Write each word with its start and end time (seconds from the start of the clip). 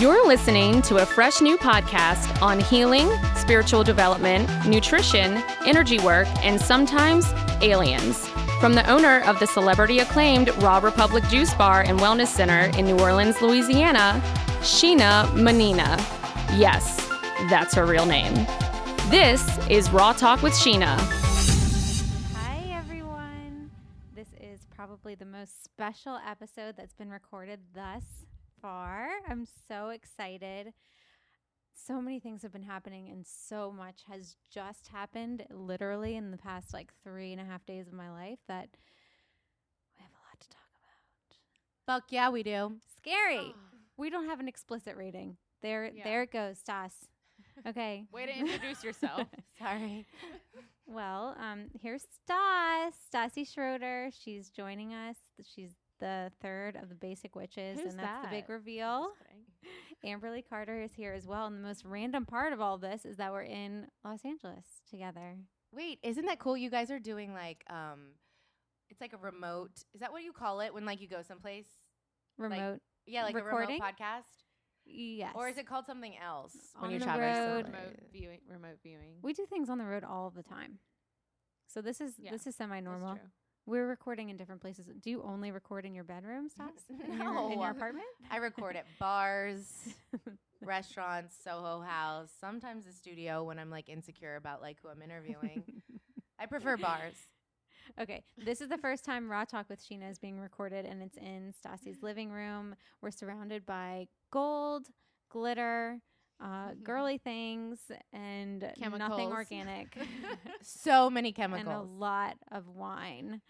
You're 0.00 0.26
listening 0.26 0.80
to 0.82 1.02
a 1.02 1.04
fresh 1.04 1.42
new 1.42 1.58
podcast 1.58 2.40
on 2.40 2.58
healing, 2.58 3.10
spiritual 3.34 3.84
development, 3.84 4.48
nutrition, 4.66 5.42
energy 5.66 5.98
work, 5.98 6.26
and 6.42 6.58
sometimes 6.58 7.26
aliens. 7.60 8.26
From 8.60 8.74
the 8.74 8.90
owner 8.90 9.20
of 9.24 9.38
the 9.40 9.46
celebrity 9.46 9.98
acclaimed 9.98 10.56
Raw 10.62 10.78
Republic 10.78 11.22
Juice 11.24 11.52
Bar 11.52 11.82
and 11.82 11.98
Wellness 11.98 12.28
Center 12.28 12.74
in 12.78 12.86
New 12.86 12.98
Orleans, 12.98 13.42
Louisiana, 13.42 14.22
Sheena 14.62 15.26
Manina. 15.34 15.98
Yes, 16.58 17.06
that's 17.50 17.74
her 17.74 17.84
real 17.84 18.06
name. 18.06 18.32
This 19.10 19.58
is 19.68 19.90
Raw 19.90 20.14
Talk 20.14 20.40
with 20.40 20.54
Sheena. 20.54 20.96
Hi, 22.36 22.74
everyone. 22.74 23.70
This 24.14 24.28
is 24.40 24.60
probably 24.74 25.14
the 25.14 25.26
most 25.26 25.62
special 25.62 26.18
episode 26.26 26.78
that's 26.78 26.94
been 26.94 27.10
recorded 27.10 27.60
thus 27.74 28.04
far. 28.60 29.08
I'm 29.28 29.46
so 29.68 29.90
excited. 29.90 30.72
So 31.72 32.00
many 32.00 32.20
things 32.20 32.42
have 32.42 32.52
been 32.52 32.62
happening, 32.62 33.08
and 33.08 33.26
so 33.26 33.72
much 33.72 34.02
has 34.08 34.36
just 34.52 34.88
happened 34.88 35.44
literally 35.50 36.16
in 36.16 36.30
the 36.30 36.36
past 36.36 36.72
like 36.74 36.92
three 37.02 37.32
and 37.32 37.40
a 37.40 37.44
half 37.44 37.64
days 37.64 37.86
of 37.86 37.94
my 37.94 38.10
life 38.10 38.38
that 38.48 38.68
we 39.96 40.02
have 40.02 40.10
a 40.10 40.22
lot 40.28 40.40
to 40.40 40.48
talk 40.48 40.68
about. 40.76 41.36
Fuck 41.86 42.12
yeah, 42.12 42.28
we 42.28 42.42
do. 42.42 42.76
Scary. 42.98 43.54
We 43.96 44.10
don't 44.10 44.26
have 44.26 44.40
an 44.40 44.48
explicit 44.48 44.96
rating. 44.96 45.36
There, 45.62 45.90
Yeah. 45.94 46.04
there 46.04 46.22
it 46.22 46.32
goes, 46.32 46.58
Stas. 46.58 46.92
Okay. 47.66 48.06
Way 48.12 48.26
to 48.26 48.38
introduce 48.38 48.84
yourself. 48.84 49.26
Sorry. 49.58 50.06
Well, 50.86 51.36
um, 51.40 51.66
here's 51.80 52.02
Stas, 52.02 52.94
Stassi 53.12 53.46
Schroeder. 53.50 54.10
She's 54.18 54.50
joining 54.50 54.92
us. 54.92 55.16
She's 55.54 55.72
the 56.00 56.32
third 56.40 56.76
of 56.76 56.88
the 56.88 56.94
Basic 56.94 57.36
Witches, 57.36 57.78
Who's 57.78 57.92
and 57.94 57.98
that's 58.02 58.24
the 58.24 58.30
big 58.30 58.48
reveal. 58.48 59.10
Just. 59.18 59.30
Amberly 60.04 60.42
Carter 60.48 60.80
is 60.80 60.92
here 60.94 61.12
as 61.12 61.26
well. 61.26 61.46
And 61.46 61.56
the 61.56 61.60
most 61.66 61.84
random 61.84 62.24
part 62.24 62.52
of 62.54 62.60
all 62.60 62.78
this 62.78 63.04
is 63.04 63.18
that 63.18 63.30
we're 63.32 63.42
in 63.42 63.86
Los 64.04 64.24
Angeles 64.24 64.64
together. 64.90 65.36
Wait, 65.72 65.98
isn't 66.02 66.24
that 66.26 66.38
cool? 66.38 66.56
You 66.56 66.70
guys 66.70 66.90
are 66.90 66.98
doing 66.98 67.32
like 67.34 67.62
um 67.68 68.12
it's 68.88 69.00
like 69.00 69.12
a 69.12 69.18
remote. 69.18 69.70
Is 69.94 70.00
that 70.00 70.10
what 70.12 70.22
you 70.24 70.32
call 70.32 70.60
it 70.60 70.72
when 70.74 70.84
like 70.86 71.00
you 71.00 71.08
go 71.08 71.22
someplace? 71.22 71.66
Remote, 72.38 72.80
Yeah, 73.06 73.24
like 73.24 73.34
Recording? 73.34 73.80
a 73.80 73.84
remote 73.84 73.94
podcast? 73.98 74.44
yes. 74.86 75.32
Or 75.34 75.46
is 75.48 75.58
it 75.58 75.66
called 75.66 75.84
something 75.86 76.14
else 76.16 76.56
when 76.78 76.86
On 76.86 76.90
you're 76.90 77.00
traveling 77.00 77.54
road. 77.54 77.66
remote 77.66 77.96
viewing. 78.12 78.38
Remote 78.48 78.78
viewing. 78.82 79.18
We 79.22 79.34
do 79.34 79.44
things 79.46 79.68
on 79.68 79.76
the 79.78 79.84
road 79.84 80.02
all 80.04 80.30
the 80.34 80.42
time. 80.42 80.78
So 81.68 81.82
this 81.82 82.00
is 82.00 82.14
Yeah, 82.18 82.30
this 82.32 82.46
is 82.46 82.56
semi-normal. 82.56 83.18
We're 83.70 83.86
recording 83.86 84.30
in 84.30 84.36
different 84.36 84.60
places. 84.60 84.86
Do 85.00 85.10
you 85.10 85.22
only 85.22 85.52
record 85.52 85.84
in 85.84 85.94
your 85.94 86.02
bedroom, 86.02 86.48
Stas? 86.48 86.70
In, 86.90 87.18
your, 87.18 87.52
in 87.52 87.60
your 87.60 87.70
apartment? 87.70 88.06
I 88.28 88.38
record 88.38 88.74
at 88.74 88.84
bars, 88.98 89.64
restaurants, 90.60 91.36
Soho 91.44 91.80
House, 91.80 92.30
sometimes 92.40 92.84
the 92.84 92.92
studio 92.92 93.44
when 93.44 93.60
I'm 93.60 93.70
like 93.70 93.88
insecure 93.88 94.34
about 94.34 94.60
like 94.60 94.78
who 94.82 94.88
I'm 94.88 95.00
interviewing. 95.02 95.62
I 96.40 96.46
prefer 96.46 96.76
bars. 96.76 97.14
Okay, 98.00 98.24
this 98.36 98.60
is 98.60 98.68
the 98.68 98.78
first 98.78 99.04
time 99.04 99.30
Raw 99.30 99.44
Talk 99.44 99.68
with 99.68 99.80
Sheena 99.80 100.10
is 100.10 100.18
being 100.18 100.40
recorded, 100.40 100.84
and 100.84 101.00
it's 101.00 101.16
in 101.16 101.54
Stassi's 101.64 102.02
living 102.02 102.32
room. 102.32 102.74
We're 103.00 103.12
surrounded 103.12 103.64
by 103.66 104.08
gold, 104.32 104.88
glitter, 105.30 106.00
uh, 106.42 106.70
girly 106.82 107.18
things, 107.18 107.78
and 108.12 108.60
nothing 108.60 108.78
Chemicals. 108.82 109.32
organic, 109.32 109.96
So 110.62 111.10
many 111.10 111.32
chemicals. 111.32 111.66
and 111.68 111.76
a 111.76 111.82
lot 111.82 112.36
of 112.50 112.68
wine. 112.68 113.40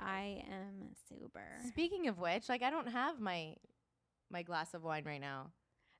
I 0.00 0.42
am 0.50 0.88
sober. 1.08 1.44
Speaking 1.68 2.08
of 2.08 2.18
which, 2.18 2.48
like 2.48 2.62
I 2.62 2.70
don't 2.70 2.88
have 2.88 3.20
my 3.20 3.54
my 4.30 4.42
glass 4.42 4.72
of 4.74 4.82
wine 4.82 5.04
right 5.04 5.20
now. 5.20 5.50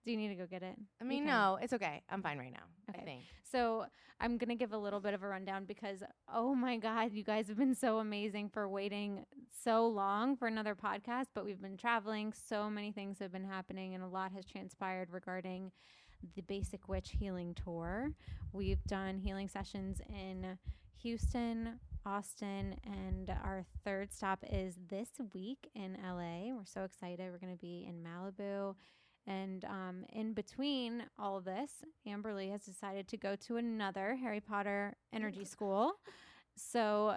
Do 0.04 0.10
you 0.10 0.16
need 0.16 0.28
to 0.28 0.34
go 0.34 0.46
get 0.46 0.62
it? 0.64 0.74
I 1.00 1.04
mean, 1.04 1.24
no, 1.26 1.58
it's 1.62 1.72
okay. 1.74 2.02
I'm 2.10 2.22
fine 2.22 2.36
right 2.38 2.50
now. 2.52 2.64
I 2.88 2.90
Okay. 2.96 3.04
think. 3.04 3.22
So 3.44 3.84
I'm 4.18 4.36
gonna 4.38 4.56
give 4.56 4.72
a 4.72 4.78
little 4.78 4.98
bit 4.98 5.14
of 5.14 5.22
a 5.22 5.28
rundown 5.28 5.64
because 5.66 6.02
oh 6.32 6.54
my 6.56 6.76
god, 6.78 7.12
you 7.12 7.22
guys 7.22 7.46
have 7.48 7.58
been 7.58 7.74
so 7.74 7.98
amazing 7.98 8.48
for 8.48 8.68
waiting 8.68 9.24
so 9.62 9.86
long 9.86 10.36
for 10.36 10.48
another 10.48 10.74
podcast. 10.74 11.26
But 11.34 11.44
we've 11.44 11.60
been 11.60 11.76
traveling, 11.76 12.32
so 12.32 12.68
many 12.70 12.90
things 12.90 13.18
have 13.20 13.30
been 13.30 13.44
happening, 13.44 13.94
and 13.94 14.02
a 14.02 14.08
lot 14.08 14.32
has 14.32 14.44
transpired 14.46 15.08
regarding 15.12 15.70
the 16.34 16.42
Basic 16.42 16.88
Witch 16.88 17.14
Healing 17.18 17.54
Tour. 17.54 18.10
We've 18.52 18.82
done 18.84 19.18
healing 19.18 19.48
sessions 19.48 20.00
in 20.08 20.58
Houston, 21.02 21.80
Austin, 22.04 22.76
and 22.84 23.30
our 23.30 23.64
third 23.84 24.12
stop 24.12 24.44
is 24.50 24.78
this 24.88 25.08
week 25.34 25.70
in 25.74 25.96
LA. 26.02 26.54
We're 26.54 26.64
so 26.64 26.84
excited. 26.84 27.30
We're 27.30 27.38
gonna 27.38 27.56
be 27.56 27.86
in 27.88 28.02
Malibu. 28.02 28.74
And 29.26 29.64
um, 29.66 30.04
in 30.12 30.32
between 30.32 31.04
all 31.18 31.40
this, 31.40 31.70
Amberly 32.08 32.50
has 32.50 32.62
decided 32.62 33.06
to 33.08 33.16
go 33.16 33.36
to 33.46 33.56
another 33.56 34.16
Harry 34.16 34.40
Potter 34.40 34.96
energy 35.12 35.44
school. 35.44 35.92
So 36.56 37.16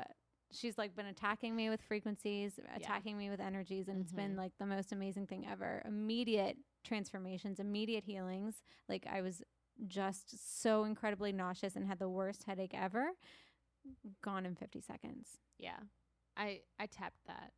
she's 0.51 0.77
like 0.77 0.95
been 0.95 1.07
attacking 1.07 1.55
me 1.55 1.69
with 1.69 1.81
frequencies, 1.81 2.59
attacking 2.75 3.17
me 3.17 3.29
with 3.29 3.39
energies, 3.39 3.87
and 3.87 4.01
it's 4.01 4.13
been 4.13 4.35
like 4.35 4.51
the 4.59 4.65
most 4.65 4.91
amazing 4.91 5.27
thing 5.27 5.47
ever. 5.51 5.81
Immediate 5.85 6.57
transformations, 6.85 7.59
immediate 7.59 8.03
healings. 8.05 8.61
Like 8.87 9.05
I 9.11 9.21
was 9.21 9.41
just 9.87 10.61
so 10.61 10.83
incredibly 10.85 11.31
nauseous 11.31 11.75
and 11.75 11.85
had 11.85 11.99
the 11.99 12.09
worst 12.09 12.43
headache 12.43 12.73
ever. 12.73 13.07
Gone 14.21 14.45
in 14.45 14.55
50 14.55 14.81
seconds. 14.81 15.27
Yeah. 15.59 15.77
I 16.37 16.61
I 16.79 16.85
tapped 16.85 17.25
that. 17.27 17.51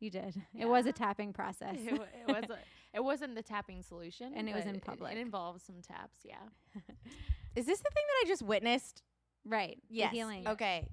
You 0.00 0.10
did. 0.10 0.40
It 0.56 0.66
was 0.66 0.86
a 0.86 0.92
tapping 0.92 1.32
process. 1.32 1.76
It, 1.76 1.92
it 1.92 2.28
was 2.28 2.44
a, 2.50 2.58
it 2.94 3.02
wasn't 3.02 3.34
the 3.34 3.42
tapping 3.42 3.82
solution, 3.82 4.32
And 4.34 4.48
it 4.48 4.54
was 4.54 4.64
in 4.64 4.78
public. 4.78 5.12
It, 5.12 5.18
involves 5.18 5.64
some 5.64 5.82
taps. 5.82 6.18
Yeah. 6.24 6.36
Is 7.56 7.66
this 7.66 7.78
the 7.78 7.90
thing 7.92 8.04
that 8.06 8.24
I 8.24 8.28
just 8.28 8.42
witnessed? 8.42 9.02
right. 9.44 9.78
Yes. 9.88 10.12
The 10.12 10.16
healing. 10.16 10.46
Okay. 10.46 10.86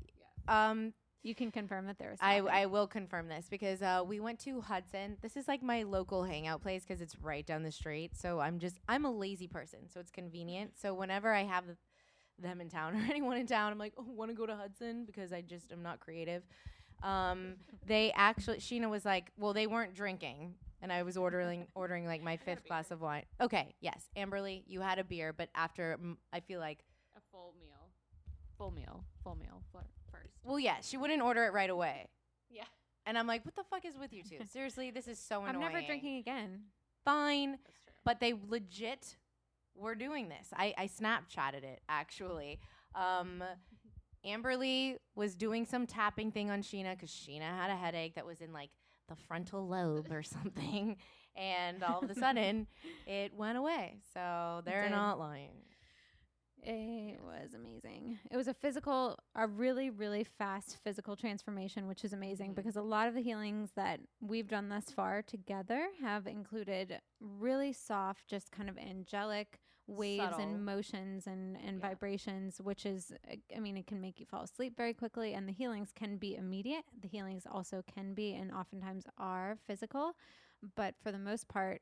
Um, 0.47 0.93
You 1.25 1.33
can 1.33 1.49
confirm 1.49 1.87
that 1.87 1.97
there 1.97 2.11
was. 2.11 2.19
I. 2.21 2.37
I 2.37 2.65
will 2.67 2.85
confirm 2.85 3.27
this 3.27 3.47
because 3.49 3.81
uh, 3.81 4.03
we 4.05 4.19
went 4.19 4.37
to 4.41 4.61
Hudson. 4.61 5.17
This 5.23 5.35
is 5.35 5.47
like 5.47 5.63
my 5.63 5.81
local 5.81 6.23
hangout 6.23 6.61
place 6.61 6.83
because 6.87 7.01
it's 7.01 7.15
right 7.19 7.43
down 7.43 7.63
the 7.63 7.71
street. 7.71 8.11
So 8.15 8.39
I'm 8.39 8.59
just 8.59 8.79
I'm 8.87 9.05
a 9.05 9.11
lazy 9.11 9.47
person, 9.47 9.79
so 9.91 9.99
it's 9.99 10.11
convenient. 10.11 10.77
So 10.79 10.93
whenever 10.93 11.33
I 11.33 11.41
have 11.41 11.63
them 12.37 12.61
in 12.61 12.69
town 12.69 12.95
or 13.01 13.03
anyone 13.09 13.37
in 13.37 13.47
town, 13.47 13.71
I'm 13.71 13.79
like, 13.79 13.93
oh, 13.97 14.05
want 14.07 14.29
to 14.29 14.35
go 14.35 14.45
to 14.45 14.55
Hudson 14.55 15.03
because 15.03 15.33
I 15.33 15.41
just 15.41 15.71
am 15.71 15.81
not 15.81 15.99
creative. 15.99 16.43
Um, 17.01 17.55
they 17.87 18.13
actually 18.15 18.57
Sheena 18.57 18.87
was 18.87 19.03
like, 19.03 19.31
well, 19.35 19.53
they 19.53 19.65
weren't 19.65 19.95
drinking, 19.95 20.53
and 20.83 20.93
I 20.93 21.01
was 21.01 21.17
ordering 21.17 21.65
ordering 21.75 22.05
like 22.05 22.21
my 22.21 22.37
fifth 22.37 22.67
glass 22.67 22.91
of 22.91 23.01
wine. 23.01 23.23
Okay, 23.41 23.73
yes, 23.81 24.09
Amberly, 24.15 24.61
you 24.67 24.79
had 24.79 24.99
a 24.99 25.03
beer, 25.03 25.33
but 25.33 25.49
after 25.55 25.97
mm, 25.99 26.17
I 26.31 26.41
feel 26.41 26.59
like, 26.59 26.85
A 27.17 27.21
full 27.31 27.55
meal. 27.59 27.89
Full 28.59 28.69
meal. 28.69 29.03
Full 29.23 29.35
meal 29.35 29.63
fir- 29.73 29.79
first. 29.79 29.94
Well, 30.45 30.59
yeah, 30.59 30.77
she 30.81 30.97
wouldn't 30.97 31.21
order 31.21 31.43
it 31.45 31.53
right 31.53 31.69
away. 31.69 32.07
Yeah. 32.49 32.63
And 33.05 33.17
I'm 33.17 33.27
like, 33.27 33.45
what 33.45 33.55
the 33.55 33.63
fuck 33.63 33.85
is 33.85 33.97
with 33.97 34.13
you 34.13 34.23
two? 34.23 34.37
Seriously, 34.51 34.91
this 34.91 35.07
is 35.07 35.19
so 35.19 35.43
annoying. 35.43 35.55
I'm 35.55 35.73
never 35.73 35.85
drinking 35.85 36.17
again. 36.17 36.61
Fine, 37.03 37.51
That's 37.51 37.63
true. 37.63 37.93
but 38.03 38.19
they 38.19 38.33
legit 38.47 39.17
were 39.75 39.95
doing 39.95 40.29
this. 40.29 40.47
I, 40.55 40.73
I 40.77 40.87
Snapchatted 40.87 41.63
it 41.63 41.81
actually. 41.89 42.59
Um, 42.95 43.43
Amberly 44.25 44.97
was 45.15 45.35
doing 45.35 45.65
some 45.65 45.85
tapping 45.85 46.31
thing 46.31 46.49
on 46.49 46.61
Sheena 46.61 46.93
because 46.93 47.11
Sheena 47.11 47.41
had 47.41 47.69
a 47.69 47.75
headache 47.75 48.15
that 48.15 48.25
was 48.25 48.41
in 48.41 48.51
like 48.53 48.71
the 49.07 49.15
frontal 49.15 49.67
lobe 49.67 50.11
or 50.11 50.23
something, 50.23 50.97
and 51.35 51.83
all 51.83 51.99
of 51.99 52.09
a 52.09 52.15
sudden 52.15 52.65
it 53.07 53.35
went 53.35 53.57
away. 53.57 53.97
So 54.13 54.61
they're 54.65 54.89
not 54.89 55.19
lying. 55.19 55.51
It 56.63 57.19
was 57.23 57.53
amazing. 57.53 57.64
It 58.31 58.37
was 58.37 58.47
a 58.47 58.53
physical, 58.53 59.17
a 59.35 59.47
really, 59.47 59.89
really 59.89 60.23
fast 60.23 60.77
physical 60.83 61.15
transformation, 61.15 61.87
which 61.87 62.03
is 62.03 62.13
amazing 62.13 62.51
Mhm. 62.51 62.55
because 62.55 62.75
a 62.75 62.81
lot 62.81 63.07
of 63.07 63.13
the 63.13 63.21
healings 63.21 63.71
that 63.73 63.99
we've 64.19 64.47
done 64.47 64.69
thus 64.69 64.91
far 64.91 65.21
together 65.21 65.89
have 66.01 66.27
included 66.27 67.01
really 67.19 67.73
soft, 67.73 68.27
just 68.27 68.51
kind 68.51 68.69
of 68.69 68.77
angelic 68.77 69.59
waves 69.87 70.37
Subtle. 70.37 70.39
and 70.39 70.65
motions 70.65 71.27
and, 71.27 71.57
and 71.57 71.79
Yeah. 71.79 71.89
vibrations, 71.89 72.59
which 72.59 72.85
is, 72.85 73.13
I 73.55 73.59
mean, 73.59 73.77
it 73.77 73.85
can 73.87 74.01
make 74.01 74.19
you 74.19 74.25
fall 74.25 74.43
asleep 74.43 74.75
very 74.75 74.93
quickly. 74.93 75.33
And 75.33 75.47
the 75.47 75.53
healings 75.53 75.91
can 75.91 76.17
be 76.17 76.35
immediate. 76.35 76.85
The 76.99 77.07
healings 77.07 77.45
also 77.45 77.83
can 77.83 78.13
be, 78.15 78.33
and 78.33 78.51
oftentimes 78.51 79.05
are 79.17 79.57
physical. 79.67 80.15
But 80.75 80.95
for 81.01 81.11
the 81.11 81.19
most 81.19 81.47
part, 81.47 81.81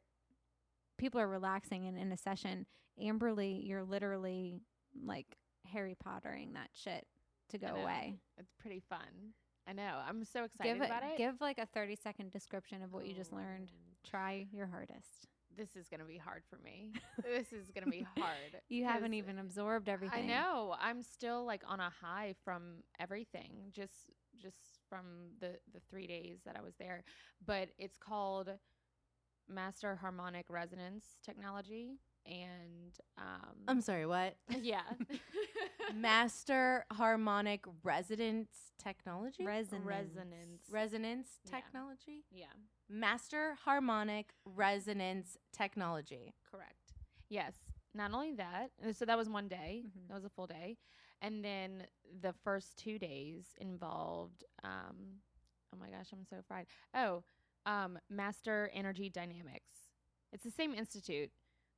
people 0.98 1.20
are 1.20 1.28
relaxing 1.28 1.88
and 1.88 1.98
in 1.98 2.12
a 2.12 2.18
session 2.18 2.66
amberly 3.02 3.66
you're 3.68 3.84
literally 3.84 4.62
like 5.04 5.38
harry 5.74 5.96
pottering 6.04 6.54
that 6.54 6.70
shit 6.74 7.06
to 7.50 7.58
go 7.58 7.68
away 7.68 8.16
It's 8.40 8.54
pretty 8.60 8.82
fun. 8.90 9.34
I 9.68 9.72
know. 9.72 10.00
I'm 10.08 10.26
so 10.26 10.44
excited 10.44 10.74
give 10.74 10.82
about 10.82 11.04
it 11.04 11.18
give 11.18 11.36
like 11.40 11.58
a 11.58 11.66
30 11.66 11.96
second 11.96 12.32
description 12.32 12.82
of 12.84 12.94
what 12.94 13.08
you 13.08 13.14
just 13.14 13.32
learned 13.32 13.70
oh. 13.72 14.10
try 14.10 14.48
your 14.52 14.68
hardest 14.68 15.28
this 15.56 15.76
is 15.76 15.88
gonna 15.88 16.06
be 16.06 16.18
hard 16.18 16.44
for 16.50 16.58
me. 16.64 16.92
this 17.24 17.54
is 17.54 17.70
gonna 17.72 17.92
be 17.92 18.06
hard. 18.18 18.62
you 18.70 18.86
haven't 18.86 19.14
even 19.14 19.40
absorbed 19.40 19.90
everything 19.90 20.32
I 20.32 20.34
know. 20.34 20.76
I'm 20.80 21.04
still 21.04 21.46
like 21.46 21.62
on 21.68 21.80
a 21.80 21.92
high 22.02 22.34
from 22.44 22.84
everything. 23.00 23.52
Just 23.72 24.12
just 24.42 24.80
from 24.90 25.06
the 25.40 25.60
the 25.74 25.80
3 25.90 26.08
days 26.08 26.40
that 26.46 26.56
I 26.58 26.62
was 26.62 26.74
there. 26.80 27.04
But 27.46 27.70
it's 27.78 27.98
called 27.98 28.50
master 29.48 29.96
harmonic 29.96 30.46
resonance 30.50 31.04
technology 31.24 32.00
and 32.26 32.98
um 33.18 33.56
I'm 33.68 33.82
sorry, 33.82 34.06
what? 34.06 34.36
yeah 34.62 34.82
Master 35.94 36.86
harmonic 36.92 37.66
resonance 37.84 38.72
technology? 38.82 39.46
Resonance. 39.46 39.86
resonance 39.86 40.62
resonance 40.72 41.28
technology? 41.50 42.24
yeah 42.32 42.46
Master 42.90 43.58
harmonic 43.64 44.32
resonance 44.46 45.38
technology. 45.52 46.34
correct 46.50 46.94
yes 47.30 47.54
not 47.94 48.12
only 48.14 48.34
that 48.34 48.72
uh, 48.88 48.92
so 48.94 49.06
that 49.06 49.18
was 49.18 49.30
one 49.30 49.48
day 49.48 49.84
Mhm. 49.86 50.08
that 50.08 50.14
was 50.16 50.26
a 50.26 50.30
full 50.30 50.48
day 50.48 50.78
and 51.22 51.44
then 51.44 51.86
the 52.22 52.34
first 52.44 52.78
two 52.78 52.98
days 53.00 53.46
involved 53.60 54.44
um 54.64 55.20
oh 55.74 55.78
my 55.80 55.88
gosh 55.90 56.08
i'm 56.12 56.26
so 56.30 56.38
fried 56.48 56.66
oh 56.96 57.24
um 57.66 57.98
master 58.10 58.70
energy 58.74 59.10
dynamics 59.10 59.90
it's 60.32 60.44
the 60.44 60.52
same 60.52 60.74
institute 60.74 61.32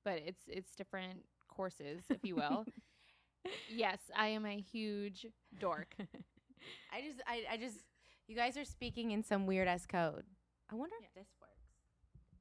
but 0.06 0.20
it's 0.26 0.44
it's 0.48 0.74
different 0.76 1.20
courses 1.50 2.04
if 2.10 2.20
you 2.24 2.36
will 2.36 2.66
yes 3.70 4.00
i 4.16 4.28
am 4.28 4.46
a 4.46 4.58
huge 4.60 5.26
dork 5.60 5.94
I 6.92 7.02
just 7.02 7.22
I, 7.28 7.44
I 7.52 7.58
just 7.58 7.78
you 8.28 8.36
guys 8.36 8.58
are 8.58 8.66
speaking 8.66 9.12
in 9.12 9.22
some 9.24 9.46
weird 9.46 9.68
ass 9.68 9.86
code. 9.86 10.24
I 10.72 10.74
wonder 10.76 10.96
Yeah. 11.00 11.08
if 11.10 11.14
this 11.14 11.28
works. 11.40 11.62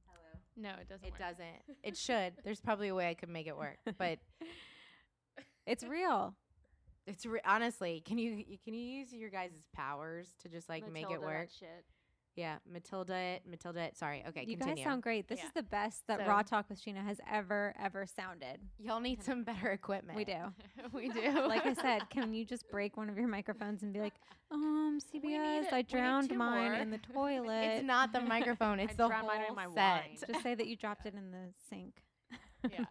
Hello. 0.07 0.39
no 0.55 0.81
it 0.81 0.89
doesn't 0.89 1.05
It 1.05 1.11
work. 1.11 1.19
doesn't. 1.19 1.61
It 1.83 1.95
should. 1.95 2.33
There's 2.43 2.59
probably 2.59 2.87
a 2.87 2.95
way 2.95 3.07
I 3.07 3.13
could 3.13 3.29
make 3.29 3.45
it 3.45 3.55
work, 3.55 3.77
but 3.99 4.17
It's 5.67 5.83
real. 5.83 6.33
it's 7.05 7.23
re- 7.25 7.41
honestly, 7.45 8.01
can 8.03 8.17
you 8.17 8.43
can 8.63 8.73
you 8.73 8.81
use 8.99 9.13
your 9.13 9.29
guys' 9.29 9.61
powers 9.75 10.33
to 10.41 10.49
just 10.49 10.69
like 10.69 10.89
make 10.91 11.03
it 11.03 11.09
Matilda 11.09 11.25
work? 11.27 11.49
shit. 11.59 11.85
Yeah, 12.35 12.57
Matilda 12.69 13.39
Matilda 13.49 13.79
it. 13.81 13.97
Sorry. 13.97 14.21
Okay, 14.27 14.41
you 14.41 14.57
continue. 14.57 14.75
guys 14.75 14.83
sound 14.83 15.03
great. 15.03 15.27
This 15.29 15.39
Yeah. 15.39 15.45
is 15.45 15.51
the 15.53 15.63
best 15.63 16.05
that 16.07 16.19
So- 16.19 16.25
Raw 16.25 16.41
Talk 16.41 16.69
with 16.69 16.81
Sheena 16.83 17.03
has 17.05 17.21
ever, 17.31 17.73
ever 17.79 18.05
sounded. 18.05 18.59
Y'all 18.77 18.99
need 18.99 19.23
some 19.23 19.43
better 19.43 19.71
equipment. 19.71 20.17
We 20.17 20.25
do. 20.25 20.53
we 20.93 21.07
do 21.07 21.21
Like 21.47 21.65
I 21.65 21.73
said, 21.73 22.09
can 22.09 22.33
you 22.33 22.43
just 22.43 22.69
break 22.69 22.97
one 22.97 23.07
of 23.09 23.17
your 23.17 23.29
microphones 23.29 23.83
and 23.83 23.93
be 23.93 24.01
like, 24.01 24.15
um, 24.51 24.99
CBS, 24.99 25.67
it- 25.67 25.73
I 25.73 25.81
drowned 25.81 26.35
mine 26.35 26.71
more." 26.71 26.73
in 26.73 26.89
the 26.91 26.97
toilet. 26.97 27.63
It's 27.77 27.85
not 27.85 28.11
the 28.11 28.19
microphone. 28.21 28.79
It's 28.81 28.91
I 28.93 28.95
the 28.95 29.07
drowned 29.07 29.27
whole 29.27 29.37
mine 29.37 29.45
in 29.47 29.55
my 29.55 29.65
set. 29.67 29.75
wine. 29.75 30.17
just 30.27 30.43
say 30.43 30.55
that 30.55 30.67
you 30.67 30.75
dropped 30.75 31.05
it 31.05 31.13
in 31.15 31.31
the 31.31 31.53
sink. 31.69 32.01
yeah 32.69 32.83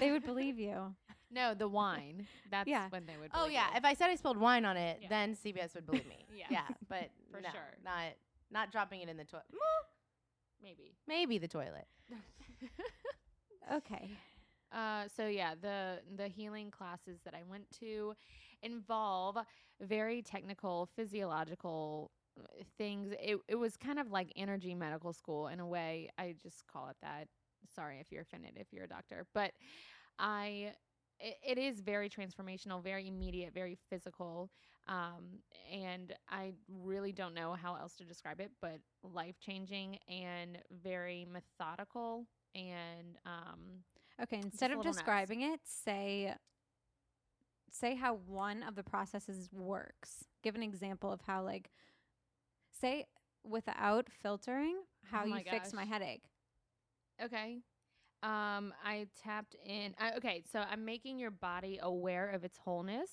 they 0.00 0.10
would 0.10 0.24
believe 0.24 0.58
you. 0.58 0.94
no 1.30 1.54
the 1.54 1.68
wine 1.68 2.26
that's 2.50 2.68
Yeah. 2.68 2.88
when 2.90 3.06
they 3.06 3.16
would 3.16 3.30
Oh 3.34 3.46
yeah, 3.46 3.70
you. 3.70 3.76
if 3.78 3.84
I 3.84 3.94
said 3.94 4.10
I 4.10 4.16
spilled 4.16 4.36
wine 4.36 4.64
on 4.64 4.76
it, 4.76 4.98
Yeah. 5.00 5.08
then 5.08 5.34
CBS 5.34 5.74
would 5.74 5.86
believe 5.86 6.06
me. 6.08 6.26
Yeah. 6.36 6.46
yeah, 6.50 6.66
but 6.88 7.08
For 7.30 7.40
no, 7.40 7.48
sure. 7.50 7.74
not 7.84 8.12
not 8.52 8.70
dropping 8.70 9.00
it 9.00 9.08
in 9.08 9.16
the 9.16 9.24
toilet. 9.24 9.46
maybe 10.62 10.94
Maybe 11.08 11.38
the 11.38 11.48
toilet. 11.48 11.86
Okay. 13.72 14.10
Uh, 14.72 15.04
so 15.16 15.26
yeah, 15.26 15.54
the 15.60 16.00
the 16.16 16.28
healing 16.28 16.70
classes 16.70 17.20
that 17.24 17.34
I 17.34 17.42
went 17.48 17.64
to 17.80 18.14
involve 18.62 19.36
very 19.80 20.22
technical 20.22 20.88
physiological 20.96 22.10
uh, 22.40 22.44
things. 22.78 23.12
It 23.20 23.38
it 23.48 23.56
was 23.56 23.76
kind 23.76 23.98
of 23.98 24.10
like 24.10 24.32
energy 24.36 24.74
medical 24.74 25.12
school 25.12 25.48
in 25.48 25.60
a 25.60 25.66
way. 25.66 26.08
I 26.18 26.34
just 26.42 26.66
call 26.66 26.88
it 26.88 26.96
that. 27.02 27.28
Sorry 27.74 27.98
if 28.00 28.10
you're 28.10 28.22
offended 28.22 28.52
if 28.56 28.72
you're 28.72 28.84
a 28.84 28.88
doctor, 28.88 29.26
but 29.34 29.52
I 30.18 30.72
it, 31.20 31.36
it 31.46 31.58
is 31.58 31.80
very 31.80 32.08
transformational, 32.08 32.82
very 32.82 33.06
immediate, 33.06 33.52
very 33.54 33.78
physical. 33.90 34.50
Um, 34.88 35.40
and 35.70 36.14
I 36.28 36.52
really 36.68 37.12
don't 37.12 37.34
know 37.34 37.54
how 37.54 37.76
else 37.76 37.94
to 37.96 38.04
describe 38.04 38.40
it, 38.40 38.50
but 38.60 38.80
life 39.02 39.36
changing 39.40 39.98
and 40.08 40.58
very 40.82 41.26
methodical 41.30 42.26
and 42.54 43.16
um, 43.24 43.84
Okay. 44.22 44.38
Instead 44.38 44.70
of 44.70 44.78
little 44.78 44.92
nuts. 44.92 44.96
describing 44.96 45.42
it, 45.42 45.60
say 45.64 46.34
say 47.70 47.94
how 47.94 48.14
one 48.14 48.62
of 48.62 48.74
the 48.74 48.82
processes 48.82 49.48
works. 49.52 50.24
Give 50.42 50.54
an 50.54 50.62
example 50.62 51.12
of 51.12 51.20
how 51.22 51.42
like 51.42 51.70
say 52.70 53.06
without 53.44 54.08
filtering 54.10 54.82
how 55.10 55.22
Oh 55.22 55.26
you 55.26 55.30
my 55.30 55.42
fix 55.44 55.72
my 55.72 55.84
headache. 55.84 56.24
Okay. 57.22 57.62
Um, 58.22 58.72
I 58.84 59.08
tapped 59.20 59.56
in. 59.66 59.94
I, 59.98 60.12
okay, 60.16 60.44
so 60.50 60.60
I'm 60.60 60.84
making 60.84 61.18
your 61.18 61.32
body 61.32 61.78
aware 61.82 62.28
of 62.28 62.44
its 62.44 62.56
wholeness. 62.58 63.10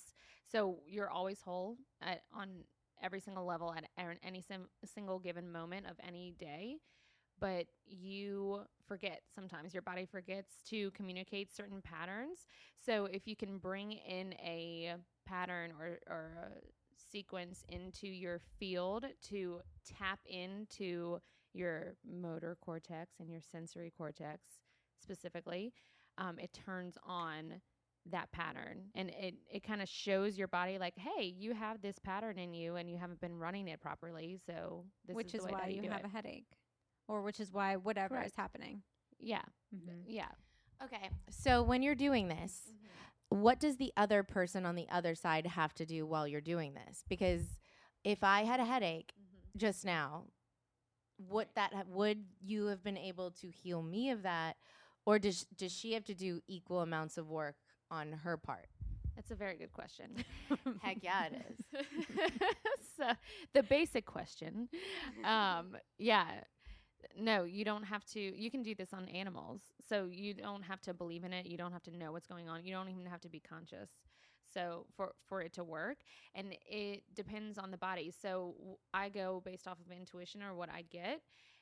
So 0.50 0.78
you're 0.86 1.10
always 1.10 1.40
whole 1.40 1.76
at, 2.00 2.22
on 2.32 2.48
every 3.02 3.20
single 3.20 3.44
level 3.44 3.74
at 3.74 3.84
any 4.22 4.40
sim- 4.40 4.68
single 4.84 5.18
given 5.18 5.50
moment 5.50 5.86
of 5.86 5.96
any 6.06 6.34
day. 6.38 6.76
But 7.40 7.66
you 7.86 8.60
forget 8.86 9.22
sometimes. 9.34 9.72
Your 9.72 9.82
body 9.82 10.04
forgets 10.04 10.56
to 10.68 10.90
communicate 10.90 11.54
certain 11.54 11.80
patterns. 11.80 12.46
So 12.78 13.06
if 13.06 13.26
you 13.26 13.34
can 13.34 13.58
bring 13.58 13.92
in 13.92 14.34
a 14.34 14.94
pattern 15.26 15.72
or, 15.80 15.98
or 16.06 16.32
a 16.42 17.00
sequence 17.10 17.64
into 17.68 18.06
your 18.06 18.40
field 18.58 19.06
to 19.30 19.60
tap 19.98 20.20
into 20.26 21.18
your 21.52 21.94
motor 22.08 22.56
cortex 22.60 23.14
and 23.18 23.30
your 23.30 23.40
sensory 23.40 23.92
cortex 23.96 24.42
specifically, 25.00 25.72
um, 26.18 26.38
it 26.38 26.52
turns 26.52 26.96
on 27.06 27.60
that 28.10 28.30
pattern 28.32 28.84
and 28.94 29.10
it, 29.10 29.34
it 29.52 29.62
kind 29.62 29.82
of 29.82 29.88
shows 29.88 30.38
your 30.38 30.48
body 30.48 30.78
like, 30.78 30.94
hey, 30.96 31.22
you 31.24 31.54
have 31.54 31.82
this 31.82 31.98
pattern 31.98 32.38
in 32.38 32.54
you 32.54 32.76
and 32.76 32.88
you 32.90 32.96
haven't 32.96 33.20
been 33.20 33.34
running 33.38 33.68
it 33.68 33.80
properly. 33.80 34.38
So 34.46 34.84
this 35.06 35.14
which 35.14 35.26
is, 35.28 35.34
is 35.34 35.40
the 35.40 35.46
way 35.46 35.52
why 35.52 35.66
that 35.66 35.74
you 35.74 35.82
have 35.90 36.00
it. 36.00 36.06
a 36.06 36.08
headache. 36.08 36.46
Or 37.08 37.22
which 37.22 37.40
is 37.40 37.52
why 37.52 37.76
whatever 37.76 38.20
is 38.22 38.32
happening. 38.36 38.82
yeah, 39.18 39.42
Mhm. 39.74 40.02
yeah. 40.06 40.28
Okay, 40.82 41.10
so 41.28 41.62
when 41.62 41.82
you're 41.82 41.94
doing 41.94 42.28
this, 42.28 42.72
what 43.28 43.60
does 43.60 43.76
the 43.76 43.92
other 43.98 44.22
person 44.22 44.64
on 44.64 44.76
the 44.76 44.88
other 44.90 45.14
side 45.14 45.46
have 45.46 45.74
to 45.74 45.84
do 45.84 46.06
while 46.06 46.26
you're 46.26 46.40
doing 46.40 46.72
this? 46.74 47.04
Because 47.08 47.58
if 48.02 48.24
I 48.24 48.44
had 48.44 48.60
a 48.60 48.64
headache 48.64 49.12
just 49.56 49.84
now, 49.84 50.24
would 51.18 51.48
that 51.54 51.74
ha- 51.74 51.82
would 51.86 52.24
you 52.40 52.66
have 52.66 52.82
been 52.82 52.96
able 52.96 53.30
to 53.32 53.50
heal 53.50 53.82
me 53.82 54.10
of 54.10 54.22
that, 54.22 54.56
or 55.06 55.18
does 55.18 55.46
does 55.56 55.72
she 55.72 55.92
have 55.94 56.04
to 56.04 56.14
do 56.14 56.40
equal 56.46 56.80
amounts 56.80 57.18
of 57.18 57.28
work 57.28 57.56
on 57.90 58.12
her 58.12 58.36
part? 58.36 58.66
That's 59.16 59.30
a 59.30 59.34
very 59.34 59.56
good 59.56 59.72
question. 59.72 60.24
Heck 60.82 61.02
yeah, 61.02 61.26
it 61.26 61.42
is. 61.50 61.86
so 62.96 63.04
the 63.52 63.62
basic 63.62 64.06
question, 64.06 64.68
um, 65.24 65.76
yeah, 65.98 66.26
no, 67.18 67.44
you 67.44 67.64
don't 67.64 67.82
have 67.82 68.04
to. 68.06 68.20
You 68.20 68.50
can 68.50 68.62
do 68.62 68.74
this 68.74 68.92
on 68.92 69.08
animals, 69.08 69.60
so 69.88 70.08
you 70.10 70.34
don't 70.34 70.62
have 70.62 70.80
to 70.82 70.94
believe 70.94 71.24
in 71.24 71.32
it. 71.32 71.46
You 71.46 71.58
don't 71.58 71.72
have 71.72 71.82
to 71.84 71.96
know 71.96 72.12
what's 72.12 72.26
going 72.26 72.48
on. 72.48 72.64
You 72.64 72.72
don't 72.72 72.88
even 72.88 73.06
have 73.06 73.20
to 73.22 73.28
be 73.28 73.40
conscious. 73.40 73.90
So 74.52 74.86
for 74.96 75.12
for 75.26 75.42
it 75.42 75.52
to 75.54 75.64
work, 75.64 75.98
and 76.34 76.56
it 76.66 77.02
depends 77.14 77.58
on 77.58 77.70
the 77.70 77.76
body. 77.76 78.12
So 78.22 78.54
I 78.94 79.08
go 79.08 79.42
based 79.44 79.66
off 79.68 79.78
of 79.84 79.92
intuition 79.92 80.42
or 80.42 80.54
what 80.54 80.68
I 80.70 80.82
get, 80.90 81.20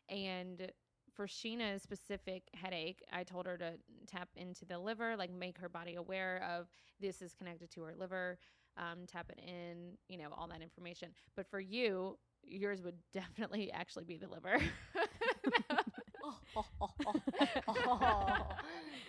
and 0.08 0.70
for 1.18 1.26
Sheena's 1.28 1.82
specific 1.82 2.44
headache, 2.54 3.02
I 3.12 3.24
told 3.24 3.46
her 3.46 3.58
to 3.58 3.74
tap 4.06 4.28
into 4.36 4.64
the 4.64 4.78
liver, 4.78 5.16
like 5.16 5.32
make 5.32 5.58
her 5.58 5.68
body 5.68 5.96
aware 5.96 6.42
of 6.50 6.68
this 7.00 7.22
is 7.22 7.34
connected 7.34 7.70
to 7.72 7.82
her 7.82 7.94
liver, 7.98 8.38
um, 8.78 9.06
tap 9.06 9.30
it 9.30 9.40
in, 9.46 9.98
you 10.08 10.18
know, 10.18 10.28
all 10.36 10.48
that 10.48 10.62
information. 10.62 11.10
But 11.36 11.46
for 11.50 11.60
you, 11.60 12.18
yours 12.44 12.82
would 12.82 12.96
definitely 13.12 13.72
actually 13.72 14.04
be 14.04 14.18
the 14.18 14.28
liver. 14.28 14.58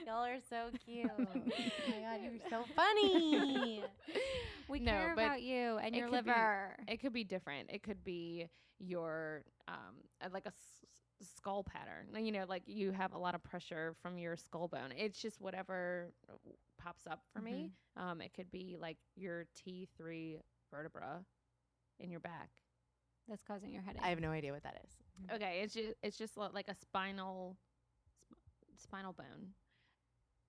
y'all 0.06 0.26
are 0.26 0.40
so 0.50 0.70
cute. 0.86 1.10
Oh 1.12 1.88
my 1.88 2.02
god, 2.02 2.22
you're 2.22 2.40
so 2.50 2.66
funny. 2.76 3.84
We 4.68 4.80
No, 4.80 4.80
care 4.80 5.14
but 5.14 5.14
about 5.14 5.42
you 5.42 5.78
and 5.78 5.96
it 5.96 5.98
your 5.98 6.08
could 6.08 6.24
be- 6.24 6.28
liver. 6.28 6.76
it 6.88 7.02
could 7.02 7.14
be 7.14 7.24
different. 7.24 7.70
It 7.72 7.84
could 7.84 8.04
be 8.04 8.48
your 8.80 9.44
um 9.68 9.96
like 10.34 10.46
a 10.46 10.50
s- 10.50 10.56
s- 10.79 10.79
skull 11.22 11.64
pattern. 11.64 12.24
You 12.24 12.32
know, 12.32 12.46
like 12.48 12.64
you 12.66 12.92
have 12.92 13.14
a 13.14 13.18
lot 13.18 13.36
of 13.36 13.44
pressure 13.44 13.96
from 14.02 14.18
your 14.18 14.36
skull 14.36 14.68
bone. 14.68 14.94
It's 14.98 15.20
just 15.22 15.40
whatever 15.42 16.12
uh, 16.30 16.34
pops 16.78 17.06
up 17.08 17.22
for 17.34 17.42
me. 17.42 17.72
Um, 17.98 18.22
it 18.22 18.34
could 18.34 18.50
be 18.52 18.78
like 18.80 18.98
your 19.16 19.46
T 19.56 19.88
three 19.98 20.38
vertebra 20.72 21.22
in 22.00 22.10
your 22.10 22.20
back. 22.22 22.50
That's 23.28 23.44
causing 23.44 23.72
your 23.72 23.82
headache. 23.82 24.02
I 24.04 24.10
have 24.10 24.20
no 24.22 24.32
idea 24.32 24.52
what 24.54 24.64
that 24.64 24.82
is. 24.86 24.92
Okay, 25.36 25.62
it's 25.64 25.74
just 25.74 25.90
it's 26.02 26.18
just 26.18 26.38
like 26.38 26.68
a 26.68 26.76
spinal 26.76 27.58
sp- 28.24 28.78
spinal 28.78 29.14
bone. 29.14 29.50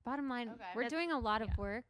Bottom 0.05 0.29
line, 0.29 0.49
Okay. 0.51 0.65
we're 0.75 0.83
That's- 0.85 0.91
doing 0.99 1.13
a 1.13 1.19
lot 1.19 1.43
of 1.43 1.49
work 1.59 1.85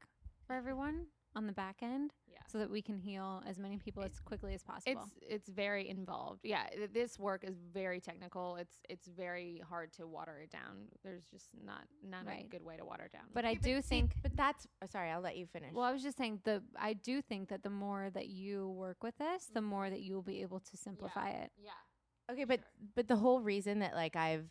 for 0.46 0.54
everyone 0.54 1.06
on 1.37 1.46
the 1.46 1.52
back 1.52 1.76
end 1.82 2.12
Yeah. 2.26 2.38
so 2.49 2.58
that 2.58 2.70
we 2.70 2.82
can 2.82 2.99
heal 2.99 3.42
as 3.46 3.58
many 3.58 3.78
people 3.78 4.02
as 4.02 4.18
quickly 4.20 4.54
as 4.54 4.62
possible. 4.62 5.02
It's 5.02 5.12
it's 5.34 5.49
very 5.49 5.88
involved. 5.88 6.40
Yeah, 6.44 6.66
th- 6.68 6.90
this 6.92 7.18
work 7.18 7.44
is 7.44 7.56
very 7.72 8.00
technical. 8.00 8.56
It's 8.56 8.80
it's 8.88 9.06
very 9.06 9.62
hard 9.68 9.92
to 9.94 10.06
water 10.06 10.40
it 10.42 10.50
down. 10.50 10.88
There's 11.04 11.25
just 11.26 11.46
not 11.64 11.84
not 12.02 12.25
a 12.26 12.46
good 12.49 12.64
way 12.64 12.76
to 12.76 12.84
water 12.84 13.04
it 13.04 13.12
down. 13.12 13.26
but 13.32 13.44
I 13.44 13.50
Okay, 13.52 13.60
do 13.62 13.82
see, 13.82 13.88
think 13.88 14.16
but 14.22 14.37
that's 14.37 14.66
oh, 14.82 14.87
sorry. 14.87 15.10
I'll 15.10 15.20
let 15.20 15.37
you 15.37 15.46
finish. 15.46 15.72
well, 15.72 15.84
I 15.84 15.92
was 15.92 16.02
just 16.02 16.16
saying 16.18 16.40
the 16.44 16.62
I 16.76 16.94
do 16.94 17.22
think 17.22 17.49
that 17.50 17.62
the 17.62 17.70
more 17.70 18.10
that 18.10 18.28
you 18.28 18.68
work 18.70 19.02
with 19.02 19.16
this, 19.18 19.46
the 19.46 19.60
mm-hmm. 19.60 19.68
more 19.68 19.90
that 19.90 20.00
you 20.00 20.14
will 20.14 20.22
be 20.22 20.42
able 20.42 20.60
to 20.60 20.76
simplify 20.76 21.30
it. 21.30 21.50
yeah. 21.58 21.70
Okay, 22.32 22.44
but 22.44 22.60
but 22.94 23.08
the 23.08 23.16
whole 23.16 23.40
reason 23.40 23.80
that 23.80 23.94
like 23.94 24.14
I've 24.16 24.46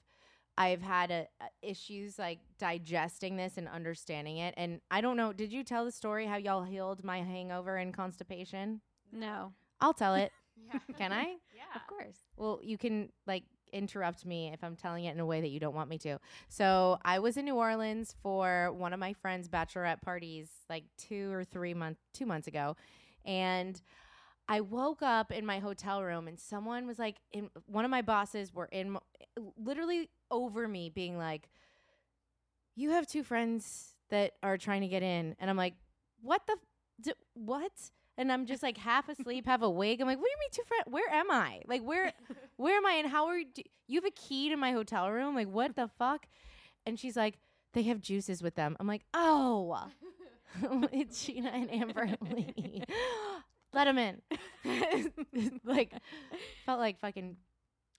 I've 0.60 0.82
had 0.82 1.10
a, 1.10 1.28
a 1.42 1.68
issues 1.68 2.20
like 2.20 2.40
digesting 2.60 3.38
this 3.38 3.58
and 3.58 3.68
understanding 3.70 4.38
it. 4.38 4.54
And 4.58 4.82
I 4.92 5.00
don't 5.00 5.16
know. 5.16 5.32
Did 5.32 5.54
you 5.54 5.64
tell 5.64 5.86
the 5.86 5.92
story 5.92 6.26
how 6.26 6.36
y'all 6.36 6.64
healed 6.64 7.02
my 7.02 7.22
hangover 7.22 7.78
and 7.78 7.94
constipation? 7.94 8.82
No. 9.14 9.54
I'll 9.82 9.94
tell 9.94 10.14
it. 10.16 10.32
Yeah. 10.72 10.80
Can 10.98 11.14
I? 11.14 11.24
Yeah. 11.56 11.76
Of 11.76 11.88
course. 11.88 12.18
Well, 12.36 12.60
you 12.62 12.78
can 12.78 13.10
like 13.26 13.44
interrupt 13.72 14.26
me 14.26 14.52
if 14.54 14.64
I'm 14.64 14.76
telling 14.76 15.06
it 15.06 15.14
in 15.14 15.20
a 15.20 15.26
way 15.26 15.40
that 15.40 15.48
you 15.50 15.60
don't 15.60 15.74
want 15.76 15.90
me 15.90 15.98
to. 16.00 16.20
So 16.50 16.98
I 17.06 17.20
was 17.20 17.38
in 17.38 17.46
New 17.46 17.56
Orleans 17.56 18.16
for 18.22 18.74
one 18.74 18.92
of 18.92 19.00
my 19.00 19.14
friend's 19.14 19.48
bachelorette 19.48 20.02
parties 20.02 20.50
like 20.70 20.84
two 20.98 21.32
or 21.32 21.44
three 21.46 21.74
months, 21.74 22.02
two 22.14 22.26
months 22.26 22.48
ago, 22.48 22.76
and 23.24 23.82
I 24.50 24.62
woke 24.62 25.04
up 25.04 25.32
in 25.32 25.46
my 25.46 25.60
hotel 25.60 26.04
room 26.04 26.28
and 26.28 26.40
someone 26.40 26.88
was 26.88 26.98
like, 26.98 27.18
in 27.32 27.52
one 27.68 27.86
of 27.86 27.92
my 27.92 28.02
bosses 28.02 28.52
were 28.52 28.66
in, 28.66 28.98
literally 29.56 30.10
over 30.32 30.68
me, 30.68 30.90
being 30.90 31.18
like, 31.20 31.50
"You 32.76 32.90
have 32.90 33.06
two 33.06 33.24
friends 33.24 33.94
that 34.10 34.34
are 34.42 34.58
trying 34.58 34.82
to 34.82 34.88
get 34.88 35.04
in," 35.04 35.36
and 35.40 35.50
I'm 35.52 35.58
like, 35.58 35.76
"What 36.22 36.42
the, 36.48 37.14
what?" 37.36 37.72
And 38.18 38.32
I'm 38.32 38.48
just 38.48 38.64
like 38.64 38.78
half 38.78 39.08
asleep, 39.08 39.46
half 39.46 39.62
awake. 39.62 40.02
I'm 40.02 40.08
like, 40.08 40.18
"What 40.18 40.26
do 40.26 40.32
you 40.32 40.40
mean 40.40 40.50
two 40.52 40.64
friends? 40.68 40.86
Where 40.88 41.10
am 41.10 41.30
I? 41.30 41.62
Like, 41.68 41.84
where, 41.84 42.12
where 42.58 42.76
am 42.76 42.86
I? 42.88 42.94
And 42.94 43.08
how 43.08 43.28
are 43.28 43.38
you? 43.38 43.46
Do- 43.54 43.62
you 43.88 44.02
have 44.02 44.06
a 44.06 44.12
key 44.12 44.50
to 44.50 44.58
my 44.58 44.72
hotel 44.72 45.10
room? 45.12 45.36
Like, 45.36 45.48
what 45.48 45.76
the 45.76 45.90
fuck?" 46.00 46.26
And 46.88 47.00
she's 47.00 47.16
like, 47.16 47.38
"They 47.74 47.84
have 47.84 48.02
juices 48.02 48.42
with 48.42 48.56
them." 48.56 48.76
I'm 48.80 48.88
like, 48.88 49.04
"Oh." 49.14 49.90
it's 50.92 51.24
Sheena 51.24 51.54
and 51.54 51.72
Amber 51.72 52.10
Lee. 52.22 52.84
Let 53.74 53.86
them 53.86 53.98
in. 53.98 54.22
like, 55.64 55.94
felt 56.66 56.80
like 56.80 57.00
fucking, 57.00 57.38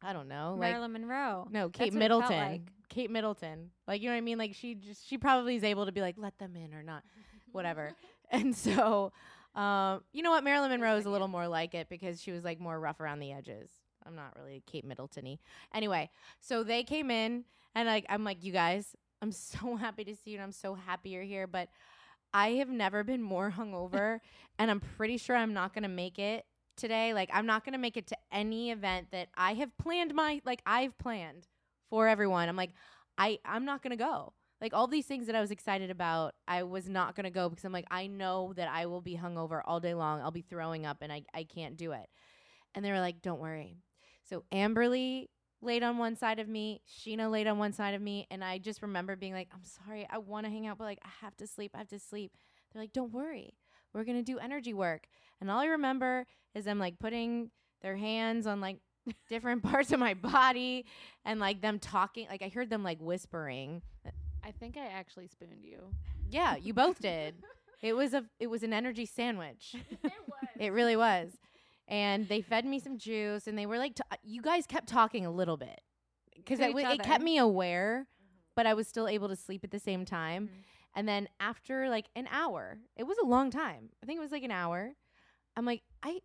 I 0.03 0.13
don't 0.13 0.29
know. 0.29 0.57
Like, 0.59 0.71
Marilyn 0.71 0.93
Monroe. 0.93 1.47
no, 1.51 1.69
That's 1.69 1.79
Kate 1.79 1.95
what 1.95 2.03
it 2.03 2.09
felt 2.09 2.23
Middleton. 2.23 2.51
like. 2.51 2.63
Kate 2.89 3.11
Middleton. 3.11 3.71
Like, 3.87 4.01
you 4.03 4.09
know 4.09 4.15
what 4.15 4.19
I 4.19 4.23
mean? 4.23 4.39
Like, 4.39 4.55
she 4.55 4.75
just, 4.75 5.07
she 5.09 5.17
probably 5.17 5.57
is 5.57 5.65
able 5.65 5.87
to 5.87 5.93
be 5.93 6.01
like, 6.01 6.17
let 6.19 6.39
them 6.39 6.57
in 6.57 6.75
or 6.75 6.83
not, 6.83 7.05
whatever. 7.53 7.93
and 8.31 8.55
so, 8.55 9.13
um, 9.55 10.03
you 10.13 10.23
know 10.23 10.31
what? 10.31 10.45
Marilyn 10.45 10.71
Monroe 10.71 10.97
is 10.97 11.07
a 11.07 11.11
little 11.11 11.29
more 11.29 11.49
like 11.49 11.75
it 11.75 11.89
because 11.89 12.21
she 12.21 12.33
was 12.33 12.45
like 12.45 12.61
more 12.61 12.79
rough 12.79 13.01
around 13.01 13.21
the 13.21 13.33
edges. 13.33 13.71
I'm 14.07 14.17
not 14.17 14.35
really 14.37 14.63
Kate 14.67 14.85
Middleton 14.85 15.25
y. 15.25 15.39
Anyway, 15.75 16.11
so 16.41 16.65
they 16.65 16.83
came 16.83 17.11
in 17.11 17.45
and 17.75 17.87
like, 17.87 18.07
I'm 18.09 18.25
like, 18.25 18.43
you 18.43 18.53
guys, 18.53 18.97
I'm 19.23 19.33
so 19.33 19.77
happy 19.77 20.05
to 20.05 20.15
see 20.15 20.31
you 20.31 20.37
and 20.37 20.45
I'm 20.45 20.53
so 20.53 20.75
happy 20.75 21.11
you're 21.11 21.23
here. 21.23 21.47
But 21.47 21.69
I 22.33 22.51
have 22.53 22.69
never 22.69 23.05
been 23.05 23.23
more 23.23 23.51
hungover 23.57 24.21
and 24.59 24.71
I'm 24.71 24.81
pretty 24.81 25.17
sure 25.17 25.37
I'm 25.37 25.55
not 25.55 25.75
going 25.75 25.83
to 25.83 25.89
make 25.89 26.19
it 26.19 26.45
today. 26.77 27.15
Like, 27.15 27.31
I'm 27.33 27.47
not 27.47 27.65
going 27.65 27.73
to 27.73 27.79
make 27.79 27.97
it 27.97 28.07
to 28.09 28.17
any 28.33 28.71
event 28.71 29.09
that 29.13 29.29
I 29.37 29.55
have 29.55 29.77
planned 29.79 30.15
my, 30.15 30.41
like, 30.45 30.63
I've 30.67 30.97
planned 30.99 31.49
for 31.89 32.09
everyone. 32.09 32.49
I'm 32.49 32.57
like, 32.57 32.73
I, 33.19 33.39
I'm 33.45 33.65
not 33.65 33.83
going 33.83 33.91
to 33.91 34.03
go. 34.03 34.33
Like, 34.61 34.75
all 34.75 34.87
these 34.87 35.07
things 35.07 35.27
that 35.27 35.35
I 35.35 35.41
was 35.41 35.51
excited 35.51 35.91
about, 35.91 36.35
I 36.47 36.63
was 36.65 36.89
not 36.89 37.17
going 37.17 37.25
to 37.25 37.31
go 37.31 37.49
because 37.49 37.65
I'm 37.65 37.73
like, 37.73 37.87
I 37.91 38.07
know 38.07 38.53
that 38.57 38.69
I 38.69 38.87
will 38.87 39.01
be 39.01 39.17
hungover 39.17 39.63
all 39.65 39.81
day 39.81 39.95
long. 39.95 40.21
I'll 40.21 40.31
be 40.31 40.43
throwing 40.43 40.87
up 40.87 40.99
and 41.01 41.13
I, 41.13 41.23
I 41.33 41.45
can't 41.45 41.77
do 41.77 41.93
it. 41.93 42.09
And 42.75 42.85
they 42.85 42.91
were 42.91 43.01
like, 43.01 43.23
don't 43.23 43.41
worry. 43.41 43.77
So, 44.29 44.45
Amberly 44.53 45.29
laid 45.63 45.83
on 45.83 45.99
one 45.99 46.17
side 46.17 46.39
of 46.39 46.49
me, 46.49 46.81
Sheena 46.89 47.31
laid 47.31 47.47
on 47.47 47.59
one 47.59 47.73
side 47.73 47.95
of 47.95 48.03
me. 48.03 48.27
And 48.31 48.43
I 48.43 48.59
just 48.59 48.83
remember 48.83 49.17
being 49.17 49.33
like, 49.33 49.49
I'm 49.53 49.65
sorry, 49.65 50.07
I 50.11 50.19
want 50.19 50.47
to 50.47 50.51
hang 50.51 50.67
out, 50.67 50.79
but 50.79 50.85
like, 50.85 51.01
I 51.05 51.09
have 51.25 51.37
to 51.39 51.47
sleep. 51.47 51.73
I 51.75 51.79
have 51.79 51.89
to 51.89 51.99
sleep. 51.99 52.33
They're 52.73 52.83
like, 52.83 52.93
don't 52.93 53.13
worry. 53.13 53.55
We're 53.93 54.05
to 54.05 54.23
do 54.23 54.39
energy 54.39 54.73
work. 54.73 55.07
And 55.41 55.51
all 55.51 55.59
I 55.59 55.67
remember 55.67 56.27
is 56.55 56.65
them 56.65 56.79
like 56.79 56.99
putting 56.99 57.51
their 57.83 57.97
hands 57.97 58.47
on 58.47 58.61
like 58.61 58.79
different 59.29 59.63
parts 59.63 59.93
of 59.93 59.99
my 59.99 60.15
body 60.15 60.87
and 61.25 61.41
like 61.41 61.61
them 61.61 61.79
talking. 61.79 62.27
Like, 62.31 62.43
I 62.43 62.49
heard 62.49 62.71
them 62.71 62.85
like 62.85 62.99
whispering. 63.01 63.83
I 64.45 64.53
think 64.53 64.77
I 64.77 64.87
actually 64.87 65.29
spooned 65.29 65.65
you. 65.65 65.79
Yeah, 66.31 66.57
you 66.57 66.73
both 66.73 67.01
did. 67.01 67.35
It 67.83 67.95
was 67.95 68.15
a 68.15 68.25
it 68.39 68.49
was 68.49 68.63
an 68.63 68.73
energy 68.73 69.07
sandwich. 69.07 69.75
it 70.05 70.13
was. 70.29 70.49
It 70.59 70.73
really 70.73 70.97
was. 70.97 71.31
And 71.91 72.29
they 72.29 72.41
fed 72.41 72.65
me 72.65 72.79
some 72.79 72.97
juice, 72.99 73.47
and 73.47 73.59
they 73.59 73.67
were 73.67 73.77
like, 73.79 73.97
t- 73.97 74.03
you 74.23 74.41
guys 74.43 74.65
kept 74.67 74.89
talking 74.89 75.27
a 75.27 75.31
little 75.31 75.57
bit 75.57 75.81
because 76.37 76.61
it, 76.61 76.75
it 76.77 77.03
kept 77.03 77.23
me 77.23 77.37
aware, 77.39 78.07
but 78.57 78.65
I 78.67 78.75
was 78.75 78.87
still 78.87 79.09
able 79.09 79.29
to 79.29 79.37
sleep 79.37 79.65
at 79.65 79.71
the 79.73 79.79
same 79.81 80.05
time. 80.05 80.47
Mhm. 80.49 80.63
And 80.95 81.09
then 81.09 81.29
after 81.41 81.89
like 81.89 82.07
an 82.17 82.29
hour, 82.33 82.79
it 82.97 83.05
was 83.05 83.19
a 83.23 83.27
long 83.27 83.51
time. 83.51 83.91
I 84.03 84.07
think 84.07 84.19
it 84.19 84.23
was 84.23 84.33
like 84.33 84.43
an 84.45 84.51
hour. 84.51 84.93
I'm 85.57 85.65
like, 85.67 85.83
I 86.03 86.21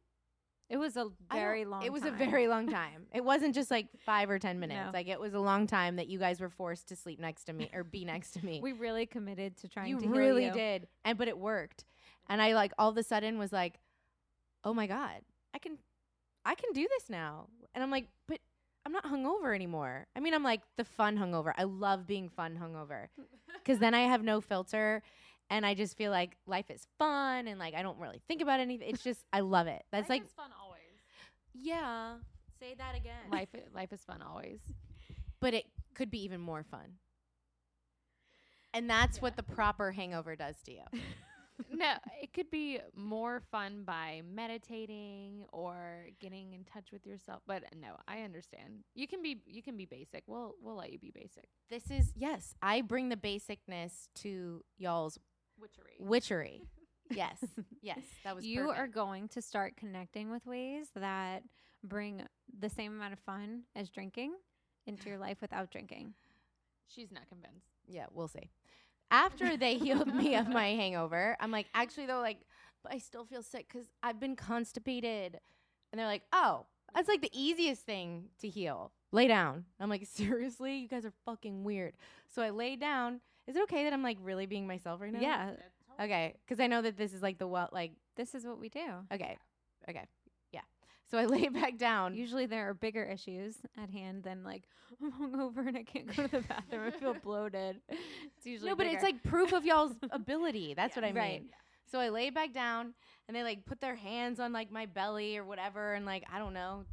It 0.69 0.77
was 0.77 0.97
a 0.97 1.09
very 1.31 1.65
long 1.65 1.83
It 1.83 1.91
was 1.93 2.01
time. 2.03 2.13
a 2.13 2.17
very 2.17 2.47
long 2.47 2.67
time. 2.69 3.05
It 3.13 3.23
wasn't 3.23 3.53
just 3.53 3.69
like 3.69 3.87
five 4.05 4.29
or 4.29 4.39
ten 4.39 4.59
minutes. 4.63 4.85
No. 4.85 4.91
Like 4.91 5.07
it 5.07 5.19
was 5.19 5.33
a 5.35 5.39
long 5.39 5.67
time 5.67 5.97
that 5.97 6.07
you 6.07 6.17
guys 6.17 6.39
were 6.41 6.49
forced 6.49 6.87
to 6.89 6.95
sleep 6.95 7.19
next 7.19 7.43
to 7.45 7.53
me 7.53 7.69
or 7.73 7.83
be 7.83 8.05
next 8.13 8.31
to 8.33 8.45
me. 8.45 8.59
We 8.61 8.71
really 8.71 9.05
committed 9.05 9.57
to 9.57 9.67
trying 9.67 9.89
you 9.89 9.99
to 9.99 10.07
really 10.09 10.45
you. 10.45 10.51
did 10.51 10.87
and 11.03 11.17
but 11.17 11.27
it 11.27 11.37
worked 11.37 11.85
and 12.29 12.41
i 12.41 12.53
like 12.53 12.71
all 12.79 12.89
of 12.89 12.97
a 12.97 13.03
sudden 13.03 13.37
was 13.37 13.51
like 13.53 13.79
oh 14.63 14.73
my 14.73 14.87
god 14.87 15.21
i 15.55 15.57
can 15.57 15.77
i 16.45 16.53
can 16.53 16.71
do 16.73 16.85
this 16.87 17.09
now. 17.09 17.47
And 17.73 17.83
i'm 17.83 17.89
like 17.89 18.07
but 18.27 18.39
i'm 18.85 18.91
not 18.91 19.05
hungover 19.05 19.55
anymore. 19.55 20.05
I 20.15 20.19
mean 20.19 20.33
i'm 20.33 20.43
like 20.43 20.61
the 20.77 20.83
fun 20.85 21.17
hungover. 21.17 21.53
I 21.57 21.63
love 21.63 22.05
being 22.05 22.29
fun 22.29 22.59
hungover. 22.61 23.07
Because 23.63 23.79
then 23.79 23.95
i 23.95 24.01
have 24.01 24.21
no 24.23 24.41
filter 24.41 25.01
and 25.49 25.65
i 25.65 25.73
just 25.73 25.97
feel 25.97 26.11
like 26.11 26.37
life 26.45 26.69
is 26.69 26.85
fun 26.99 27.47
and 27.47 27.57
like 27.57 27.73
i 27.73 27.81
don't 27.81 27.97
really 27.97 28.21
think 28.27 28.41
about 28.43 28.59
anything 28.59 28.87
it's 28.89 29.01
just 29.03 29.21
i 29.33 29.39
love 29.39 29.65
it. 29.65 29.83
That's 29.91 30.07
like 30.09 30.21
Life 30.21 30.27
is 30.29 30.33
fun 30.35 30.51
always. 30.61 30.81
yeah. 31.53 32.15
Say 32.59 32.75
that 32.77 32.95
again. 32.95 33.31
Life 33.31 33.49
life 33.73 33.91
is 33.91 34.01
fun 34.03 34.21
always. 34.21 34.59
but 35.39 35.53
it 35.55 35.65
could 35.95 36.11
be 36.11 36.23
even 36.25 36.39
more 36.41 36.63
fun. 36.63 36.99
And 38.73 38.87
that's 38.89 39.19
what 39.21 39.35
the 39.35 39.43
proper 39.43 39.91
hangover 39.91 40.35
does 40.35 40.55
to 40.65 40.71
you 40.73 40.83
no, 41.71 41.93
it 42.21 42.33
could 42.33 42.49
be 42.51 42.79
more 42.95 43.41
fun 43.51 43.83
by 43.85 44.21
meditating 44.33 45.45
or 45.51 46.07
getting 46.19 46.53
in 46.53 46.63
touch 46.65 46.91
with 46.91 47.05
yourself. 47.05 47.41
But 47.47 47.63
no, 47.79 47.95
I 48.07 48.21
understand. 48.21 48.83
You 48.93 49.07
can 49.07 49.21
be 49.21 49.41
you 49.45 49.61
can 49.63 49.77
be 49.77 49.85
basic. 49.85 50.23
We'll 50.27 50.55
we'll 50.61 50.75
let 50.75 50.91
you 50.91 50.99
be 50.99 51.11
basic. 51.11 51.45
this 51.69 51.89
is 51.89 52.11
yes 52.15 52.53
i 52.61 52.81
bring 52.81 53.09
the 53.09 53.15
basicness 53.15 54.07
to 54.15 54.61
y'all's 54.77 55.17
Witchery. 55.59 55.95
witchery 55.99 56.61
yes 57.11 57.43
yes 57.81 57.99
that 58.23 58.35
was 58.35 58.45
you 58.45 58.69
are 58.69 58.87
going 58.87 59.27
to 59.29 59.41
start 59.41 59.75
connecting 59.77 60.29
with 60.31 60.45
ways 60.45 60.87
that 60.95 61.43
bring 61.83 62.21
the 62.59 62.69
same 62.69 62.93
amount 62.93 63.13
of 63.13 63.19
fun 63.19 63.61
as 63.75 63.89
drinking 63.89 64.33
into 64.87 65.09
your 65.09 65.17
life 65.17 65.37
without 65.41 65.71
drinking. 65.71 66.13
She's 66.87 67.11
not 67.11 67.27
convinced. 67.29 67.67
yeah 67.87 68.05
we'll 68.11 68.27
see 68.27 68.49
after 69.11 69.57
they 69.57 69.77
healed 69.77 70.13
me 70.13 70.35
of 70.35 70.47
my 70.47 70.67
hangover 70.81 71.37
i'm 71.39 71.51
like 71.51 71.67
actually 71.73 72.05
though 72.05 72.19
like 72.19 72.39
but 72.83 72.93
i 72.93 72.97
still 72.97 73.25
feel 73.25 73.41
sick 73.43 73.67
because 73.71 73.87
i've 74.03 74.19
been 74.19 74.35
constipated. 74.35 75.39
And 75.91 75.99
they're 75.99 76.07
like 76.07 76.23
oh 76.33 76.65
that's 76.93 77.07
like 77.07 77.21
the 77.21 77.31
easiest 77.33 77.85
thing 77.85 78.29
to 78.39 78.47
heal. 78.47 78.91
Lay 79.11 79.27
down. 79.27 79.65
I'm 79.79 79.89
like 79.89 80.05
seriously? 80.05 80.77
You 80.77 80.87
guys 80.87 81.05
are 81.05 81.13
fucking 81.25 81.63
weird. 81.63 81.93
So 82.33 82.41
i 82.41 82.49
lay 82.49 82.75
down. 82.77 83.19
Is 83.47 83.55
it 83.55 83.61
okay 83.63 83.83
that 83.83 83.93
i'm 83.93 84.03
like 84.03 84.17
really 84.21 84.45
being 84.45 84.67
myself 84.67 85.01
right 85.01 85.13
now? 85.13 85.19
Yeah, 85.19 85.51
okay 86.01 86.35
because 86.45 86.59
i 86.59 86.67
know 86.67 86.81
that 86.81 86.97
this 86.97 87.13
is 87.13 87.21
like 87.21 87.37
the 87.37 87.47
well 87.47 87.69
like 87.71 87.93
this 88.15 88.35
is 88.35 88.45
what 88.45 88.59
we 88.59 88.69
do. 88.69 88.85
okay 89.11 89.37
okay. 89.89 89.99
yeah 89.99 90.14
so 91.09 91.17
i 91.17 91.25
lay 91.35 91.47
back 91.49 91.77
down 91.77 92.15
Usually 92.15 92.45
there 92.45 92.69
are 92.69 92.73
bigger 92.73 93.03
issues 93.03 93.57
at 93.81 93.89
hand 93.89 94.23
than 94.23 94.43
like 94.43 94.63
I'm 95.01 95.11
hungover 95.31 95.67
and 95.67 95.77
I 95.77 95.83
can't 95.83 96.07
go 96.07 96.23
to 96.23 96.27
the 96.29 96.41
bathroom. 96.41 96.83
I 96.87 96.91
feel 96.91 97.13
bloated. 97.23 97.81
It's 97.89 98.45
usually 98.45 98.69
No, 98.69 98.75
but 98.75 98.87
it's 98.87 99.03
like 99.03 99.23
proof 99.23 99.51
of 99.53 99.65
y'all's 99.65 99.93
ability. 100.11 100.73
That's 100.73 100.95
what 100.95 101.03
I 101.03 101.09
mean. 101.09 101.15
right. 101.15 101.43
So 101.91 101.99
I 101.99 102.09
lay 102.09 102.29
back 102.29 102.53
down 102.53 102.93
and 103.27 103.35
they 103.35 103.43
like 103.43 103.65
put 103.65 103.81
their 103.81 103.95
hands 103.95 104.39
on 104.39 104.53
like 104.53 104.71
my 104.71 104.85
belly 104.85 105.37
or 105.37 105.43
whatever 105.43 105.93
and 105.93 106.05
like 106.05 106.23
I 106.31 106.39
don't 106.39 106.53
know, 106.53 106.85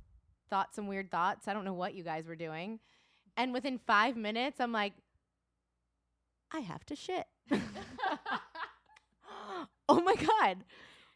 thought 0.50 0.74
some 0.74 0.86
weird 0.86 1.10
thoughts. 1.10 1.48
I 1.48 1.52
don't 1.52 1.64
know 1.64 1.74
what 1.74 1.94
you 1.94 2.02
guys 2.04 2.26
were 2.26 2.36
doing. 2.36 2.80
And 3.36 3.52
within 3.52 3.78
5 3.86 4.16
minutes 4.16 4.60
I'm 4.60 4.72
like 4.72 4.94
I 6.52 6.60
have 6.60 6.84
to 6.86 6.96
shit. 6.96 7.26
oh 9.88 10.00
my 10.00 10.14
god. 10.14 10.64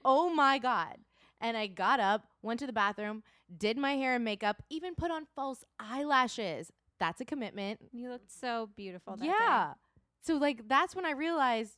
Oh 0.04 0.30
my 0.30 0.58
god. 0.58 0.96
And 1.40 1.56
I 1.56 1.66
got 1.66 2.00
up, 2.00 2.24
went 2.42 2.60
to 2.60 2.66
the 2.66 2.72
bathroom, 2.72 3.22
did 3.56 3.76
my 3.76 3.92
hair 3.96 4.14
and 4.14 4.24
makeup, 4.24 4.62
even 4.70 4.94
put 4.94 5.10
on 5.10 5.26
false 5.34 5.64
eyelashes. 5.78 6.72
That's 6.98 7.20
a 7.20 7.24
commitment. 7.26 7.80
you 7.92 8.08
looked 8.10 8.32
so 8.32 8.70
beautiful. 8.76 9.16
That 9.16 9.24
day. 9.24 9.30
Yeah. 9.38 9.74
So 10.22 10.36
like 10.36 10.66
that's 10.66 10.96
when 10.96 11.04
I 11.04 11.10
realized 11.12 11.74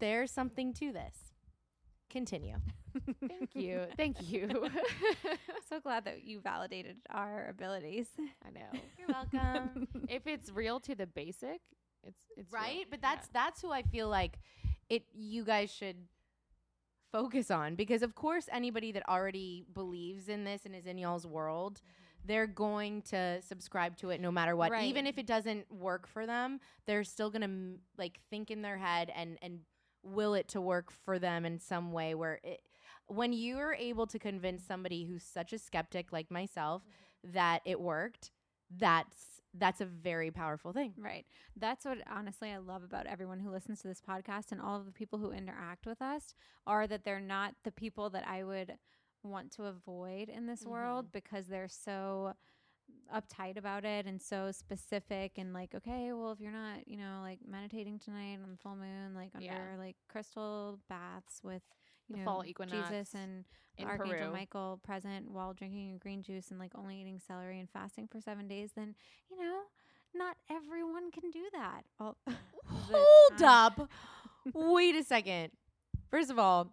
there's 0.00 0.30
something 0.30 0.72
to 0.74 0.92
this. 0.92 1.16
Continue. 2.10 2.56
Thank 3.28 3.50
you. 3.54 3.82
Thank 3.96 4.16
you. 4.30 4.48
so 5.68 5.80
glad 5.80 6.04
that 6.06 6.24
you 6.24 6.40
validated 6.40 6.96
our 7.10 7.48
abilities. 7.50 8.06
I 8.46 8.50
know. 8.50 8.80
You're 8.98 9.08
welcome. 9.08 9.86
If 10.08 10.26
it's 10.26 10.50
real 10.50 10.80
to 10.80 10.94
the 10.94 11.06
basic, 11.06 11.60
it's 12.02 12.18
it's 12.36 12.50
real. 12.52 12.62
right? 12.62 12.86
But 12.88 13.00
Yeah. 13.02 13.14
that's 13.14 13.28
that's 13.28 13.60
who 13.60 13.70
I 13.72 13.82
feel 13.82 14.08
like 14.08 14.38
it 14.88 15.04
you 15.12 15.44
guys 15.44 15.70
should 15.70 15.96
focus 17.16 17.50
on 17.50 17.74
because 17.74 18.02
of 18.02 18.14
course 18.14 18.48
anybody 18.52 18.92
that 18.92 19.08
already 19.08 19.64
believes 19.72 20.28
in 20.28 20.44
this 20.44 20.66
and 20.66 20.74
is 20.74 20.86
in 20.86 20.98
y'all's 20.98 21.26
world 21.26 21.80
mm-hmm. 21.80 22.26
they're 22.26 22.46
going 22.46 23.02
to 23.02 23.40
subscribe 23.42 23.96
to 23.96 24.10
it 24.10 24.20
no 24.20 24.30
matter 24.30 24.54
what. 24.56 24.70
Right. 24.70 24.84
Even 24.84 25.06
if 25.06 25.16
it 25.16 25.26
doesn't 25.26 25.70
work 25.72 26.06
for 26.06 26.26
them, 26.26 26.60
they're 26.86 27.04
still 27.04 27.30
going 27.30 27.42
to 27.42 27.80
like 27.96 28.20
think 28.30 28.50
in 28.50 28.62
their 28.62 28.76
head 28.76 29.10
and 29.14 29.38
and 29.42 29.60
will 30.02 30.34
it 30.34 30.48
to 30.48 30.60
work 30.60 30.92
for 30.92 31.18
them 31.18 31.44
in 31.44 31.58
some 31.58 31.92
way 31.92 32.14
where 32.14 32.38
it 32.44 32.60
when 33.08 33.32
you're 33.32 33.74
able 33.74 34.06
to 34.06 34.18
convince 34.18 34.64
somebody 34.64 35.04
who's 35.04 35.22
such 35.22 35.52
a 35.52 35.58
skeptic 35.58 36.12
like 36.12 36.30
myself 36.30 36.82
mm-hmm. 36.82 37.34
that 37.34 37.62
it 37.64 37.80
worked, 37.80 38.32
that's 38.76 39.35
that's 39.58 39.80
a 39.80 39.86
very 39.86 40.30
powerful 40.30 40.72
thing. 40.72 40.94
Right. 40.98 41.26
That's 41.56 41.84
what 41.84 41.98
honestly 42.10 42.50
I 42.50 42.58
love 42.58 42.82
about 42.82 43.06
everyone 43.06 43.40
who 43.40 43.50
listens 43.50 43.80
to 43.82 43.88
this 43.88 44.02
podcast 44.06 44.52
and 44.52 44.60
all 44.60 44.78
of 44.78 44.86
the 44.86 44.92
people 44.92 45.18
who 45.18 45.30
interact 45.30 45.86
with 45.86 46.00
us 46.02 46.34
are 46.66 46.86
that 46.86 47.04
they're 47.04 47.20
not 47.20 47.54
the 47.64 47.72
people 47.72 48.10
that 48.10 48.26
I 48.26 48.44
would 48.44 48.74
want 49.22 49.50
to 49.52 49.64
avoid 49.64 50.28
in 50.28 50.46
this 50.46 50.64
world 50.64 51.06
mm-hmm. 51.06 51.12
because 51.12 51.46
they're 51.46 51.68
so 51.68 52.34
uptight 53.14 53.56
about 53.56 53.84
it 53.84 54.06
and 54.06 54.20
so 54.20 54.50
specific 54.50 55.32
and 55.36 55.52
like 55.52 55.74
okay 55.74 56.12
well 56.12 56.32
if 56.32 56.40
you're 56.40 56.52
not 56.52 56.86
you 56.86 56.96
know 56.96 57.20
like 57.22 57.38
meditating 57.48 57.98
tonight 57.98 58.38
on 58.42 58.50
the 58.50 58.56
full 58.56 58.76
moon 58.76 59.14
like 59.14 59.30
under 59.34 59.46
Yeah. 59.46 59.78
like 59.78 59.96
crystal 60.08 60.80
baths 60.88 61.40
with 61.44 61.62
you 62.08 62.16
The 62.16 62.18
know 62.20 62.24
fall 62.24 62.44
equinox 62.46 62.88
jesus 62.88 63.14
and 63.14 63.44
archangel 63.84 64.18
Peru. 64.18 64.32
michael 64.32 64.80
present 64.82 65.30
while 65.30 65.52
drinking 65.52 65.94
a 65.94 65.98
green 65.98 66.22
juice 66.22 66.50
and 66.50 66.58
like 66.58 66.72
only 66.74 67.00
eating 67.00 67.20
celery 67.26 67.60
and 67.60 67.68
fasting 67.70 68.06
for 68.10 68.20
seven 68.20 68.48
days 68.48 68.70
then 68.74 68.94
you 69.30 69.36
know 69.38 69.60
not 70.14 70.36
everyone 70.50 71.10
can 71.10 71.30
do 71.30 71.44
that 71.52 71.82
all 72.00 72.16
Hold 72.66 73.38
time. 73.38 73.72
Um, 73.78 73.80
up. 73.82 73.90
Wait 74.54 74.94
a 74.94 75.02
second. 75.04 75.50
First 76.10 76.30
of 76.30 76.38
all, 76.38 76.72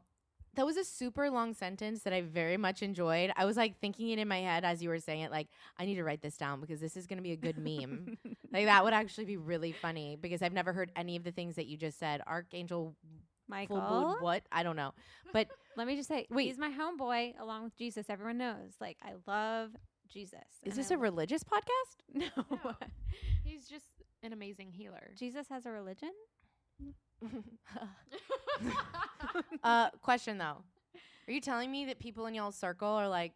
that 0.55 0.65
was 0.65 0.77
a 0.77 0.83
super 0.85 1.29
long 1.29 1.53
sentence 1.53 2.03
that 2.03 2.13
I 2.13 2.21
very 2.21 2.57
much 2.57 2.81
enjoyed. 2.83 3.31
I 3.35 3.45
was 3.45 3.57
like 3.57 3.79
thinking 3.79 4.09
it 4.11 4.19
in 4.19 4.27
my 4.27 4.37
head 4.39 4.63
as 4.63 4.81
you 4.83 4.89
were 4.89 4.99
saying 4.99 5.21
it, 5.21 5.31
like, 5.31 5.47
I 5.79 5.85
need 5.85 5.95
to 5.95 6.03
write 6.03 6.21
this 6.21 6.37
down 6.37 6.61
because 6.61 6.79
this 6.79 6.95
is 6.95 7.07
going 7.07 7.17
to 7.17 7.23
be 7.23 7.31
a 7.31 7.35
good 7.35 7.57
meme. 7.57 8.17
like, 8.53 8.65
that 8.65 8.83
would 8.83 8.93
actually 8.93 9.25
be 9.25 9.37
really 9.37 9.71
funny 9.71 10.15
because 10.21 10.41
I've 10.43 10.53
never 10.53 10.71
heard 10.71 10.91
any 10.95 11.15
of 11.15 11.23
the 11.23 11.31
things 11.31 11.55
that 11.55 11.65
you 11.65 11.75
just 11.75 11.99
said. 11.99 12.21
Archangel, 12.27 12.95
michael 13.47 13.81
full 13.81 14.01
blood, 14.01 14.21
what? 14.21 14.43
I 14.51 14.63
don't 14.63 14.75
know. 14.75 14.93
But 15.31 15.47
let 15.77 15.87
me 15.87 15.95
just 15.95 16.07
say 16.07 16.27
Wait. 16.29 16.47
he's 16.47 16.57
my 16.57 16.69
homeboy 16.71 17.33
along 17.39 17.63
with 17.65 17.75
jesus 17.77 18.05
everyone 18.09 18.37
knows 18.37 18.73
like 18.79 18.97
i 19.01 19.13
love 19.27 19.71
jesus 20.07 20.39
is 20.63 20.75
this 20.75 20.91
I 20.91 20.95
a 20.95 20.97
religious 20.97 21.43
podcast? 21.43 21.97
no 22.13 22.27
No. 22.63 22.73
He's 23.43 23.67
just 23.67 24.03
an 24.21 24.33
amazing 24.33 24.71
healer. 24.71 25.11
jesus 25.17 25.47
has 25.49 25.65
a 25.65 25.71
religion 25.71 26.11
uh, 29.63 29.89
question 30.01 30.37
though. 30.37 30.57
Are 31.27 31.31
you 31.31 31.41
telling 31.41 31.71
me 31.71 31.85
that 31.85 31.99
people 31.99 32.25
in 32.25 32.35
y'all's 32.35 32.57
circle 32.57 32.89
are 32.89 33.07
like, 33.07 33.31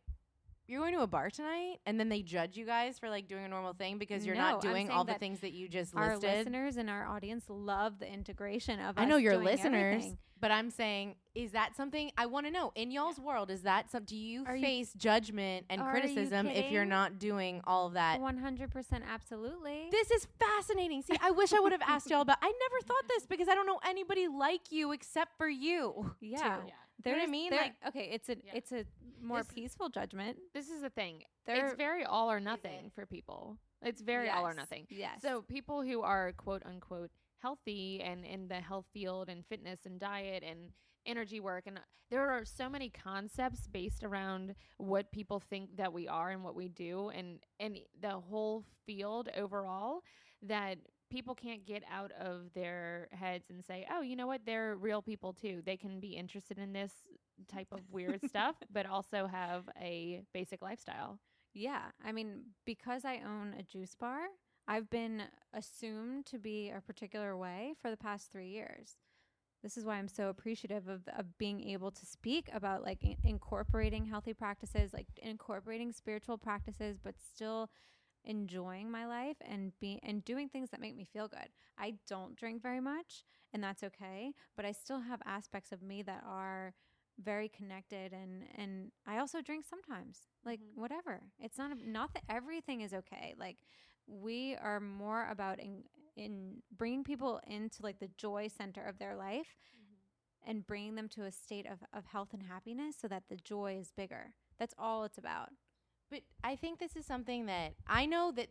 you're 0.68 0.82
going 0.82 0.94
to 0.94 1.02
a 1.02 1.08
bar 1.08 1.30
tonight, 1.30 1.78
and 1.86 2.00
then 2.00 2.10
they 2.10 2.22
judge 2.22 2.58
you 2.58 2.66
guys 2.66 3.00
for 3.00 3.10
like 3.10 3.28
doing 3.28 3.46
a 3.46 3.48
normal 3.48 3.74
thing 3.74 3.98
because 3.98 4.26
you're 4.26 4.36
No, 4.36 4.42
not 4.42 4.62
doing 4.62 4.90
all 4.90 5.04
the 5.06 5.14
things 5.16 5.40
that 5.42 5.54
you 5.54 5.68
just 5.70 5.96
our 5.96 6.16
listed? 6.18 6.30
listeners 6.38 6.78
and 6.78 6.90
our 6.90 7.06
audience 7.08 7.46
love 7.48 8.00
the 8.00 8.12
integration 8.12 8.80
of 8.80 8.98
I 8.98 9.04
us 9.04 9.10
know 9.10 9.18
your 9.18 9.34
doing 9.34 9.46
listeners, 9.46 9.94
everything. 9.96 10.18
but 10.42 10.52
I'm 10.52 10.70
saying, 10.70 11.16
is 11.36 11.52
that 11.52 11.76
something 11.78 12.12
I 12.18 12.26
want 12.26 12.48
to 12.48 12.52
know 12.52 12.72
in 12.76 12.92
y'all's 12.92 13.20
world? 13.20 13.50
Is 13.50 13.62
that 13.62 13.90
some? 13.90 14.04
Do 14.04 14.16
you 14.18 14.44
Are 14.46 14.56
you- 14.56 14.62
face 14.62 14.92
judgment 14.94 15.66
and 15.70 15.82
Are 15.82 15.86
you 15.96 16.02
criticism 16.02 16.48
if 16.48 16.72
you're 16.72 16.84
not 16.86 17.18
doing 17.20 17.62
all 17.66 17.88
of 17.88 17.94
that? 17.94 18.20
100% 18.20 19.04
absolutely 19.08 19.88
This 19.92 20.12
is 20.12 20.28
fascinating. 20.40 21.02
See, 21.02 21.16
I 21.22 21.32
wish 21.32 21.54
I 21.54 21.60
would 21.60 21.72
have 21.72 21.82
asked 21.82 22.10
y'all, 22.10 22.26
but 22.26 22.38
I 22.42 22.48
never 22.48 22.82
thought 22.86 23.08
this 23.08 23.26
because 23.26 23.48
I 23.48 23.56
don't 23.56 23.66
know 23.68 23.80
anybody 23.86 24.28
like 24.28 24.72
you 24.72 24.92
except 24.92 25.38
for 25.38 25.48
you. 25.48 26.14
yeah 26.22 26.58
too. 26.58 26.72
Yeah. 27.06 27.12
You 27.12 27.16
know 27.18 27.22
what 27.22 27.24
I 27.24 27.26
There's- 27.26 27.30
mean? 27.32 27.50
there- 27.52 27.62
Like- 27.62 27.86
okay 27.88 28.10
it's 28.12 28.30
a 28.30 28.38
Yeah. 28.44 28.52
it's 28.56 28.72
a 28.72 28.86
more 29.22 29.40
This- 29.44 29.54
peaceful 29.54 29.90
judgment 29.90 30.38
This 30.54 30.70
is 30.70 30.82
the 30.82 30.90
thing. 30.90 31.24
There- 31.46 31.66
it's 31.68 31.76
very 31.76 32.04
all 32.06 32.32
or 32.32 32.40
nothing 32.40 32.90
for 32.92 33.06
people. 33.06 33.58
It's 33.82 34.02
very 34.02 34.30
all 34.30 34.46
or 34.48 34.54
nothing. 34.54 34.88
yes 34.90 35.22
So 35.22 35.42
people 35.44 35.82
who 35.84 36.02
are 36.02 36.34
quote 36.34 36.64
unquote 36.66 37.12
healthy 37.40 38.02
and 38.02 38.26
in 38.26 38.48
the 38.48 38.60
health 38.62 38.88
field 38.94 39.30
and 39.30 39.46
fitness 39.46 39.86
and 39.86 40.00
diet 40.00 40.44
and 40.44 40.74
energy 41.06 41.40
work 41.40 41.68
and 41.68 41.78
uh, 41.78 41.82
there 42.10 42.30
are 42.32 42.44
so 42.44 42.68
many 42.70 42.90
concepts 42.90 43.68
based 43.68 44.04
around 44.04 44.56
what 44.78 45.12
people 45.12 45.40
think 45.40 45.76
that 45.78 45.94
we 45.94 46.08
are 46.08 46.32
and 46.32 46.44
what 46.44 46.56
we 46.56 46.68
do 46.68 47.10
and 47.10 47.40
and 47.60 47.80
the 48.02 48.20
whole 48.20 48.66
field 48.86 49.30
overall 49.36 50.04
that 50.42 50.78
people 51.10 51.36
can't 51.36 51.66
get 51.66 51.84
out 51.92 52.12
of 52.14 52.54
their 52.54 53.08
heads 53.12 53.50
and 53.50 53.64
say, 53.66 53.88
"Oh, 53.92 54.02
you 54.02 54.16
know 54.16 54.28
what? 54.28 54.42
They're 54.46 54.76
real 54.76 55.02
people 55.02 55.34
too. 55.34 55.62
They 55.66 55.78
can 55.78 56.00
be 56.00 56.16
interested 56.16 56.58
in 56.58 56.74
this 56.74 56.92
type 57.48 57.68
of 57.72 57.82
weird 57.92 58.22
stuff 58.28 58.56
but 58.72 58.86
also 58.86 59.28
have 59.28 59.70
a 59.80 60.22
basic 60.34 60.62
lifestyle." 60.62 61.20
Yeah, 61.54 61.86
I 62.04 62.12
mean, 62.12 62.42
because 62.66 63.04
I 63.06 63.22
own 63.26 63.56
a 63.58 63.64
juice 63.64 63.96
bar, 63.96 64.20
I've 64.68 64.90
been 64.90 65.24
assumed 65.54 66.26
to 66.28 66.38
be 66.38 66.70
a 66.70 66.82
particular 66.82 67.36
way 67.36 67.74
for 67.82 67.90
the 67.90 67.98
past 67.98 68.32
three 68.32 68.50
years. 68.50 68.98
This 69.64 69.78
is 69.78 69.86
why 69.86 69.96
I'm 69.96 70.08
so 70.08 70.30
appreciative 70.30 70.88
of, 70.88 71.08
of 71.18 71.38
being 71.38 71.68
able 71.70 71.92
to 71.92 72.06
speak 72.06 72.50
about 72.54 72.84
like 72.84 73.00
incorporating 73.24 74.06
healthy 74.06 74.34
practices, 74.34 74.94
like 74.94 75.08
incorporating 75.18 75.92
spiritual 75.92 76.38
practices, 76.38 77.00
but 77.04 77.16
still 77.20 77.70
enjoying 78.28 78.92
my 78.92 79.08
life 79.08 79.38
and 79.42 79.74
be 79.82 80.00
and 80.04 80.26
doing 80.26 80.50
things 80.50 80.70
that 80.72 80.82
make 80.82 80.96
me 80.98 81.06
feel 81.06 81.28
good. 81.30 81.50
I 81.80 81.96
don't 82.08 82.36
drink 82.38 82.62
very 82.64 82.82
much, 82.82 83.24
and 83.54 83.64
that's 83.64 83.84
okay, 83.84 84.34
but 84.58 84.66
I 84.66 84.74
still 84.74 85.02
have 85.02 85.22
aspects 85.26 85.72
of 85.74 85.82
me 85.84 86.04
that 86.04 86.24
are 86.28 86.74
very 87.24 87.50
connected 87.50 88.14
and 88.14 88.44
and 88.58 88.92
I 89.08 89.20
also 89.20 89.42
drink 89.42 89.66
sometimes. 89.66 90.28
Like 90.46 90.62
Mhm. 90.62 90.76
whatever. 90.76 91.32
It's 91.40 91.58
not 91.58 91.72
a, 91.72 91.90
not 91.90 92.14
that 92.14 92.24
everything 92.30 92.82
is 92.82 92.94
okay. 92.94 93.36
Like 93.38 93.58
we 94.08 94.56
are 94.56 94.80
more 94.82 95.28
about 95.30 95.60
in 95.60 95.84
in 96.16 96.64
bringing 96.76 97.04
people 97.04 97.40
into 97.48 97.84
like 97.84 98.00
the 98.00 98.10
joy 98.18 98.48
center 98.50 98.84
of 98.84 99.00
their 99.00 99.16
life 99.16 99.58
and 100.46 100.66
bringing 100.68 100.96
them 100.96 101.10
to 101.10 101.26
a 101.26 101.32
state 101.32 101.66
of 101.68 101.80
of 101.94 102.06
health 102.08 102.34
and 102.34 102.44
happiness 102.44 102.96
so 103.00 103.08
that 103.08 103.24
the 103.30 103.38
joy 103.38 103.78
is 103.80 103.92
bigger. 103.92 104.34
That's 104.60 104.76
all 104.78 105.04
it's 105.04 105.18
about. 105.18 105.50
But 106.10 106.22
I 106.44 106.56
think 106.56 106.80
this 106.80 106.96
is 106.96 107.06
something 107.06 107.48
that 107.48 107.74
I 107.88 108.06
know 108.06 108.32
that 108.36 108.48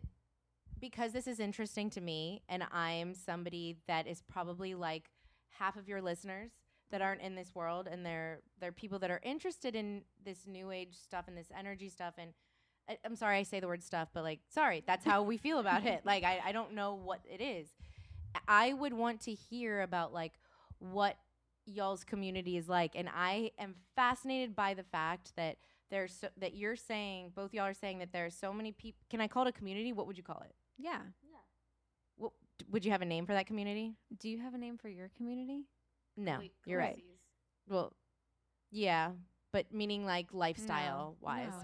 because 0.78 1.12
this 1.12 1.26
is 1.26 1.40
interesting 1.40 1.88
to 1.90 2.00
me, 2.00 2.42
and 2.48 2.62
I'm 2.70 3.14
somebody 3.14 3.78
that 3.86 4.06
is 4.06 4.22
probably 4.22 4.74
like 4.74 5.10
half 5.58 5.76
of 5.76 5.88
your 5.88 6.02
listeners 6.02 6.50
that 6.90 7.02
aren't 7.02 7.22
in 7.22 7.34
this 7.34 7.54
world, 7.54 7.88
and 7.90 8.04
they're 8.04 8.40
they're 8.60 8.72
people 8.72 8.98
that 9.00 9.10
are 9.10 9.20
interested 9.22 9.74
in 9.74 10.02
this 10.24 10.46
new 10.46 10.70
age 10.70 10.94
stuff 10.94 11.24
and 11.28 11.36
this 11.36 11.48
energy 11.56 11.88
stuff. 11.88 12.14
And 12.18 12.32
I, 12.88 12.98
I'm 13.04 13.16
sorry 13.16 13.38
I 13.38 13.42
say 13.42 13.60
the 13.60 13.68
word 13.68 13.82
stuff, 13.82 14.08
but 14.12 14.22
like, 14.22 14.40
sorry, 14.48 14.84
that's 14.86 15.04
how 15.04 15.22
we 15.22 15.36
feel 15.36 15.58
about 15.58 15.84
it. 15.86 16.02
Like, 16.04 16.24
I, 16.24 16.40
I 16.46 16.52
don't 16.52 16.74
know 16.74 16.94
what 16.94 17.20
it 17.28 17.40
is. 17.40 17.68
I 18.46 18.72
would 18.72 18.92
want 18.92 19.22
to 19.22 19.32
hear 19.32 19.80
about 19.80 20.12
like 20.12 20.34
what 20.78 21.16
y'all's 21.64 22.04
community 22.04 22.56
is 22.56 22.68
like, 22.68 22.92
and 22.94 23.08
I 23.12 23.50
am 23.58 23.74
fascinated 23.96 24.54
by 24.54 24.74
the 24.74 24.84
fact 24.84 25.32
that 25.36 25.56
there's 25.90 26.12
so, 26.14 26.29
that 26.38 26.55
you're 26.55 26.77
saying 26.77 27.33
both 27.35 27.55
y'all 27.55 27.64
are 27.64 27.75
saying 27.75 27.99
that 28.01 28.12
there 28.12 28.27
are 28.27 28.31
so 28.31 28.53
many 28.53 28.72
people. 28.72 29.01
Can 29.11 29.20
I 29.20 29.29
call 29.29 29.44
it 29.46 29.49
a 29.49 29.53
community? 29.53 29.92
What 29.92 30.07
would 30.07 30.16
you 30.16 30.22
call 30.25 30.42
it? 30.44 30.55
Yeah. 30.79 30.99
Yeah. 31.31 31.38
What, 32.16 32.33
d- 32.59 32.66
would 32.70 32.85
you 32.85 32.90
have 32.92 33.03
a 33.03 33.07
name 33.07 33.27
for 33.27 33.33
that 33.35 33.46
community? 33.46 33.94
Do 34.18 34.29
you 34.29 34.38
have 34.40 34.55
a 34.55 34.59
name 34.59 34.79
for 34.79 34.88
your 34.88 35.11
community? 35.16 35.64
No, 36.16 36.40
you're 36.64 36.79
right. 36.79 37.03
Well, 37.68 37.92
yeah, 38.70 39.11
but 39.53 39.72
meaning 39.72 40.05
like 40.07 40.29
lifestyle 40.33 41.16
wise. 41.20 41.53
no. 41.53 41.61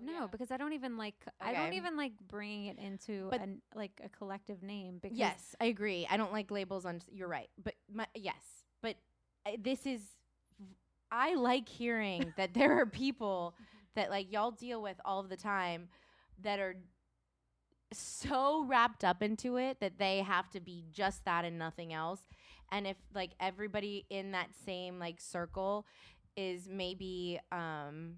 No, 0.00 0.28
because 0.28 0.50
I 0.52 0.56
don't 0.56 0.74
even 0.74 0.96
like 0.96 1.14
I 1.40 1.52
don't 1.52 1.72
even 1.72 1.96
like 1.96 2.12
bringing 2.28 2.66
it 2.66 2.78
into 2.78 3.28
But- 3.30 3.40
an 3.40 3.60
like 3.74 4.00
a 4.04 4.08
collective 4.08 4.62
name 4.62 4.98
because 5.02 5.18
Yes, 5.18 5.56
I 5.60 5.64
agree. 5.66 6.06
I 6.08 6.16
don't 6.16 6.32
like 6.32 6.50
labels 6.50 6.84
on. 6.86 7.00
You're 7.10 7.28
right, 7.28 7.48
but 7.62 7.74
my, 7.92 8.06
yes, 8.14 8.36
but 8.82 8.96
uh, 9.46 9.52
this 9.58 9.86
is. 9.86 10.00
I 11.10 11.34
like 11.34 11.68
hearing 11.68 12.32
that 12.36 12.54
there 12.54 12.80
are 12.80 12.86
people 12.86 13.54
that 13.94 14.10
like 14.10 14.32
y'all 14.32 14.50
deal 14.52 14.80
with 14.82 14.96
all 15.04 15.22
the 15.22 15.36
time 15.36 15.88
that 16.42 16.58
are 16.58 16.76
so 17.92 18.64
wrapped 18.66 19.02
up 19.02 19.22
into 19.22 19.56
it 19.56 19.80
that 19.80 19.98
they 19.98 20.18
have 20.20 20.50
to 20.50 20.60
be 20.60 20.84
just 20.92 21.24
that 21.24 21.44
and 21.44 21.58
nothing 21.58 21.92
else. 21.92 22.20
And 22.70 22.86
if 22.86 22.96
like 23.14 23.30
everybody 23.40 24.04
in 24.10 24.32
that 24.32 24.48
same 24.66 24.98
like 24.98 25.20
circle 25.20 25.86
is 26.36 26.68
maybe 26.68 27.40
um 27.50 28.16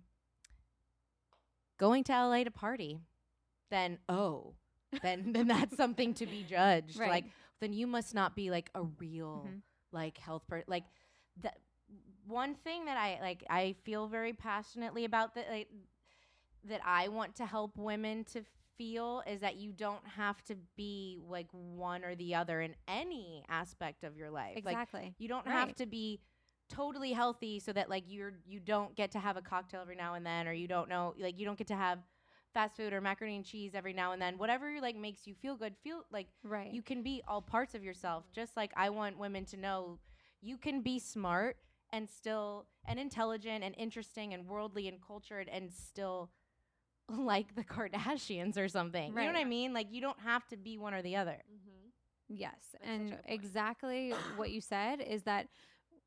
going 1.78 2.04
to 2.04 2.12
LA 2.12 2.44
to 2.44 2.50
party, 2.50 2.98
then 3.70 3.98
oh, 4.08 4.54
then 5.02 5.32
then 5.32 5.46
that's 5.48 5.76
something 5.76 6.14
to 6.14 6.26
be 6.26 6.44
judged. 6.48 6.98
Right. 6.98 7.10
Like 7.10 7.24
then 7.60 7.72
you 7.72 7.86
must 7.86 8.14
not 8.14 8.34
be 8.34 8.50
like 8.50 8.70
a 8.74 8.82
real 8.82 9.46
Mhm. 9.48 9.62
like 9.92 10.18
health 10.18 10.42
per 10.48 10.64
like 10.66 10.84
that 11.42 11.58
one 12.30 12.54
thing 12.54 12.86
that 12.86 12.96
I 12.96 13.18
like 13.20 13.44
I 13.50 13.74
feel 13.84 14.06
very 14.06 14.32
passionately 14.32 15.04
about 15.04 15.34
that 15.34 15.48
like, 15.50 15.68
that 16.68 16.80
I 16.84 17.08
want 17.08 17.36
to 17.36 17.46
help 17.46 17.76
women 17.76 18.24
to 18.32 18.42
feel 18.76 19.22
is 19.26 19.40
that 19.40 19.56
you 19.56 19.72
don't 19.72 20.06
have 20.16 20.42
to 20.44 20.56
be 20.76 21.18
like 21.28 21.48
one 21.52 22.04
or 22.04 22.14
the 22.14 22.34
other 22.34 22.60
in 22.60 22.74
any 22.88 23.44
aspect 23.48 24.04
of 24.04 24.16
your 24.16 24.30
life. 24.30 24.56
Like 24.64 24.74
exactly. 24.74 25.14
you 25.18 25.28
don't 25.28 25.46
have 25.46 25.74
to 25.76 25.86
be 25.86 26.20
totally 26.70 27.12
healthy 27.12 27.58
so 27.58 27.72
that 27.72 27.90
like 27.90 28.04
you're 28.06 28.32
you 28.46 28.60
don't 28.60 28.94
get 28.94 29.10
to 29.10 29.18
have 29.18 29.36
a 29.36 29.42
cocktail 29.42 29.82
every 29.82 29.96
now 29.96 30.14
and 30.14 30.24
then 30.24 30.46
or 30.46 30.52
you 30.52 30.68
don't 30.68 30.88
know 30.88 31.14
like 31.18 31.36
you 31.38 31.44
don't 31.44 31.58
get 31.58 31.66
to 31.66 31.74
have 31.74 31.98
fast 32.54 32.76
food 32.76 32.92
or 32.92 33.00
macaroni 33.00 33.36
and 33.36 33.44
cheese 33.44 33.74
every 33.74 33.92
now 33.92 34.12
and 34.12 34.20
then. 34.20 34.38
Whatever 34.38 34.80
like 34.80 34.96
makes 34.96 35.26
you 35.26 35.34
feel 35.34 35.56
good, 35.56 35.74
feel 35.82 36.04
like 36.10 36.28
Right. 36.42 36.72
you 36.72 36.82
can 36.82 37.02
be 37.02 37.22
all 37.28 37.42
parts 37.42 37.74
of 37.74 37.84
yourself. 37.84 38.24
Just 38.32 38.56
like 38.56 38.72
I 38.76 38.90
want 38.90 39.18
women 39.18 39.44
to 39.46 39.56
know 39.56 39.98
you 40.40 40.56
can 40.56 40.80
be 40.80 40.98
smart 40.98 41.56
and 41.92 42.08
still 42.08 42.66
and 42.86 42.98
intelligent 42.98 43.64
and 43.64 43.74
interesting 43.76 44.34
and 44.34 44.46
worldly 44.46 44.88
and 44.88 44.98
cultured 45.04 45.48
and 45.48 45.72
still 45.72 46.30
like 47.08 47.54
the 47.54 47.64
Kardashians 47.64 48.56
or 48.56 48.68
something. 48.68 49.12
You 49.12 49.18
know 49.18 49.26
what 49.26 49.36
I 49.36 49.44
mean? 49.44 49.72
Like 49.72 49.88
you 49.90 50.00
don't 50.00 50.20
have 50.20 50.46
to 50.48 50.56
be 50.56 50.78
one 50.78 50.94
or 50.94 51.02
the 51.02 51.16
other. 51.16 51.42
Mm-hmm. 51.52 51.88
Yes. 52.28 52.60
such 52.72 52.80
a 52.82 52.90
and 52.90 53.16
exactly 53.26 54.12
what 54.36 54.50
you 54.50 54.60
said 54.60 55.00
is 55.00 55.24
that 55.24 55.48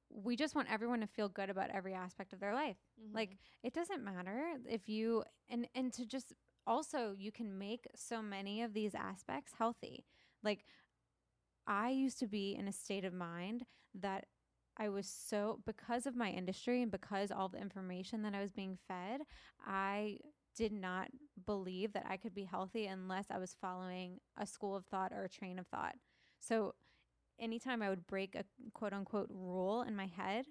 we 0.10 0.36
just 0.36 0.56
want 0.56 0.72
everyone 0.72 1.02
to 1.02 1.08
feel 1.08 1.28
good 1.28 1.50
about 1.50 1.70
every 1.72 1.94
aspect 1.94 2.34
of 2.34 2.40
their 2.40 2.54
life. 2.54 2.78
Like 3.14 3.38
it 3.64 3.74
doesn't 3.74 4.04
matter 4.04 4.58
if 4.68 4.88
you 4.88 5.24
and 5.50 5.68
and 5.76 5.92
to 5.94 6.06
just 6.06 6.34
also 6.66 7.14
you 7.18 7.32
can 7.32 7.58
make 7.58 7.88
so 7.96 8.22
many 8.22 8.62
of 8.62 8.74
these 8.74 8.96
aspects 8.96 9.54
healthy. 9.58 10.06
Like 10.44 10.66
I 11.68 11.90
used 11.90 12.20
to 12.20 12.28
be 12.28 12.56
in 12.58 12.68
a 12.68 12.74
state 12.74 13.06
of 13.06 13.14
mind 13.14 13.66
that 13.96 14.26
I 14.78 14.90
was 14.90 15.08
so 15.08 15.60
because 15.66 16.06
of 16.06 16.16
my 16.16 16.30
industry 16.30 16.82
and 16.82 16.92
because 16.92 17.32
all 17.32 17.48
the 17.50 17.62
information 17.62 18.24
that 18.24 18.34
I 18.34 18.42
was 18.42 18.52
being 18.52 18.78
fed, 18.88 19.22
I 19.66 20.18
did 20.56 20.72
not 20.72 21.10
believe 21.46 21.94
that 21.94 22.06
I 22.08 22.18
could 22.18 22.34
be 22.34 22.44
healthy 22.44 22.86
unless 22.88 23.26
I 23.32 23.38
was 23.40 23.56
following 23.60 24.20
a 24.38 24.46
school 24.46 24.76
of 24.76 24.86
thought 24.86 25.12
or 25.12 25.24
a 25.24 25.30
train 25.30 25.60
of 25.60 25.68
thought. 25.68 25.96
So 26.40 26.74
anytime 27.40 27.82
I 27.82 27.90
would 27.90 28.08
break 28.08 28.36
a 28.36 28.46
quote 28.74 28.94
unquote 28.94 29.30
rule 29.30 29.84
in 29.84 29.96
my 29.96 30.08
head, 30.08 30.46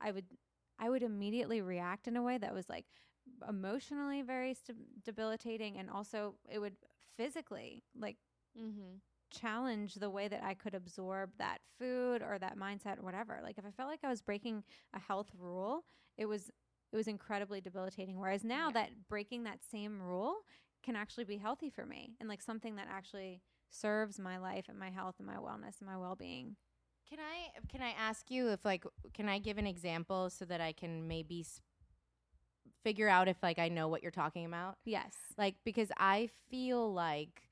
I 0.00 0.12
would 0.12 0.26
I 0.78 0.90
would 0.90 1.02
immediately 1.02 1.62
react 1.62 2.08
in 2.08 2.16
a 2.16 2.22
way 2.22 2.38
that 2.38 2.54
was 2.54 2.68
like 2.68 2.86
emotionally 3.48 4.22
very 4.22 4.54
st- 4.54 5.04
debilitating 5.04 5.78
and 5.78 5.90
also 5.90 6.34
it 6.50 6.58
would 6.58 6.76
physically 7.16 7.82
like 7.98 8.16
mm-hmm. 8.58 8.96
Challenge 9.30 9.94
the 9.94 10.10
way 10.10 10.28
that 10.28 10.42
I 10.42 10.54
could 10.54 10.74
absorb 10.74 11.30
that 11.38 11.58
food 11.78 12.22
or 12.22 12.38
that 12.38 12.56
mindset 12.58 12.98
or 12.98 13.02
whatever. 13.02 13.40
Like 13.42 13.58
if 13.58 13.64
I 13.64 13.70
felt 13.70 13.88
like 13.88 14.00
I 14.04 14.08
was 14.08 14.22
breaking 14.22 14.64
a 14.94 14.98
health 14.98 15.30
rule, 15.38 15.84
it 16.16 16.26
was 16.26 16.50
it 16.92 16.96
was 16.96 17.08
incredibly 17.08 17.60
debilitating. 17.60 18.18
Whereas 18.18 18.44
now 18.44 18.68
Yeah. 18.68 18.74
that 18.74 19.08
breaking 19.08 19.44
that 19.44 19.62
same 19.64 20.00
rule 20.00 20.36
can 20.82 20.96
actually 20.96 21.24
be 21.24 21.36
healthy 21.36 21.68
for 21.68 21.84
me 21.84 22.16
and 22.20 22.28
like 22.28 22.40
something 22.40 22.76
that 22.76 22.86
actually 22.88 23.42
serves 23.70 24.18
my 24.18 24.38
life 24.38 24.66
and 24.68 24.78
my 24.78 24.90
health 24.90 25.16
and 25.18 25.26
my 25.26 25.34
wellness 25.34 25.80
and 25.80 25.88
my 25.88 25.96
well-being. 25.96 26.56
Can 27.08 27.18
I 27.18 27.58
can 27.68 27.82
I 27.82 27.90
ask 27.98 28.30
you 28.30 28.48
if 28.48 28.64
like 28.64 28.84
can 29.14 29.28
I 29.28 29.38
give 29.38 29.58
an 29.58 29.66
example 29.66 30.30
so 30.30 30.44
that 30.44 30.60
I 30.60 30.72
can 30.72 31.06
maybe 31.08 31.40
s- 31.40 31.60
figure 32.82 33.08
out 33.08 33.28
if 33.28 33.42
like 33.42 33.58
I 33.58 33.68
know 33.68 33.88
what 33.88 34.02
you're 34.02 34.10
talking 34.10 34.44
about? 34.44 34.76
Yes. 34.84 35.14
Like 35.36 35.56
because 35.64 35.90
I 35.98 36.28
feel 36.50 36.92
like 36.92 37.42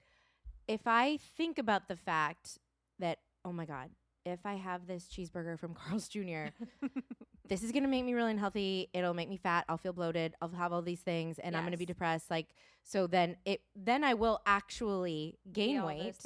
if 0.68 0.82
I 0.86 1.18
think 1.36 1.58
about 1.58 1.88
the 1.88 1.96
fact 1.96 2.58
that 2.98 3.18
oh 3.44 3.52
my 3.52 3.64
god, 3.66 3.90
if 4.24 4.40
I 4.44 4.54
have 4.54 4.86
this 4.86 5.04
cheeseburger 5.06 5.58
from 5.58 5.74
Carl's 5.74 6.08
Jr., 6.08 6.46
this 7.48 7.62
is 7.62 7.72
gonna 7.72 7.88
make 7.88 8.04
me 8.04 8.14
really 8.14 8.30
unhealthy. 8.30 8.88
It'll 8.92 9.14
make 9.14 9.28
me 9.28 9.36
fat. 9.36 9.64
I'll 9.68 9.78
feel 9.78 9.92
bloated. 9.92 10.34
I'll 10.40 10.48
have 10.50 10.72
all 10.72 10.82
these 10.82 11.00
things, 11.00 11.38
and 11.38 11.56
I'm 11.56 11.64
gonna 11.64 11.76
be 11.76 11.86
depressed. 11.86 12.30
Like 12.30 12.46
so, 12.82 13.06
then 13.06 13.36
it 13.44 13.60
then 13.76 14.04
I 14.04 14.14
will 14.14 14.40
actually 14.46 15.38
gain 15.52 15.82
weight 15.82 16.16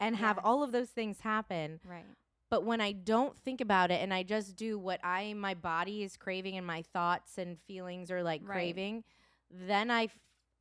and 0.00 0.16
have 0.16 0.38
all 0.42 0.62
of 0.62 0.72
those 0.72 0.88
things 0.90 1.20
happen. 1.20 1.80
Right. 1.84 2.04
But 2.50 2.64
when 2.64 2.82
I 2.82 2.92
don't 2.92 3.34
think 3.38 3.62
about 3.62 3.90
it 3.90 4.02
and 4.02 4.12
I 4.12 4.24
just 4.24 4.56
do 4.56 4.78
what 4.78 5.00
I 5.02 5.32
my 5.32 5.54
body 5.54 6.02
is 6.02 6.18
craving 6.18 6.58
and 6.58 6.66
my 6.66 6.82
thoughts 6.82 7.38
and 7.38 7.58
feelings 7.66 8.10
are 8.10 8.22
like 8.22 8.42
Right. 8.44 8.52
craving, 8.52 9.04
then 9.50 9.90
I 9.90 10.08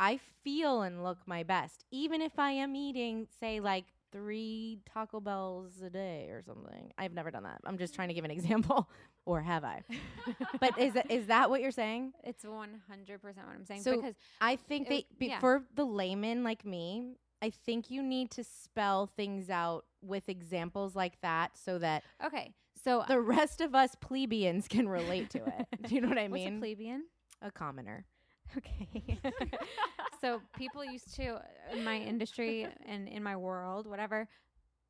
I 0.01 0.19
feel 0.43 0.81
and 0.81 1.03
look 1.03 1.19
my 1.27 1.43
best, 1.43 1.85
even 1.91 2.21
if 2.21 2.39
I 2.39 2.51
am 2.51 2.75
eating 2.75 3.27
say 3.39 3.59
like 3.59 3.85
three 4.11 4.79
Taco 4.91 5.19
Bells 5.19 5.81
a 5.81 5.89
day 5.91 6.27
or 6.31 6.41
something. 6.41 6.91
I've 6.97 7.13
never 7.13 7.29
done 7.29 7.43
that. 7.43 7.61
I'm 7.65 7.77
just 7.77 7.93
trying 7.93 8.07
to 8.07 8.13
give 8.15 8.25
an 8.25 8.31
example, 8.39 8.89
or 9.25 9.41
have 9.41 9.63
I? 9.63 9.83
but 10.59 10.77
is 10.79 10.93
that, 10.95 11.11
is 11.11 11.27
that 11.27 11.51
what 11.51 11.61
you're 11.61 11.71
saying? 11.71 12.13
It's 12.23 12.43
100% 12.43 12.49
what 12.49 13.35
I'm 13.55 13.63
saying 13.63 13.83
So 13.83 13.95
because 13.95 14.15
I 14.41 14.55
think 14.55 14.89
was- 14.89 15.03
be- 15.19 15.27
yeah. 15.27 15.39
for 15.39 15.63
the 15.75 15.85
layman 15.85 16.43
like 16.43 16.65
me, 16.65 17.03
I 17.41 17.51
think 17.51 17.91
you 17.91 18.01
need 18.03 18.31
to 18.31 18.43
spell 18.43 19.05
things 19.05 19.49
out 19.51 19.85
with 20.01 20.29
examples 20.29 20.95
like 20.95 21.21
that 21.21 21.57
so 21.57 21.77
that 21.77 22.03
okay. 22.25 22.53
So 22.83 23.03
the 23.07 23.19
rest 23.21 23.61
of 23.61 23.75
us 23.75 23.95
plebeians 24.01 24.67
can 24.67 24.89
relate 24.89 25.29
to 25.31 25.37
it. 25.45 25.67
Do 25.87 25.93
you 25.93 26.01
know 26.01 26.07
what 26.09 26.17
I 26.17 26.23
what's 26.27 26.33
mean? 26.43 26.57
a 26.57 26.59
plebeian? 26.59 27.03
a 27.43 27.51
commoner. 27.51 28.05
Okay. 28.57 29.17
so 30.21 30.41
people 30.57 30.83
used 30.83 31.15
to 31.15 31.39
in 31.73 31.83
my 31.83 31.97
industry 31.97 32.67
and 32.87 33.07
in 33.07 33.23
my 33.23 33.35
world, 33.35 33.87
whatever, 33.87 34.27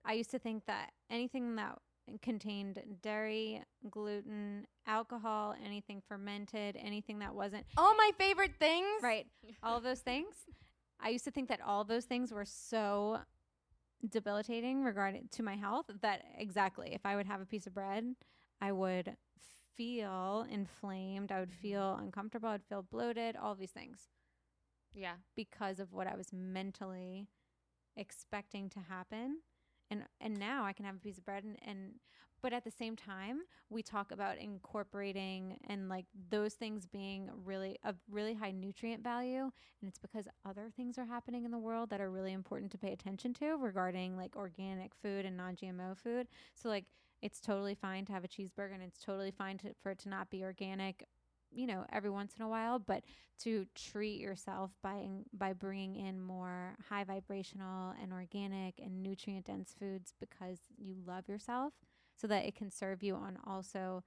I 0.04 0.14
used 0.14 0.32
to 0.32 0.40
think 0.40 0.66
that 0.66 0.92
anything 1.10 1.56
that 1.58 1.78
contained 2.22 2.82
dairy, 3.02 3.62
gluten, 3.90 4.66
alcohol, 4.88 5.56
anything 5.64 6.02
fermented, 6.08 6.76
anything 6.80 7.20
that 7.20 7.34
wasn't 7.34 7.66
All 7.78 7.96
my 7.96 8.12
favorite 8.18 8.56
things. 8.60 9.02
right, 9.02 9.28
all 9.64 9.78
of 9.78 9.84
those 9.84 10.00
things. 10.00 10.36
I 11.00 11.10
used 11.10 11.26
to 11.26 11.32
think 11.32 11.50
that 11.50 11.62
all 11.62 11.84
those 11.84 12.06
things 12.06 12.32
were 12.34 12.46
so 12.46 13.20
debilitating 14.10 14.84
regarding 14.84 15.30
to 15.32 15.44
my 15.44 15.56
health 15.56 15.86
that 16.02 16.24
exactly 16.38 16.94
if 16.94 17.06
I 17.06 17.16
would 17.16 17.28
have 17.28 17.42
a 17.42 17.46
piece 17.46 17.68
of 17.68 17.74
bread, 17.74 18.16
I 18.60 18.72
would 18.72 19.16
feel 19.76 20.46
inflamed, 20.50 21.32
I 21.32 21.40
would 21.40 21.50
mm-hmm. 21.50 21.62
feel 21.62 21.96
uncomfortable, 22.00 22.50
I'd 22.50 22.64
feel 22.64 22.82
bloated, 22.84 23.36
all 23.36 23.56
these 23.56 23.72
things 23.72 24.10
Yeah. 24.94 25.16
because 25.36 25.80
of 25.80 25.94
what 25.94 26.08
I 26.08 26.16
was 26.16 26.32
mentally 26.34 27.28
expecting 27.96 28.70
to 28.72 28.80
happen. 28.80 29.42
And 29.90 30.04
and 30.22 30.38
now 30.40 30.64
I 30.64 30.74
can 30.74 30.86
have 30.86 30.96
a 30.96 31.00
piece 31.00 31.18
of 31.18 31.26
bread 31.26 31.44
and, 31.44 31.58
and 31.66 32.00
but 32.42 32.54
at 32.54 32.64
the 32.64 32.72
same 32.72 32.96
time, 32.96 33.42
we 33.70 33.84
talk 33.84 34.12
about 34.12 34.40
incorporating 34.40 35.60
and 35.68 35.90
like 35.90 36.06
those 36.30 36.56
things 36.56 36.88
being 36.88 37.30
really 37.46 37.78
of 37.84 37.98
really 38.10 38.34
high 38.34 38.52
nutrient 38.52 39.04
value 39.04 39.44
and 39.82 39.88
it's 39.88 40.00
because 40.00 40.28
other 40.46 40.70
things 40.76 40.98
are 40.98 41.06
happening 41.06 41.46
in 41.46 41.52
the 41.52 41.60
world 41.60 41.90
that 41.92 42.02
are 42.02 42.10
really 42.10 42.34
important 42.34 42.72
to 42.72 42.78
pay 42.80 42.94
attention 42.94 43.34
to 43.36 43.58
regarding 43.58 44.18
like 44.18 44.36
organic 44.36 44.96
food 44.96 45.26
and 45.26 45.38
non-GMO 45.38 45.98
food. 45.98 46.28
So 46.56 46.70
like 46.70 46.86
it's 47.22 47.40
totally 47.40 47.76
fine 47.76 48.06
to 48.06 48.14
have 48.14 48.24
a 48.24 48.28
cheeseburger 48.28 48.74
and 48.74 48.84
it's 48.84 49.00
totally 49.00 49.32
fine 49.32 49.58
to, 49.60 49.70
for 49.82 49.92
it 49.92 50.00
to 50.00 50.10
not 50.10 50.30
be 50.30 50.44
organic, 50.44 51.06
you 51.52 51.68
know, 51.68 51.86
every 51.92 52.10
once 52.10 52.34
in 52.38 52.44
a 52.44 52.50
while, 52.50 52.80
but 52.80 53.04
to 53.44 53.66
treat 53.76 54.20
yourself 54.20 54.72
by 54.82 55.08
by 55.34 55.54
bringing 55.54 55.96
in 55.96 56.20
more 56.20 56.76
high 56.90 57.04
vibrational 57.04 57.94
and 58.02 58.14
organic 58.14 58.80
and 58.80 59.02
nutrient 59.04 59.46
dense 59.46 59.74
foods 59.78 60.14
because 60.20 60.60
you 60.78 60.96
love 61.06 61.28
yourself 61.28 61.74
so 62.16 62.28
that 62.28 62.46
it 62.46 62.56
can 62.56 62.72
serve 62.72 63.02
you 63.04 63.16
on 63.16 63.38
also 63.46 64.04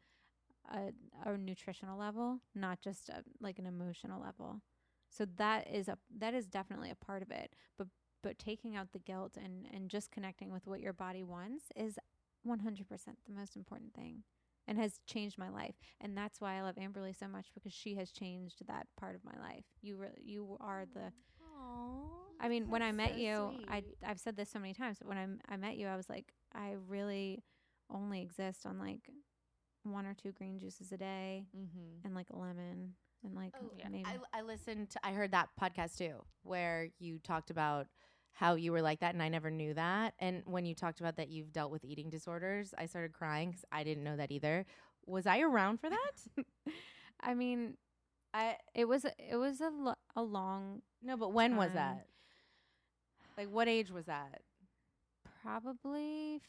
a, 0.72 0.92
a 1.26 1.36
nutritional 1.36 1.98
level 1.98 2.40
not 2.54 2.80
just 2.80 3.08
a, 3.08 3.22
like 3.40 3.58
an 3.58 3.66
emotional 3.66 4.20
level. 4.22 4.62
So 5.10 5.26
that 5.36 5.68
is 5.72 5.88
a 5.88 5.98
that 6.18 6.34
is 6.34 6.46
definitely 6.46 6.90
a 6.90 6.94
part 6.96 7.22
of 7.22 7.30
it 7.30 7.54
but 7.78 7.88
but 8.22 8.38
taking 8.38 8.74
out 8.74 8.92
the 8.92 8.98
guilt 8.98 9.36
and 9.36 9.66
and 9.72 9.88
just 9.90 10.10
connecting 10.10 10.50
with 10.50 10.66
what 10.66 10.80
your 10.80 10.92
body 10.92 11.22
wants 11.22 11.66
is 11.76 11.98
100% 12.44 13.18
the 13.26 13.32
most 13.34 13.56
important 13.56 13.94
thing 13.94 14.22
and 14.66 14.78
has 14.78 15.00
changed 15.06 15.38
my 15.38 15.48
life 15.50 15.74
and 16.00 16.16
that's 16.16 16.40
why 16.40 16.56
I 16.58 16.62
love 16.62 16.76
Amberly 16.76 17.14
so 17.18 17.28
much 17.28 17.46
because 17.54 17.72
she 17.72 17.96
has 17.96 18.10
changed 18.10 18.62
that 18.66 18.86
part 18.98 19.14
of 19.16 19.24
my 19.24 19.38
life 19.40 19.64
you 19.82 19.96
really 19.96 20.20
you 20.24 20.56
are 20.60 20.84
the 20.94 21.12
Aww, 21.42 22.34
I 22.40 22.48
mean, 22.48 22.68
when 22.70 22.82
I 22.82 22.92
met 22.92 23.14
you, 23.16 23.52
I 23.68 23.82
I've 24.06 24.18
said 24.20 24.36
this 24.36 24.50
so 24.50 24.58
many 24.58 24.74
times. 24.74 24.98
But 24.98 25.08
when 25.08 25.18
I 25.18 25.22
m- 25.22 25.40
I 25.48 25.56
met 25.56 25.76
you, 25.76 25.86
I 25.86 25.96
was 25.96 26.08
like, 26.10 26.32
I 26.54 26.74
really 26.88 27.42
only 27.90 28.20
exist 28.22 28.66
on 28.66 28.78
like 28.78 29.10
one 29.84 30.06
or 30.06 30.14
two 30.14 30.32
green 30.32 30.58
juices 30.58 30.92
a 30.92 30.96
day 30.96 31.46
Mm-hmm. 31.56 32.04
and 32.04 32.14
like 32.14 32.30
a 32.30 32.36
lemon 32.38 32.94
and 33.24 33.34
like 33.34 33.52
Oh, 33.62 33.70
yeah. 33.78 33.88
I, 34.04 34.38
I 34.38 34.42
listened 34.42 34.90
to, 34.90 35.00
I 35.06 35.12
heard 35.12 35.32
that 35.32 35.48
podcast 35.60 35.96
too, 35.98 36.24
where 36.42 36.88
you 36.98 37.18
talked 37.18 37.50
about 37.50 37.86
how 38.34 38.54
you 38.56 38.72
were 38.72 38.82
like 38.82 39.00
that, 39.00 39.14
and 39.14 39.22
I 39.22 39.28
never 39.28 39.50
knew 39.50 39.74
that. 39.74 40.14
And 40.18 40.42
when 40.44 40.66
you 40.66 40.74
talked 40.74 41.00
about 41.00 41.16
that 41.16 41.28
you've 41.28 41.52
dealt 41.52 41.70
with 41.70 41.84
eating 41.84 42.10
disorders, 42.10 42.74
I 42.76 42.86
started 42.86 43.12
crying 43.12 43.50
because 43.50 43.64
I 43.72 43.84
didn't 43.84 44.04
know 44.04 44.16
that 44.16 44.30
either. 44.32 44.66
Was 45.06 45.26
I 45.26 45.40
around 45.40 45.78
for 45.80 45.88
that? 45.90 46.44
I 47.20 47.34
mean, 47.34 47.76
I 48.32 48.56
it 48.74 48.86
was 48.86 49.04
a- 49.04 49.14
it 49.32 49.36
was 49.36 49.60
a 49.60 49.70
lo- 49.70 49.94
a 50.16 50.22
long 50.22 50.82
no, 51.02 51.16
but 51.16 51.32
when 51.32 51.56
was 51.56 51.72
that? 51.74 52.06
Like, 53.38 53.48
what 53.50 53.68
age 53.68 53.90
was 53.90 54.06
that? 54.06 54.42
probably 55.42 56.40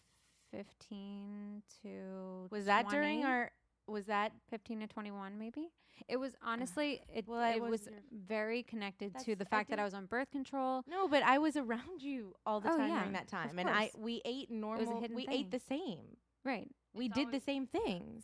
15 0.52 1.62
to 1.84 2.48
Was 2.50 2.65
that 2.65 2.88
during 2.89 3.26
our? 3.26 3.52
Was 3.88 4.06
that 4.06 4.32
15 4.50 4.80
to 4.82 4.88
21 4.88 5.38
maybe 5.38 5.69
it 6.10 6.17
was 6.17 6.34
uh, 6.34 6.48
honestly 6.48 7.00
it, 7.13 7.26
well, 7.28 7.41
it 7.56 7.62
was 7.62 7.71
was 7.71 7.89
very 8.12 8.63
connected 8.63 9.13
to 9.13 9.17
That's- 9.19 9.38
the 9.38 9.45
I 9.45 9.50
fact 9.58 9.69
that 9.69 9.80
I 9.80 9.84
was 9.84 9.93
on 9.93 10.06
birth 10.08 10.32
control 10.32 10.84
no? 10.89 11.08
But 11.08 11.24
I 11.24 11.38
was 11.38 11.56
around 11.56 12.02
you 12.02 12.34
all 12.45 12.60
the 12.60 12.69
Oh, 12.71 12.78
time 12.78 12.89
yeah, 12.89 13.00
during 13.00 13.13
that 13.13 13.28
time, 13.28 13.58
and 13.60 13.69
I 13.69 13.91
we 13.98 14.21
ate 14.26 14.50
a 14.50 14.54
normal. 14.56 15.02
We 15.13 15.26
thing. 15.26 15.36
ate 15.36 15.52
the 15.52 15.60
same. 15.60 16.17
right 16.43 16.69
We 16.93 17.06
It's 17.06 17.15
did 17.15 17.32
the 17.32 17.39
same 17.39 17.65
things. 17.67 18.24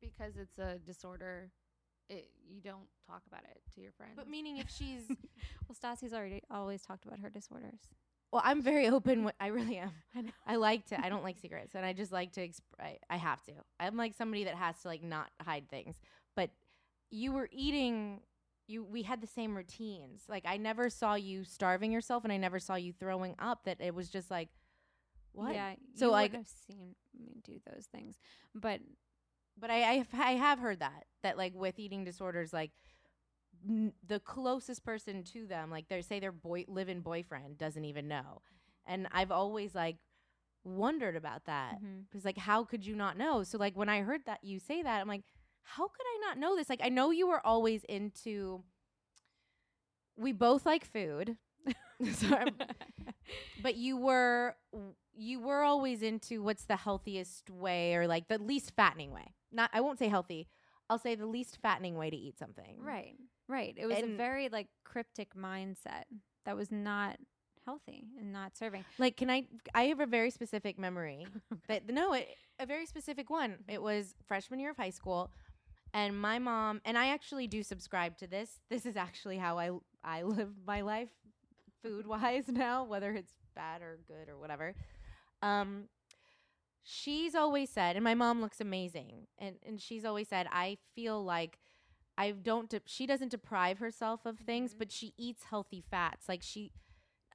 Because 0.00 0.36
it's 0.36 0.58
a 0.58 0.78
disorder 0.78 1.50
it, 2.08 2.28
you 2.48 2.60
don't 2.60 2.88
talk 3.06 3.22
about 3.26 3.42
it 3.44 3.60
to 3.74 3.80
your 3.80 3.92
friends. 3.92 4.14
But 4.16 4.28
meaning 4.28 4.56
if 4.58 4.68
she's 4.70 5.02
well, 5.68 5.76
Stassi's 5.80 6.12
already 6.12 6.42
always 6.50 6.82
talked 6.82 7.04
about 7.04 7.20
her 7.20 7.30
disorders. 7.30 7.80
Well, 8.32 8.42
I'm 8.44 8.62
very 8.62 8.88
open. 8.96 9.24
With, 9.24 9.34
I 9.40 9.48
really 9.48 9.76
am. 9.78 9.92
I 10.16 10.22
know. 10.22 10.30
I 10.46 10.56
like 10.56 10.86
to. 10.86 11.00
I 11.04 11.08
don't 11.08 11.22
like 11.22 11.38
secrets, 11.38 11.74
and 11.74 11.84
I 11.86 11.92
just 11.92 12.12
like 12.12 12.32
to. 12.32 12.48
Exp- 12.48 12.60
I, 12.80 12.98
I 13.10 13.16
have 13.16 13.42
to. 13.44 13.52
I'm 13.78 13.96
like 13.96 14.14
somebody 14.14 14.44
that 14.44 14.54
has 14.56 14.80
to 14.82 14.88
like 14.88 15.02
not 15.02 15.30
hide 15.40 15.68
things. 15.68 16.00
But 16.34 16.50
you 17.10 17.32
were 17.32 17.48
eating. 17.52 18.20
You 18.68 18.84
we 18.84 19.02
had 19.02 19.20
the 19.20 19.26
same 19.26 19.56
routines. 19.56 20.22
Like 20.28 20.44
I 20.46 20.56
never 20.56 20.88
saw 20.88 21.14
you 21.14 21.44
starving 21.44 21.92
yourself, 21.92 22.24
and 22.24 22.32
I 22.32 22.36
never 22.38 22.58
saw 22.58 22.74
you 22.74 22.92
throwing 22.92 23.34
up. 23.38 23.64
That 23.64 23.80
it 23.80 23.94
was 23.94 24.08
just 24.08 24.30
like, 24.30 24.48
what? 25.32 25.54
Yeah. 25.54 25.74
So, 25.94 26.06
you 26.06 26.12
like- 26.12 26.32
would 26.32 26.38
have 26.38 26.48
seen 26.48 26.94
me 27.18 27.36
do 27.44 27.58
those 27.72 27.86
things, 27.86 28.16
but 28.54 28.80
But 29.58 29.70
I 29.70 29.82
I 29.82 29.92
have, 29.98 30.08
I 30.14 30.32
have 30.32 30.58
heard 30.58 30.80
that 30.80 31.04
that 31.22 31.36
like 31.36 31.54
with 31.54 31.78
eating 31.78 32.04
disorders, 32.04 32.52
like 32.52 32.70
n- 33.68 33.92
the 34.06 34.20
closest 34.20 34.84
person 34.84 35.22
to 35.32 35.46
them, 35.46 35.70
like 35.70 35.88
they 35.88 36.02
say 36.02 36.20
their 36.20 36.32
boy 36.32 36.64
live-in 36.68 37.00
boyfriend 37.00 37.58
doesn't 37.58 37.84
even 37.84 38.08
know, 38.08 38.42
and 38.86 39.08
I've 39.12 39.30
always 39.32 39.74
like 39.74 39.96
wondered 40.64 41.16
about 41.16 41.44
that. 41.46 41.76
Mm-hmm. 41.76 42.02
Because 42.10 42.24
like, 42.24 42.38
how 42.38 42.64
could 42.64 42.86
you 42.86 42.94
not 42.96 43.16
know? 43.18 43.42
So 43.42 43.58
like, 43.58 43.76
when 43.76 43.88
I 43.88 44.02
heard 44.02 44.22
that 44.26 44.44
you 44.44 44.58
say 44.60 44.82
that, 44.82 45.00
I'm 45.00 45.08
like, 45.08 45.22
how 45.64 45.88
could 45.88 46.06
I 46.06 46.28
not 46.28 46.38
know 46.38 46.56
this? 46.56 46.68
Like, 46.68 46.80
I 46.82 46.88
know 46.88 47.10
you 47.10 47.28
were 47.28 47.44
always 47.46 47.84
into. 47.84 48.62
We 50.16 50.32
both 50.32 50.66
like 50.66 50.84
food, 50.84 51.36
so 52.12 52.34
I'm- 52.34 52.56
but 53.62 53.76
you 53.76 53.96
were 53.96 54.56
you 55.14 55.40
were 55.40 55.62
always 55.62 56.02
into 56.02 56.42
what's 56.42 56.64
the 56.64 56.76
healthiest 56.76 57.50
way 57.50 57.94
or 57.94 58.06
like 58.06 58.28
the 58.28 58.38
least 58.38 58.72
fattening 58.76 59.10
way. 59.10 59.34
Not 59.50 59.70
I 59.72 59.80
won't 59.80 59.98
say 59.98 60.08
healthy. 60.08 60.48
I'll 60.90 60.98
say 60.98 61.14
the 61.14 61.26
least 61.26 61.58
fattening 61.62 61.96
way 61.96 62.10
to 62.10 62.16
eat 62.16 62.38
something. 62.38 62.76
right, 62.78 63.14
right. 63.52 63.74
It 63.76 63.86
was 63.86 63.98
a 63.98 64.16
very 64.16 64.48
like 64.48 64.68
cryptic 64.84 65.34
mindset 65.34 66.04
that 66.44 66.56
was 66.56 66.72
not 66.72 67.16
healthy 67.64 68.04
and 68.18 68.32
not 68.32 68.56
serving. 68.56 68.84
Like, 68.98 69.16
can 69.16 69.30
I? 69.30 69.44
I 69.74 69.84
have 69.84 70.00
a 70.00 70.06
very 70.06 70.30
specific 70.30 70.78
memory. 70.78 71.26
But 71.68 71.88
no, 71.88 72.12
it, 72.14 72.28
a 72.58 72.66
very 72.66 72.86
specific 72.86 73.30
one. 73.30 73.58
It 73.68 73.80
was 73.80 74.14
freshman 74.26 74.60
year 74.60 74.70
of 74.70 74.76
high 74.76 74.90
school, 74.90 75.30
and 75.94 76.20
my 76.20 76.38
mom 76.38 76.80
and 76.84 76.98
I 76.98 77.08
actually 77.08 77.46
do 77.46 77.62
subscribe 77.62 78.16
to 78.18 78.26
this. 78.26 78.60
This 78.70 78.86
is 78.86 78.96
actually 78.96 79.38
how 79.38 79.58
I 79.58 79.70
I 80.04 80.22
live 80.22 80.50
my 80.66 80.80
life, 80.80 81.10
food 81.82 82.06
wise 82.06 82.44
now, 82.48 82.84
whether 82.84 83.12
it's 83.12 83.34
bad 83.54 83.82
or 83.82 83.98
good 84.06 84.28
or 84.28 84.38
whatever. 84.38 84.74
Um, 85.42 85.84
she's 86.82 87.34
always 87.34 87.70
said, 87.70 87.96
and 87.96 88.04
my 88.04 88.14
mom 88.14 88.40
looks 88.40 88.60
amazing, 88.60 89.26
and 89.38 89.56
and 89.66 89.80
she's 89.80 90.04
always 90.04 90.28
said, 90.28 90.46
I 90.50 90.78
feel 90.94 91.22
like. 91.24 91.58
I 92.18 92.32
don't. 92.32 92.68
De- 92.68 92.80
she 92.86 93.06
doesn't 93.06 93.30
deprive 93.30 93.78
herself 93.78 94.26
of 94.26 94.38
things, 94.38 94.74
Mhm. 94.74 94.78
but 94.78 94.92
she 94.92 95.14
eats 95.16 95.44
healthy 95.44 95.80
fats. 95.90 96.28
Like 96.28 96.42
she, 96.42 96.72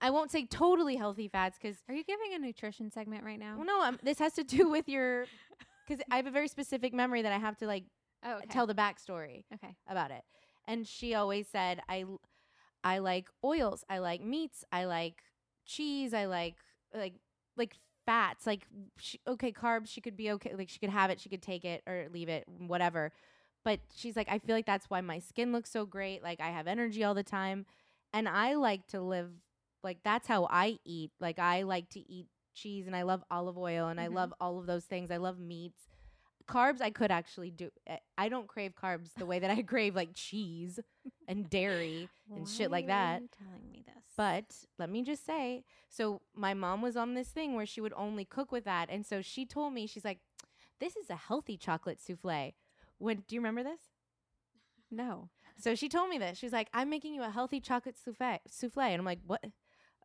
I 0.01 0.09
won't 0.11 0.31
say 0.31 0.45
totally 0.45 0.95
healthy 0.95 1.27
fats 1.27 1.57
because 1.61 1.77
Are 1.89 1.95
you 1.95 2.03
giving 2.03 2.33
a 2.33 2.39
nutrition 2.39 2.91
segment 2.91 3.23
right 3.23 3.39
now? 3.39 3.55
well, 3.57 3.65
no, 3.65 3.81
um, 3.83 3.99
this 4.03 4.19
has 4.19 4.33
to 4.33 4.43
do 4.43 4.69
with 4.69 4.87
your 4.87 5.25
because 5.87 6.03
I 6.11 6.17
have 6.17 6.27
a 6.27 6.31
very 6.31 6.47
specific 6.47 6.93
memory 6.93 7.21
that 7.23 7.31
I 7.31 7.37
have 7.37 7.57
to 7.57 7.67
like 7.67 7.85
Oh, 8.23 8.35
okay. 8.37 8.45
tell 8.49 8.67
the 8.67 8.75
backstory 8.75 9.45
Okay. 9.53 9.75
about 9.87 10.11
it. 10.11 10.23
And 10.67 10.87
she 10.87 11.13
always 11.15 11.47
said, 11.47 11.81
"I, 11.87 12.05
I 12.83 12.99
like 12.99 13.29
oils. 13.43 13.83
I 13.89 13.99
like 13.99 14.21
meats. 14.21 14.63
I 14.71 14.85
like 14.85 15.23
cheese. 15.65 16.13
I 16.13 16.25
like 16.25 16.55
like 16.93 17.15
like 17.55 17.75
fats. 18.05 18.45
Like 18.45 18.67
she, 18.97 19.19
okay, 19.27 19.51
carbs. 19.51 19.87
She 19.89 20.01
could 20.01 20.15
be 20.17 20.31
okay. 20.31 20.53
Like 20.55 20.69
she 20.69 20.79
could 20.79 20.89
have 20.89 21.09
it. 21.09 21.19
She 21.19 21.29
could 21.29 21.41
take 21.41 21.63
it 21.65 21.83
or 21.87 22.07
leave 22.11 22.29
it. 22.29 22.43
Whatever." 22.47 23.11
But 23.67 23.81
she's 23.93 24.15
like, 24.15 24.29
I 24.31 24.39
feel 24.39 24.55
like 24.55 24.65
that's 24.65 24.89
why 24.89 25.01
my 25.01 25.19
skin 25.19 25.51
looks 25.51 25.69
so 25.69 25.85
great. 25.85 26.23
Like 26.23 26.39
I 26.39 26.51
have 26.51 26.67
energy 26.67 27.03
all 27.03 27.13
the 27.13 27.21
time, 27.23 27.65
and 28.13 28.29
I 28.29 28.53
like 28.55 28.87
to 28.87 29.01
live 29.01 29.29
like 29.83 29.97
that's 30.03 30.25
how 30.25 30.47
I 30.49 30.77
eat. 30.85 31.11
Like 31.19 31.37
I 31.37 31.63
like 31.63 31.89
to 31.89 31.99
eat 31.99 32.27
cheese, 32.55 32.87
and 32.87 32.95
I 32.95 33.01
love 33.01 33.23
olive 33.29 33.57
oil, 33.57 33.89
and 33.89 33.99
I 33.99 34.07
Mhm. 34.07 34.13
love 34.13 34.33
all 34.39 34.57
of 34.57 34.67
those 34.67 34.85
things. 34.85 35.11
I 35.11 35.17
love 35.17 35.37
meats 35.37 35.81
carbs 36.47 36.79
I 36.79 36.91
could 36.91 37.11
actually 37.11 37.51
do. 37.51 37.69
I- 37.89 37.99
I 38.17 38.29
don't 38.29 38.47
crave 38.47 38.73
carbs 38.73 39.13
the 39.15 39.25
way 39.25 39.39
that 39.39 39.51
I 39.51 39.61
crave 39.73 39.97
like 39.97 40.11
cheese 40.13 40.79
and 41.27 41.49
dairy 41.49 42.07
and 42.37 42.47
shit 42.47 42.71
like 42.71 42.87
that. 42.87 43.21
you 43.21 43.27
telling 43.37 43.69
me 43.69 43.83
this? 43.85 44.05
But 44.15 44.45
let 44.79 44.89
me 44.89 45.03
just 45.03 45.25
say, 45.25 45.65
so 45.89 46.21
my 46.33 46.53
mom 46.53 46.81
was 46.81 46.95
on 46.95 47.15
this 47.15 47.27
thing 47.27 47.53
where 47.55 47.65
she 47.65 47.81
would 47.81 47.91
only 47.97 48.23
cook 48.23 48.53
with 48.53 48.63
that, 48.63 48.87
and 48.89 49.05
so 49.05 49.21
she 49.21 49.45
told 49.45 49.73
me 49.73 49.87
she's 49.87 50.05
like, 50.05 50.21
"This 50.79 50.95
is 50.95 51.09
a 51.09 51.17
healthy 51.17 51.57
chocolate 51.57 51.99
souffle." 51.99 52.53
When 52.97 53.23
do 53.27 53.35
you 53.35 53.41
remember 53.41 53.63
this? 53.63 53.81
no. 54.91 55.29
So 55.59 55.73
she 55.73 55.89
told 55.89 56.09
me 56.09 56.19
this. 56.19 56.37
She's 56.37 56.53
like, 56.53 56.69
"I'm 56.73 56.89
making 56.89 57.15
you 57.15 57.23
a 57.23 57.29
healthy 57.29 57.59
chocolate 57.59 57.97
souffle." 57.97 58.39
Souffle, 58.47 58.83
and 58.83 58.99
I'm 58.99 59.05
like, 59.05 59.19
"What? 59.25 59.43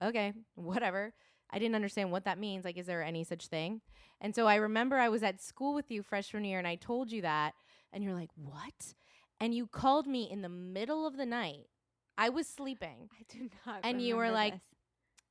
Okay, 0.03 0.33
whatever." 0.55 1.13
I 1.51 1.59
didn't 1.59 1.75
understand 1.75 2.11
what 2.11 2.25
that 2.25 2.39
means. 2.39 2.65
Like, 2.65 2.79
is 2.79 2.87
there 2.87 3.03
any 3.03 3.25
such 3.25 3.49
thing? 3.49 3.83
And 4.23 4.35
so 4.35 4.47
I 4.47 4.55
remember 4.55 4.97
I 4.97 5.11
was 5.11 5.23
at 5.23 5.43
school 5.43 5.75
with 5.75 5.91
you 5.91 6.03
freshman 6.03 6.45
year, 6.45 6.59
and 6.59 6.67
I 6.67 6.77
told 6.77 7.13
you 7.13 7.21
that, 7.23 7.53
and 7.93 8.03
you're 8.03 8.15
like, 8.15 8.31
"What?" 8.35 8.95
And 9.41 9.55
you 9.55 9.67
called 9.67 10.07
me 10.07 10.31
in 10.31 10.41
the 10.41 10.49
middle 10.49 11.07
of 11.07 11.17
the 11.17 11.27
night. 11.27 11.67
I 12.17 12.29
was 12.29 12.47
sleeping. 12.47 13.11
I 13.13 13.25
do 13.29 13.51
not. 13.67 13.81
And 13.83 14.01
you 14.01 14.17
were 14.17 14.31
like, 14.31 14.55
this. 14.55 14.63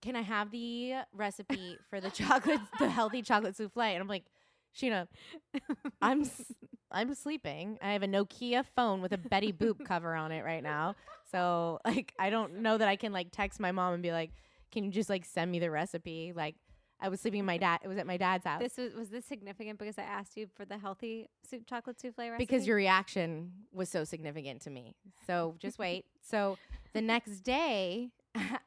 Can 0.01 0.15
I 0.15 0.21
have 0.21 0.51
the 0.51 0.95
recipe 1.13 1.77
for 1.89 2.01
the 2.01 2.09
chocolate, 2.11 2.59
the 2.79 2.89
healthy 2.89 3.21
chocolate 3.21 3.55
souffle? 3.55 3.83
And 3.83 4.01
I'm 4.01 4.07
like, 4.07 4.25
Sheena, 4.75 5.07
I'm 6.01 6.21
s- 6.21 6.53
I'm 6.91 7.13
sleeping. 7.15 7.77
I 7.81 7.93
have 7.93 8.03
a 8.03 8.07
Nokia 8.07 8.65
phone 8.75 9.01
with 9.01 9.13
a 9.13 9.17
Betty 9.17 9.53
Boop 9.53 9.85
cover 9.85 10.13
on 10.15 10.31
it 10.31 10.43
right 10.43 10.63
now. 10.63 10.95
So 11.31 11.79
like 11.85 12.13
I 12.19 12.29
don't 12.29 12.59
know 12.61 12.77
that 12.77 12.87
I 12.87 12.95
can 12.95 13.11
like 13.13 13.27
text 13.31 13.59
my 13.59 13.71
mom 13.71 13.93
and 13.93 14.03
be 14.03 14.11
like, 14.11 14.31
"Can 14.71 14.83
you 14.83 14.91
just 14.91 15.09
like 15.09 15.25
send 15.25 15.51
me 15.51 15.59
the 15.59 15.71
recipe?" 15.71 16.33
Like 16.35 16.55
I 16.99 17.09
was 17.09 17.19
sleeping 17.21 17.39
in 17.39 17.45
my 17.45 17.57
dad. 17.57 17.79
It 17.83 17.87
was 17.87 17.97
at 17.97 18.05
my 18.05 18.17
dad's 18.17 18.45
house 18.45 18.61
this 18.61 18.77
was 18.77 18.93
was 18.93 19.09
this 19.09 19.25
significant 19.25 19.79
because 19.79 19.97
I 19.97 20.03
asked 20.03 20.37
you 20.37 20.47
for 20.55 20.65
the 20.65 20.77
healthy 20.77 21.27
soup 21.49 21.63
chocolate 21.67 21.99
souffle 21.99 22.29
recipe? 22.29 22.37
because 22.45 22.67
your 22.67 22.75
reaction 22.75 23.51
was 23.73 23.89
so 23.89 24.03
significant 24.03 24.61
to 24.63 24.69
me. 24.69 24.95
So 25.25 25.55
just 25.59 25.79
wait. 25.85 26.05
So 26.21 26.57
the 26.93 27.01
next 27.01 27.39
day, 27.41 28.09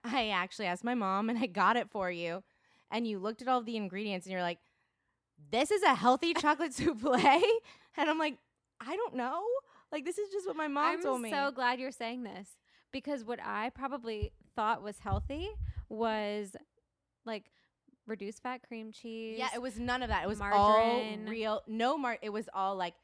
I 0.04 0.28
actually 0.30 0.66
asked 0.66 0.84
my 0.84 0.94
mom 0.94 1.30
and 1.30 1.38
I 1.38 1.46
got 1.46 1.76
it 1.76 1.90
for 1.90 2.10
you. 2.10 2.42
And 2.90 3.06
you 3.06 3.18
looked 3.18 3.42
at 3.42 3.48
all 3.48 3.62
the 3.62 3.76
ingredients 3.76 4.26
and 4.26 4.32
you're 4.32 4.42
like, 4.42 4.58
this 5.50 5.70
is 5.70 5.82
a 5.82 5.94
healthy 5.94 6.34
chocolate 6.34 6.74
souffle? 6.74 7.14
And 7.96 8.10
I'm 8.10 8.18
like, 8.18 8.38
I 8.80 8.96
don't 8.96 9.14
know. 9.14 9.42
Like, 9.92 10.04
this 10.04 10.18
is 10.18 10.30
just 10.30 10.46
what 10.46 10.56
my 10.56 10.68
mom 10.68 10.94
I'm 10.94 11.02
told 11.02 11.20
me. 11.20 11.32
I'm 11.32 11.48
so 11.48 11.52
glad 11.52 11.78
you're 11.78 11.90
saying 11.92 12.24
this 12.24 12.48
because 12.92 13.24
what 13.24 13.38
I 13.44 13.70
probably 13.70 14.32
thought 14.56 14.82
was 14.82 14.98
healthy 14.98 15.48
was 15.88 16.56
like 17.24 17.44
reduced 18.06 18.42
fat 18.42 18.60
cream 18.66 18.92
cheese. 18.92 19.38
yeah, 19.38 19.48
it 19.54 19.62
was 19.62 19.78
none 19.78 20.02
of 20.02 20.08
that. 20.08 20.24
It 20.24 20.28
was 20.28 20.38
margarine, 20.38 21.24
all 21.24 21.30
real. 21.30 21.62
No 21.66 21.96
mar. 21.96 22.18
It 22.22 22.30
was 22.30 22.48
all 22.52 22.76
like, 22.76 22.94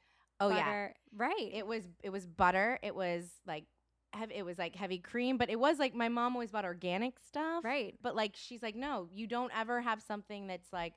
oh 0.41 0.51
yeah. 0.51 0.89
Right. 1.17 1.51
it 1.53 1.67
was 1.67 1.85
it 2.03 2.11
was 2.11 2.27
butter. 2.27 2.79
It 2.83 2.95
was 2.95 3.25
like, 3.47 3.65
heavy, 4.13 4.35
it 4.35 4.45
was 4.45 4.59
like 4.59 4.75
heavy 4.75 4.99
cream, 4.99 5.37
but 5.39 5.51
it 5.51 5.59
was 5.59 5.79
like 5.79 5.95
my 5.95 6.09
mom 6.09 6.35
always 6.35 6.51
bought 6.51 6.65
organic 6.65 7.19
stuff. 7.19 7.65
right. 7.65 7.95
But 8.03 8.15
like 8.17 8.33
she's 8.35 8.63
like, 8.63 8.75
no, 8.77 9.09
you 9.13 9.27
don't 9.27 9.53
ever 9.57 9.81
have 9.81 10.03
something 10.03 10.47
that's 10.47 10.73
like 10.73 10.95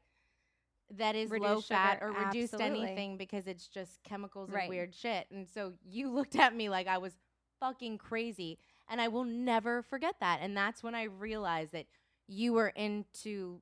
that 0.97 1.15
is 1.15 1.31
low 1.31 1.61
fat 1.61 1.99
sugar, 1.99 2.05
or 2.07 2.25
reduced 2.27 2.53
absolutely. 2.53 2.85
anything 2.87 3.17
because 3.17 3.47
it's 3.47 3.67
just 3.67 4.03
chemicals 4.03 4.49
Right. 4.49 4.61
and 4.63 4.69
weird 4.69 4.93
shit. 4.95 5.27
And 5.31 5.47
so 5.47 5.73
you 5.83 6.09
looked 6.13 6.35
at 6.35 6.55
me 6.55 6.69
like 6.69 6.87
I 6.87 6.97
was 6.97 7.13
fucking 7.59 7.97
crazy. 7.97 8.57
And 8.89 8.99
I 8.99 9.07
will 9.07 9.23
never 9.23 9.81
forget 9.81 10.15
that. 10.19 10.39
And 10.41 10.55
that's 10.57 10.83
when 10.83 10.93
I 10.93 11.03
realized 11.03 11.71
that 11.71 11.85
you 12.27 12.53
were 12.53 12.67
into 12.69 13.61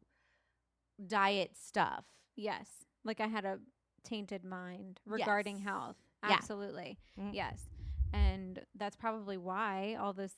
diet 1.06 1.52
stuff. 1.56 2.06
Yes. 2.36 2.68
Like 3.04 3.20
I 3.20 3.28
had 3.28 3.46
a 3.46 3.60
tainted 4.04 4.44
mind 4.44 5.00
regarding 5.06 5.58
Yes. 5.58 5.66
health. 5.66 5.98
Yeah. 6.24 6.32
Absolutely. 6.34 6.98
Mhm. 7.18 7.34
Yes. 7.34 7.70
And 8.14 8.66
that's 8.76 8.96
probably 8.96 9.38
why 9.38 9.96
all 10.00 10.14
this 10.14 10.36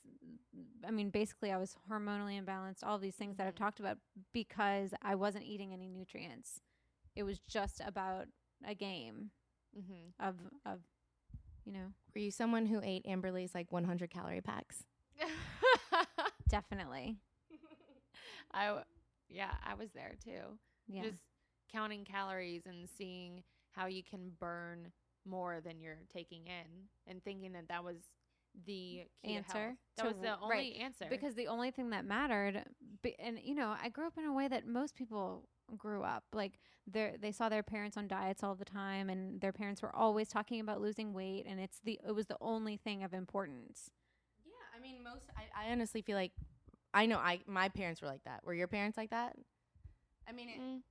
I 0.86 0.92
mean 0.92 1.10
basically 1.10 1.52
I 1.52 1.58
was 1.58 1.76
hormonally 1.90 2.42
imbalanced, 2.44 2.84
all 2.84 3.00
these 3.00 3.16
things 3.16 3.38
that 3.38 3.48
I've 3.48 3.56
Mhm. 3.56 3.58
talked 3.58 3.80
about 3.80 3.98
because 4.34 4.94
I 5.02 5.16
wasn't 5.16 5.46
eating 5.46 5.74
any 5.74 5.88
nutrients. 5.88 6.62
It 7.16 7.24
was 7.24 7.40
just 7.48 7.82
about 7.86 8.26
a 8.66 8.74
game 8.74 9.32
mm-hmm. 9.78 10.26
of 10.26 10.36
of 10.66 10.80
you 11.66 11.72
know, 11.72 11.94
Were 12.14 12.22
you 12.22 12.32
someone 12.32 12.66
who 12.66 12.82
ate 12.84 13.06
Amberly's 13.06 13.56
like 13.56 13.72
100 13.72 14.10
calorie 14.10 14.42
packs? 14.42 14.84
definitely. 16.50 17.16
I 18.52 18.66
w- 18.68 18.86
yeah, 19.30 19.52
I 19.66 19.74
was 19.76 19.90
there 19.94 20.16
too. 20.24 20.58
Yeah. 20.88 21.04
Just 21.04 21.24
counting 21.72 22.04
calories 22.04 22.64
and 22.66 22.88
seeing 22.98 23.44
how 23.72 23.88
you 23.88 24.04
can 24.04 24.32
burn 24.40 24.92
more 25.26 25.62
than 25.62 25.80
you're 25.80 26.00
taking 26.12 26.48
in, 26.48 26.88
and 27.08 27.24
thinking 27.24 27.54
that 27.54 27.70
that 27.70 27.84
was 27.84 27.96
the 28.66 29.04
key 29.24 29.36
Answer 29.36 29.58
health. 29.58 29.76
That 29.98 30.04
to 30.04 30.08
was 30.10 30.18
the 30.22 30.36
only 30.42 30.56
right, 30.56 30.74
answer. 30.80 31.06
because 31.10 31.34
the 31.34 31.48
only 31.48 31.72
thing 31.72 31.92
that 31.92 32.06
mattered 32.06 32.64
be, 33.02 33.16
and 33.20 33.40
you 33.42 33.56
know 33.56 33.74
i 33.82 33.90
grew 33.90 34.06
up 34.06 34.14
in 34.18 34.26
a 34.26 34.34
way 34.34 34.48
that 34.48 34.68
most 34.68 34.96
people 34.96 35.48
grew 35.78 36.04
up. 36.04 36.24
Like 36.34 36.60
they 36.86 37.16
they 37.20 37.32
saw 37.32 37.50
their 37.50 37.64
parents 37.64 37.98
on 37.98 38.08
diets 38.08 38.44
all 38.44 38.56
the 38.56 38.66
time 38.66 39.10
and 39.10 39.40
their 39.42 39.54
parents 39.54 39.82
were 39.82 39.96
always 39.96 40.30
talking 40.30 40.60
about 40.60 40.82
losing 40.82 41.14
weight 41.14 41.46
and 41.48 41.60
it's 41.60 41.80
the 41.84 42.00
it 42.08 42.12
was 42.14 42.28
the 42.28 42.38
only 42.42 42.78
thing 42.78 43.04
of 43.04 43.14
importance. 43.14 43.90
Yeah, 44.46 44.52
I 44.76 44.82
mean, 44.82 45.04
most. 45.04 45.26
I, 45.38 45.68
I 45.68 45.72
honestly 45.72 46.02
feel 46.02 46.16
like, 46.18 46.32
I 46.94 47.06
know. 47.06 47.18
I 47.18 47.42
my 47.48 47.70
parents 47.70 48.02
were 48.02 48.08
like 48.08 48.24
that. 48.26 48.42
Were 48.46 48.54
your 48.54 48.68
parents 48.68 48.98
like 48.98 49.12
that? 49.12 49.36
I 50.28 50.32
mean, 50.32 50.50
it, 50.50 50.60
Mm, 50.60 50.82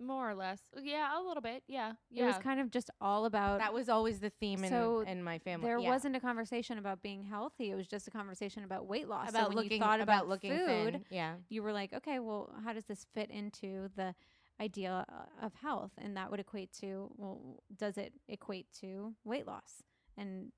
more 0.00 0.28
or 0.28 0.34
less. 0.34 0.60
Yeah, 0.82 1.18
a 1.18 1.22
little 1.22 1.42
bit. 1.42 1.62
Yeah. 1.68 1.92
It 2.14 2.24
was 2.24 2.38
kind 2.38 2.60
of 2.60 2.70
just 2.70 2.90
all 3.00 3.24
about 3.24 3.58
that 3.58 3.74
was 3.74 3.88
always 3.88 4.20
the 4.20 4.30
theme 4.30 4.64
in, 4.64 4.70
So 4.70 5.00
in 5.00 5.22
my 5.22 5.38
family. 5.38 5.66
there 5.66 5.78
yeah. 5.78 5.88
wasn't 5.88 6.16
a 6.16 6.20
conversation 6.20 6.78
about 6.78 7.02
being 7.02 7.22
healthy. 7.24 7.70
It 7.70 7.74
was 7.74 7.86
just 7.86 8.08
a 8.08 8.10
conversation 8.10 8.64
about 8.64 8.86
weight 8.86 9.08
loss. 9.08 9.26
So 9.26 9.38
about 9.38 9.48
when 9.50 9.56
looking 9.56 9.72
you 9.72 9.78
thought 9.78 10.00
about, 10.00 10.28
looking 10.28 10.56
food, 10.56 10.92
thin. 10.92 11.04
Yeah. 11.10 11.34
you 11.48 11.62
were 11.62 11.72
like, 11.72 11.92
okay, 11.92 12.18
well, 12.18 12.52
how 12.64 12.72
does 12.72 12.84
this 12.84 13.06
fit 13.14 13.30
into 13.30 13.88
the 13.96 14.14
idea 14.60 15.04
uh, 15.08 15.44
of 15.46 15.54
health? 15.54 15.92
And 15.98 16.16
that 16.16 16.30
would 16.30 16.40
equate 16.40 16.72
to, 16.80 17.10
well, 17.16 17.40
does 17.76 17.98
it 17.98 18.12
equate 18.28 18.66
to 18.80 19.14
weight 19.24 19.46
loss? 19.46 19.82
And 20.16 20.52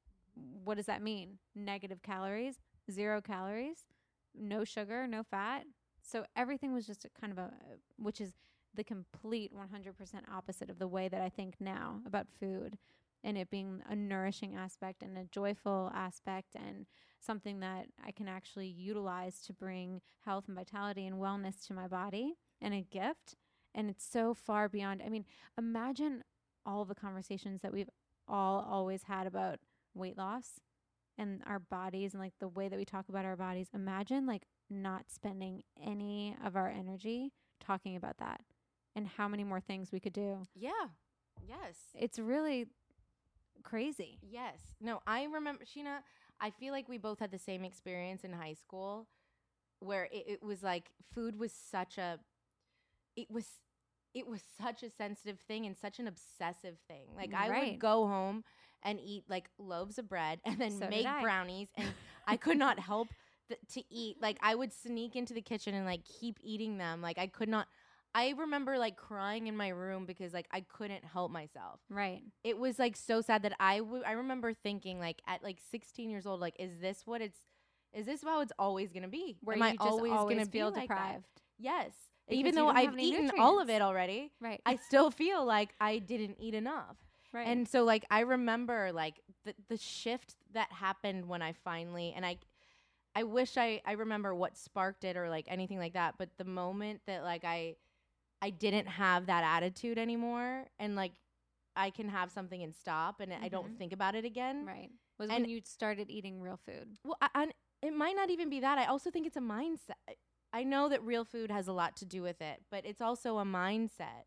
what 0.65 0.77
does 0.77 0.87
that 0.87 1.03
mean? 1.03 1.39
Negative 1.55 2.03
calories, 2.03 2.59
zero 2.91 3.21
calories, 3.21 3.85
no 4.35 4.65
sugar, 4.65 5.07
no 5.07 5.23
fat. 5.23 5.65
So 6.03 6.25
everything 6.35 6.73
was 6.73 6.87
just 6.87 7.05
a 7.05 7.11
kind 7.21 7.33
of 7.33 7.39
a, 7.39 7.53
which 7.97 8.21
is 8.21 8.33
the 8.75 8.85
complete 8.85 9.53
100% 9.55 9.95
opposite 10.33 10.71
of 10.71 10.79
the 10.79 10.89
way 10.89 11.09
that 11.09 11.21
I 11.21 11.29
think 11.29 11.57
now 11.61 12.01
about 12.07 12.27
food 12.41 12.79
and 13.25 13.39
it 13.39 13.51
being 13.51 13.83
a 13.89 13.95
nourishing 13.95 14.55
aspect 14.55 15.03
and 15.03 15.17
a 15.17 15.25
joyful 15.25 15.91
aspect 15.95 16.55
and 16.55 16.87
something 17.21 17.61
that 17.61 17.87
I 18.05 18.11
can 18.11 18.29
actually 18.29 18.67
utilize 18.67 19.41
to 19.43 19.53
bring 19.53 20.01
health 20.25 20.45
and 20.49 20.57
vitality 20.57 21.07
and 21.07 21.17
wellness 21.17 21.65
to 21.67 21.75
my 21.75 21.87
body 21.87 22.35
and 22.61 22.75
a 22.75 22.81
gift. 22.81 23.37
And 23.75 23.89
it's 23.89 24.05
so 24.05 24.35
far 24.35 24.69
beyond. 24.69 25.03
I 25.05 25.09
mean, 25.09 25.25
imagine 25.57 26.25
all 26.67 26.85
the 26.85 26.95
conversations 26.95 27.63
that 27.63 27.73
we've 27.73 27.91
all 28.29 28.67
always 28.69 29.05
had 29.05 29.27
about 29.27 29.61
weight 29.95 30.19
loss 30.19 30.61
and 31.17 31.43
our 31.47 31.59
bodies 31.59 32.15
and 32.15 32.23
like 32.23 32.35
the 32.41 32.49
way 32.49 32.69
that 32.69 32.79
we 32.79 32.85
talk 32.85 33.09
about 33.09 33.25
our 33.25 33.37
bodies. 33.37 33.69
Imagine 33.73 34.27
like 34.27 34.47
not 34.69 35.11
spending 35.11 35.63
any 35.81 36.37
of 36.45 36.57
our 36.57 36.69
energy 36.69 37.33
talking 37.61 37.95
about 37.95 38.19
that 38.19 38.41
and 38.95 39.07
how 39.07 39.29
many 39.29 39.45
more 39.45 39.61
things 39.61 39.93
we 39.93 40.01
could 40.01 40.13
do. 40.13 40.39
Yeah. 40.55 40.71
Yes. 41.47 41.77
It's 41.95 42.19
really 42.19 42.67
crazy. 43.63 44.19
Yes. 44.23 44.59
No, 44.81 45.01
I 45.07 45.25
remember 45.25 45.65
Sheena. 45.65 45.99
I 46.41 46.51
feel 46.51 46.73
like 46.73 46.89
we 46.89 46.99
both 46.99 47.21
had 47.21 47.31
the 47.31 47.39
same 47.39 47.65
experience 47.65 48.25
in 48.25 48.33
high 48.33 48.55
school, 48.55 49.07
where 49.81 50.05
it, 50.13 50.25
it 50.27 50.43
was 50.43 50.63
like 50.63 50.91
food 51.15 51.39
was 51.39 51.53
such 51.53 51.99
a, 51.99 52.19
it 53.17 53.31
was, 53.31 53.47
it 54.15 54.27
was 54.27 54.43
such 54.61 54.83
a 54.83 54.91
sensitive 54.91 55.39
thing 55.41 55.67
and 55.67 55.77
such 55.77 55.99
an 55.99 56.07
obsessive 56.07 56.77
thing. 56.89 57.07
Like 57.17 57.33
I 57.35 57.49
Right. 57.49 57.71
would 57.73 57.79
go 57.81 58.07
home 58.07 58.45
and 58.83 58.99
eat 59.01 59.25
like 59.29 59.49
loaves 59.59 59.99
of 59.99 60.09
bread 60.09 60.41
and 60.45 60.59
then 60.61 60.79
So 60.79 60.89
make 60.89 61.07
brownies, 61.23 61.69
and 61.77 61.89
I 62.27 62.37
could 62.37 62.59
not 62.59 62.79
help 62.79 63.09
th- 63.49 63.61
to 63.75 63.83
eat. 63.91 64.17
Like 64.21 64.39
I 64.43 64.55
would 64.55 64.73
sneak 64.73 65.15
into 65.17 65.33
the 65.35 65.43
kitchen 65.43 65.75
and 65.75 65.87
like 65.87 66.05
keep 66.05 66.39
eating 66.43 66.79
them. 66.79 67.01
Like 67.01 67.19
I 67.19 67.27
could 67.29 67.49
not. 67.49 67.69
I 68.15 68.31
remember 68.37 68.79
like 68.79 68.97
crying 68.97 69.47
in 69.47 69.57
my 69.57 69.69
room 69.69 70.05
because 70.07 70.33
like 70.33 70.47
I 70.53 70.61
couldn't 70.61 71.05
help 71.05 71.31
myself 71.31 71.81
Right. 71.89 72.23
it 72.45 72.59
was 72.59 72.79
like 72.79 72.97
so 72.97 73.21
sad 73.21 73.43
that 73.43 73.55
I 73.61 73.81
would 73.81 74.05
I 74.05 74.13
remember 74.13 74.53
thinking 74.53 74.99
like 74.99 75.23
at 75.27 75.43
like 75.43 75.59
16 75.71 76.11
years 76.11 76.27
old 76.27 76.41
like 76.41 76.57
is 76.59 76.79
this 76.81 77.03
what 77.07 77.21
it's 77.21 77.39
is 77.93 78.07
this 78.07 78.23
how 78.23 78.41
it's 78.41 78.53
always 78.59 78.93
gonna 78.93 79.09
be 79.09 79.39
Where 79.43 79.57
am 79.57 79.63
you 79.63 79.69
I 79.69 79.77
always, 79.81 80.13
always 80.13 80.37
gonna 80.39 80.47
feel 80.47 80.71
be 80.71 80.77
like 80.81 80.89
deprived. 80.89 81.25
yes 81.59 81.93
Because 82.29 82.39
even 82.39 82.55
though 82.55 82.69
I've 82.69 82.99
eaten 82.99 83.31
all 83.39 83.61
of 83.61 83.69
it 83.71 83.83
already 83.83 84.33
Right. 84.41 84.61
I 84.65 84.77
still 84.77 85.11
feel 85.11 85.45
like 85.45 85.75
I 85.81 85.99
didn't 85.99 86.37
eat 86.41 86.55
enough 86.55 86.97
right. 87.33 87.47
and 87.47 87.69
so 87.69 87.85
like 87.85 88.05
I 88.11 88.21
remember 88.21 88.93
like 88.93 89.21
the 89.45 89.55
the 89.69 89.77
shift 89.77 90.35
that 90.53 90.71
happened 90.73 91.27
when 91.29 91.43
I 91.43 91.53
finally 91.53 92.13
and 92.15 92.25
I 92.27 92.37
I 93.15 93.25
wish 93.25 93.57
I 93.57 93.81
I 93.87 93.93
remember 93.93 94.35
what 94.35 94.57
sparked 94.57 95.05
it 95.05 95.17
or 95.17 95.29
like 95.29 95.47
anything 95.49 95.79
like 95.79 95.95
that 95.95 96.15
but 96.19 96.31
the 96.39 96.45
moment 96.45 97.01
that 97.07 97.23
like 97.25 97.45
I 97.45 97.77
I 98.43 98.51
didn't 98.51 98.87
have 98.87 99.27
that 99.27 99.45
attitude 99.45 99.97
anymore 99.99 100.67
and 100.79 100.95
like 100.97 101.13
I 101.77 101.89
can 101.91 102.09
have 102.11 102.31
something 102.31 102.63
and 102.63 102.75
stop 102.75 103.21
and 103.21 103.33
I 103.33 103.49
don't 103.49 103.71
Mhm. 103.75 103.79
think 103.79 103.93
about 103.95 104.15
it 104.15 104.25
again. 104.27 104.67
right. 104.67 104.91
Was 105.19 105.31
and- 105.31 105.43
when 105.45 105.49
you 105.51 105.63
started 105.65 106.11
eating 106.11 106.41
real 106.41 106.57
food. 106.59 106.99
Well, 107.05 107.17
I, 107.23 107.29
and 107.35 107.55
it 107.81 107.95
might 107.95 108.17
not 108.17 108.29
even 108.31 108.51
be 108.51 108.61
that. 108.61 108.77
I 108.79 108.87
also 108.87 109.11
think 109.11 109.27
it's 109.27 109.37
a 109.37 109.41
mindset. 109.41 110.17
I 110.53 110.65
know 110.65 110.89
that 110.91 111.03
real 111.03 111.25
food 111.25 111.51
has 111.51 111.69
a 111.69 111.73
lot 111.73 111.97
to 111.99 112.05
do 112.05 112.23
with 112.23 112.43
it, 112.43 112.65
but 112.71 112.85
it's 112.85 113.01
also 113.01 113.39
a 113.39 113.45
mindset. 113.45 114.25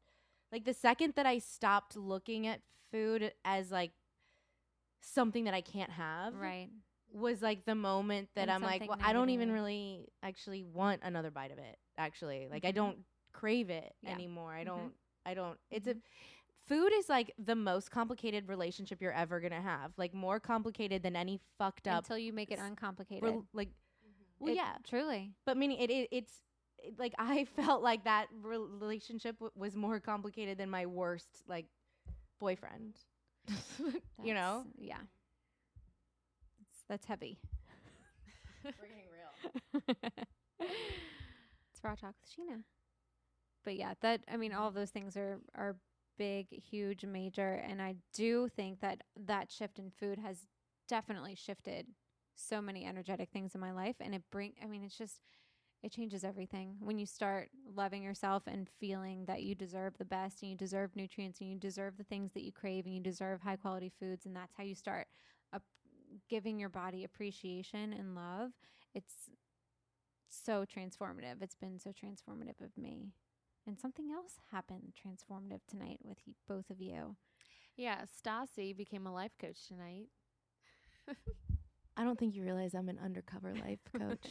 Like 0.51 0.63
the 0.65 0.73
second 0.73 1.13
that 1.15 1.25
I 1.25 1.37
stopped 1.39 1.95
looking 1.95 2.47
at 2.47 2.61
food 2.91 3.33
as 3.43 3.71
like 3.71 3.91
something 5.01 5.43
that 5.45 5.53
I 5.53 5.61
can't 5.61 5.91
have, 5.91 6.33
Right. 6.33 6.69
was 7.11 7.41
like 7.41 7.65
the 7.65 7.75
moment 7.75 8.29
that 8.35 8.43
And 8.43 8.51
I'm 8.51 8.61
like, 8.61 8.87
well, 8.87 8.97
I 9.01 9.13
don't 9.13 9.29
even 9.29 9.51
really 9.51 10.07
actually 10.23 10.63
want 10.63 11.01
another 11.03 11.31
bite 11.31 11.51
of 11.51 11.57
it. 11.59 11.77
Actually, 11.97 12.47
like 12.47 12.65
I 12.65 12.71
Mhm. 12.71 12.75
don't 12.75 13.05
crave 13.39 13.69
it 13.69 13.93
Yeah. 14.01 14.11
anymore. 14.11 14.53
I 14.53 14.63
Mhm. 14.63 14.65
don't. 14.67 14.93
I 15.25 15.33
don't. 15.33 15.59
It's 15.71 15.87
a 15.87 15.95
food 16.67 16.91
is 16.93 17.09
like 17.09 17.33
the 17.37 17.55
most 17.55 17.91
complicated 17.91 18.47
relationship 18.47 19.01
you're 19.01 19.11
ever 19.13 19.39
gonna 19.39 19.61
have. 19.61 19.91
Like 19.97 20.13
more 20.13 20.39
complicated 20.39 21.03
than 21.03 21.15
any 21.15 21.39
fucked 21.57 21.87
up. 21.87 22.03
Until 22.03 22.17
you 22.17 22.31
make 22.33 22.51
it 22.51 22.59
uncomplicated. 22.59 23.23
rel- 23.23 23.47
like, 23.53 23.69
well, 24.39 24.51
It- 24.51 24.55
yeah, 24.55 24.77
Truly. 24.83 25.33
but 25.45 25.57
meaning 25.57 25.79
it, 25.79 25.89
it 25.89 26.07
it's 26.11 26.41
it, 26.77 26.97
like 26.99 27.13
I 27.17 27.45
felt 27.79 27.81
like 27.83 28.03
that 28.05 28.27
rel- 28.41 28.67
relationship 28.67 29.35
w- 29.39 29.51
was 29.55 29.75
more 29.75 29.99
complicated 29.99 30.57
than 30.57 30.69
my 30.69 30.85
worst 30.85 31.43
like 31.47 31.67
boyfriend. 32.39 32.99
you 34.23 34.33
know, 34.33 34.65
Yeah. 34.77 35.01
That's, 36.59 36.83
that's 36.87 37.05
heavy. 37.05 37.37
we're 38.63 38.71
getting 38.71 39.09
real. 39.11 39.81
it's 41.71 41.83
raw 41.83 41.95
talk 41.95 42.15
with 42.21 42.29
Sheena. 42.31 42.63
But 43.65 43.75
yeah, 43.75 43.95
that 44.01 44.21
I 44.31 44.37
mean, 44.37 44.53
all 44.53 44.67
of 44.67 44.75
those 44.75 44.91
things 44.91 45.17
are 45.17 45.39
are 45.55 45.75
big, 46.17 46.47
huge, 46.49 47.03
major, 47.03 47.61
and 47.67 47.81
I 47.81 47.95
do 48.13 48.47
think 48.47 48.79
that 48.79 49.01
that 49.25 49.51
shift 49.51 49.79
in 49.79 49.91
food 49.91 50.19
has 50.19 50.47
definitely 50.87 51.35
shifted 51.35 51.87
so 52.35 52.61
many 52.61 52.85
energetic 52.85 53.29
things 53.31 53.55
in 53.55 53.61
my 53.61 53.71
life, 53.71 53.95
and 53.99 54.15
it 54.15 54.23
bring. 54.31 54.53
I 54.63 54.67
mean, 54.67 54.83
it's 54.83 54.97
just 54.97 55.19
it 55.83 55.91
changes 55.91 56.23
everything 56.23 56.75
when 56.79 56.97
you 56.97 57.05
start 57.05 57.49
loving 57.75 58.01
yourself 58.01 58.43
and 58.47 58.67
feeling 58.79 59.25
that 59.25 59.43
you 59.43 59.53
deserve 59.53 59.95
the 59.97 60.05
best 60.05 60.41
and 60.41 60.49
you 60.49 60.57
deserve 60.57 60.95
nutrients 60.95 61.39
and 61.41 61.49
you 61.51 61.57
deserve 61.59 61.97
the 61.97 62.03
things 62.03 62.31
that 62.33 62.43
you 62.43 62.51
crave 62.51 62.85
and 62.85 62.95
you 62.95 63.01
deserve 63.01 63.41
high 63.41 63.55
quality 63.55 63.91
foods 63.99 64.25
and 64.25 64.35
that's 64.35 64.55
how 64.57 64.63
you 64.63 64.73
start 64.73 65.05
up 65.53 65.61
giving 66.27 66.59
your 66.59 66.69
body 66.69 67.03
appreciation 67.03 67.93
and 67.93 68.15
love 68.15 68.49
it's 68.95 69.29
so 70.29 70.65
transformative 70.65 71.41
it's 71.41 71.55
been 71.55 71.77
so 71.77 71.91
transformative 71.91 72.59
of 72.63 72.75
me 72.77 73.11
and 73.67 73.79
something 73.79 74.11
else 74.11 74.33
happened 74.51 74.93
transformative 74.95 75.61
tonight 75.69 75.99
with 76.03 76.17
y- 76.27 76.33
both 76.47 76.69
of 76.69 76.81
you 76.81 77.15
Yeah, 77.75 78.01
Stassi 78.05 78.75
became 78.75 79.05
a 79.07 79.13
life 79.13 79.33
coach 79.39 79.67
tonight. 79.67 80.07
I 81.97 82.03
don't 82.03 82.17
think 82.19 82.35
you 82.35 82.43
realize 82.43 82.73
I'm 82.73 82.89
an 82.89 82.99
undercover 83.03 83.53
life 83.55 83.79
coach. 83.97 84.25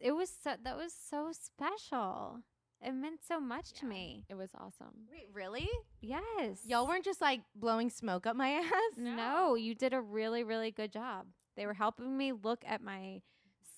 it 0.00 0.12
was 0.12 0.30
so 0.42 0.54
that 0.62 0.76
was 0.76 0.92
so 0.92 1.30
special 1.32 2.40
it 2.82 2.92
meant 2.92 3.20
so 3.26 3.40
much 3.40 3.72
to 3.74 3.86
me 3.86 4.24
It 4.28 4.34
was 4.34 4.50
awesome. 4.54 5.06
Wait, 5.10 5.28
really? 5.32 5.68
yes 6.02 6.58
Y'all 6.66 6.86
weren't 6.86 7.04
just 7.04 7.20
like 7.22 7.40
blowing 7.54 7.88
smoke 7.90 8.26
up 8.26 8.36
my 8.36 8.50
ass? 8.60 8.72
No. 8.98 9.14
No. 9.16 9.54
you 9.54 9.74
did 9.74 9.92
a 9.94 10.00
really, 10.00 10.44
really 10.44 10.70
good 10.70 10.92
job. 10.92 11.26
They 11.56 11.64
were 11.66 11.72
helping 11.74 12.16
me 12.18 12.32
look 12.32 12.62
at 12.66 12.82
my 12.82 13.22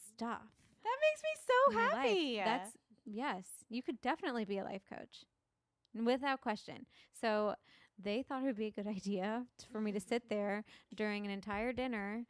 stuff. 0.09 0.43
That 0.83 0.97
makes 1.01 1.23
me 1.23 1.31
so 1.47 1.75
my 1.77 1.83
life. 1.85 1.95
happy. 2.09 2.37
That's 2.45 2.77
yes, 3.11 3.47
you 3.69 3.83
could 3.83 4.01
definitely 4.01 4.45
be 4.45 4.59
a 4.59 4.65
life 4.65 4.83
coach, 4.89 5.25
without 5.95 6.41
question. 6.41 6.87
So 7.21 7.55
they 8.03 8.23
thought 8.23 8.43
it 8.43 8.47
would 8.47 8.57
be 8.57 8.67
a 8.67 8.71
good 8.71 8.87
idea 8.99 9.45
t- 9.59 9.67
for 9.73 9.81
me 9.81 9.93
to 9.93 10.01
sit 10.01 10.29
there 10.29 10.65
during 10.95 11.25
an 11.25 11.31
entire 11.31 11.73
dinner 11.73 12.25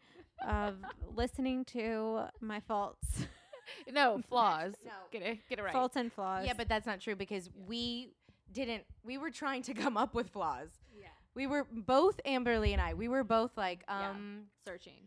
of 0.46 0.76
listening 1.14 1.64
to 1.66 2.22
my 2.40 2.60
faults, 2.60 3.26
No 3.92 4.22
flaws. 4.28 4.72
No. 4.84 4.92
Get 5.12 5.20
it. 5.22 5.38
Get 5.50 5.58
it 5.58 5.62
right. 5.62 5.72
faults 5.74 5.96
and 5.96 6.10
flaws. 6.10 6.46
Yeah, 6.46 6.54
but 6.56 6.68
that's 6.70 6.86
not 6.86 7.00
true 7.00 7.14
because 7.16 7.50
we 7.66 8.08
didn't. 8.50 8.84
We 9.04 9.18
were 9.18 9.30
trying 9.30 9.62
to 9.64 9.74
come 9.74 9.96
up 9.98 10.14
with 10.14 10.30
flaws. 10.30 10.68
Yeah. 10.98 11.08
We 11.34 11.46
were 11.46 11.66
both 11.70 12.18
Amberly 12.26 12.72
and 12.72 12.80
I. 12.80 12.94
We 12.94 13.08
were 13.08 13.24
both 13.24 13.50
like, 13.58 13.84
Yeah. 13.86 14.08
um, 14.10 14.44
Searching. 14.66 15.02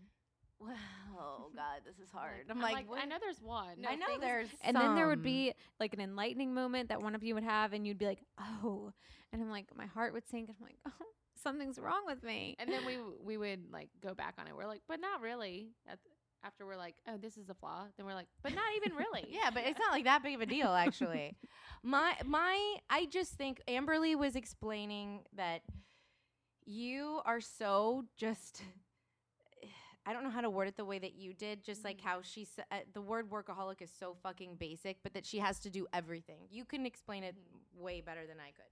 Well, 0.61 0.75
oh 1.17 1.45
god, 1.55 1.81
this 1.85 1.95
is 1.99 2.09
hard. 2.11 2.45
I'm, 2.49 2.57
I'm 2.57 2.61
like, 2.61 2.89
like. 2.89 3.03
I 3.03 3.05
know 3.05 3.17
there's 3.19 3.41
one. 3.41 3.85
I 3.87 3.95
know 3.95 4.05
things- 4.07 4.21
there's, 4.21 4.49
and 4.61 4.75
then 4.75 4.95
there 4.95 5.07
would 5.07 5.23
be 5.23 5.53
like 5.79 5.93
an 5.93 6.01
enlightening 6.01 6.53
moment 6.53 6.89
that 6.89 7.01
one 7.01 7.15
of 7.15 7.23
you 7.23 7.33
would 7.35 7.43
have, 7.43 7.73
and 7.73 7.85
you'd 7.85 7.97
be 7.97 8.05
like, 8.05 8.19
"Oh," 8.39 8.91
and 9.33 9.41
I'm 9.41 9.49
like, 9.49 9.65
my 9.75 9.85
heart 9.87 10.13
would 10.13 10.27
sink, 10.29 10.49
and 10.49 10.57
I'm 10.59 10.65
like, 10.65 10.77
"Oh, 10.87 11.05
something's 11.43 11.79
wrong 11.79 12.03
with 12.05 12.23
me." 12.23 12.55
And 12.59 12.69
then 12.69 12.85
we 12.85 12.97
we 13.23 13.37
would 13.37 13.71
like 13.71 13.89
go 14.01 14.13
back 14.13 14.35
on 14.37 14.47
it. 14.47 14.55
We're 14.55 14.67
like, 14.67 14.81
but 14.87 14.99
not 14.99 15.21
really. 15.21 15.69
After 16.43 16.65
we're 16.65 16.75
like, 16.75 16.95
oh, 17.07 17.17
this 17.21 17.37
is 17.37 17.49
a 17.49 17.53
flaw, 17.53 17.85
then 17.97 18.05
we're 18.07 18.15
like, 18.15 18.25
but 18.41 18.55
not 18.55 18.65
even 18.75 18.97
really. 18.97 19.25
Yeah, 19.29 19.51
but 19.53 19.63
it's 19.63 19.77
not 19.77 19.91
like 19.91 20.05
that 20.05 20.23
big 20.23 20.33
of 20.33 20.41
a 20.41 20.47
deal 20.47 20.73
actually. 20.73 21.35
my 21.83 22.15
my 22.25 22.75
I 22.89 23.05
just 23.05 23.33
think 23.33 23.61
Amberly 23.67 24.15
was 24.15 24.35
explaining 24.35 25.21
that 25.35 25.61
you 26.65 27.21
are 27.25 27.41
so 27.41 28.05
just 28.17 28.63
I 30.05 30.13
don't 30.13 30.23
know 30.23 30.29
how 30.31 30.41
to 30.41 30.49
word 30.49 30.67
it 30.67 30.77
the 30.77 30.85
way 30.85 30.97
that 30.99 31.13
you 31.15 31.33
did, 31.33 31.63
just 31.63 31.83
like 31.83 32.01
how 32.01 32.21
she 32.23 32.43
said 32.45 32.65
uh, 32.71 32.77
the 32.93 33.01
word 33.01 33.29
workaholic 33.29 33.81
is 33.81 33.91
so 33.99 34.15
fucking 34.23 34.55
basic, 34.55 34.97
but 35.03 35.13
that 35.13 35.25
she 35.25 35.37
has 35.39 35.59
to 35.59 35.69
do 35.69 35.85
everything. 35.93 36.39
You 36.49 36.65
can 36.65 36.85
explain 36.85 37.23
it 37.23 37.35
way 37.77 38.01
better 38.01 38.25
than 38.27 38.37
I 38.39 38.51
could. 38.51 38.65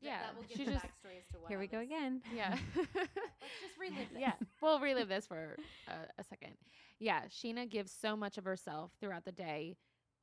Yeah, 0.00 0.18
that 0.20 0.36
will 0.36 0.42
give 0.44 0.58
she 0.58 0.64
the 0.64 0.72
just- 0.72 0.84
backstory 0.84 1.18
as 1.18 1.26
to 1.32 1.38
what 1.40 1.48
Here 1.48 1.58
we 1.58 1.66
go 1.66 1.78
this- 1.78 1.86
again. 1.86 2.22
Yeah. 2.36 2.56
Let's 2.76 2.90
just 2.94 3.78
relive 3.80 4.08
this. 4.12 4.20
yeah, 4.20 4.32
we'll 4.60 4.78
relive 4.78 5.08
this 5.08 5.26
for 5.26 5.56
a, 5.88 6.20
a 6.20 6.24
second. 6.24 6.52
Yeah, 7.00 7.22
Sheena 7.30 7.68
gives 7.68 7.90
so 7.90 8.16
much 8.16 8.38
of 8.38 8.44
herself 8.44 8.92
throughout 9.00 9.24
the 9.24 9.32
day 9.32 9.76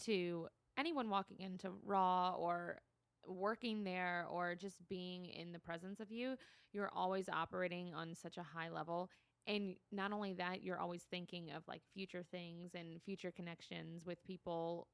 to 0.04 0.48
anyone 0.78 1.10
walking 1.10 1.40
into 1.40 1.72
Raw 1.84 2.36
or 2.38 2.80
working 3.28 3.84
there 3.84 4.28
or 4.30 4.56
just 4.56 4.76
being 4.90 5.26
in 5.26 5.52
the 5.52 5.60
presence 5.60 6.00
of 6.00 6.12
you. 6.12 6.36
You're 6.72 6.92
always 6.94 7.30
operating 7.30 7.94
on 7.96 8.14
such 8.14 8.38
a 8.38 8.44
high 8.44 8.70
level. 8.70 9.10
And 9.48 9.76
not 9.92 10.12
only 10.12 10.34
that, 10.34 10.64
you're 10.64 10.80
always 10.80 11.04
thinking 11.04 11.52
of 11.52 11.64
like 11.68 11.82
future 11.94 12.24
things 12.32 12.72
and 12.74 13.02
future 13.04 13.32
connections 13.32 14.06
with 14.06 14.24
people 14.24 14.88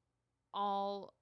all 0.54 1.14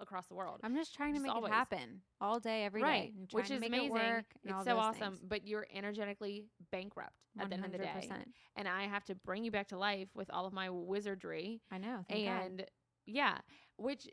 across 0.00 0.26
the 0.26 0.34
world. 0.34 0.58
I'm 0.64 0.74
just 0.74 0.94
trying 0.94 1.12
to 1.12 1.18
Just 1.18 1.26
make 1.26 1.34
always. 1.34 1.50
it 1.50 1.54
happen 1.54 2.00
all 2.20 2.40
day, 2.40 2.64
every 2.64 2.80
day. 2.80 2.86
right, 2.86 3.12
I'm 3.16 3.28
which 3.30 3.50
is 3.50 3.62
amazing. 3.62 3.86
It 3.86 3.92
work 3.92 4.24
it's 4.44 4.64
so 4.64 4.76
awesome, 4.78 5.16
things. 5.16 5.20
but 5.28 5.46
you're 5.46 5.66
energetically 5.72 6.46
bankrupt 6.72 7.12
at 7.38 7.48
the 7.48 7.54
end 7.56 7.64
of 7.64 7.72
the 7.72 7.78
day 7.78 8.10
and 8.56 8.68
I 8.68 8.84
have 8.84 9.04
to 9.04 9.14
bring 9.14 9.44
you 9.44 9.50
back 9.50 9.68
to 9.68 9.78
life 9.78 10.08
with 10.14 10.28
all 10.30 10.46
of 10.46 10.52
my 10.52 10.68
wizardry. 10.70 11.60
I 11.70 11.78
know. 11.78 12.04
thank 12.08 12.26
God. 12.26 12.42
and 12.44 12.64
yeah, 13.06 13.38
which 13.76 14.08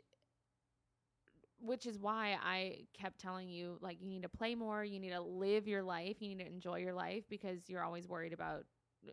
which 1.60 1.86
is 1.86 1.98
why 1.98 2.36
I 2.42 2.86
kept 2.94 3.20
telling 3.20 3.48
you 3.48 3.78
like 3.80 3.98
you 4.00 4.08
need 4.08 4.22
to 4.22 4.28
play 4.28 4.54
more, 4.54 4.84
you 4.84 4.98
need 5.00 5.10
to 5.10 5.20
live 5.20 5.68
your 5.68 5.82
life, 5.82 6.16
you 6.20 6.28
need 6.28 6.40
to 6.40 6.46
enjoy 6.46 6.78
your 6.78 6.94
life 6.94 7.24
because 7.28 7.68
you're 7.68 7.84
always 7.84 8.08
worried 8.08 8.32
about 8.32 8.64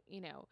you 0.08 0.22
know 0.22 0.48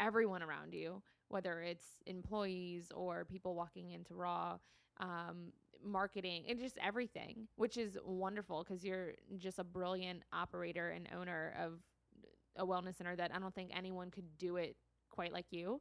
everyone 0.00 0.42
around 0.42 0.74
you, 0.74 1.02
whether 1.28 1.60
it's 1.60 1.84
employees 2.06 2.92
or 2.94 3.24
people 3.24 3.54
walking 3.54 3.90
into 3.92 4.14
raw 4.14 4.58
um 5.00 5.52
marketing 5.84 6.44
and 6.48 6.58
just 6.58 6.76
everything, 6.82 7.46
which 7.56 7.76
is 7.76 7.96
wonderful 8.04 8.64
because 8.64 8.84
you're 8.84 9.12
just 9.38 9.58
a 9.58 9.64
brilliant 9.64 10.22
operator 10.32 10.90
and 10.90 11.08
owner 11.16 11.54
of 11.60 11.74
a 12.56 12.66
wellness 12.66 12.96
center 12.96 13.14
that 13.14 13.30
I 13.34 13.38
don't 13.38 13.54
think 13.54 13.70
anyone 13.76 14.10
could 14.10 14.36
do 14.38 14.56
it 14.56 14.76
quite 15.10 15.32
like 15.32 15.46
you 15.50 15.80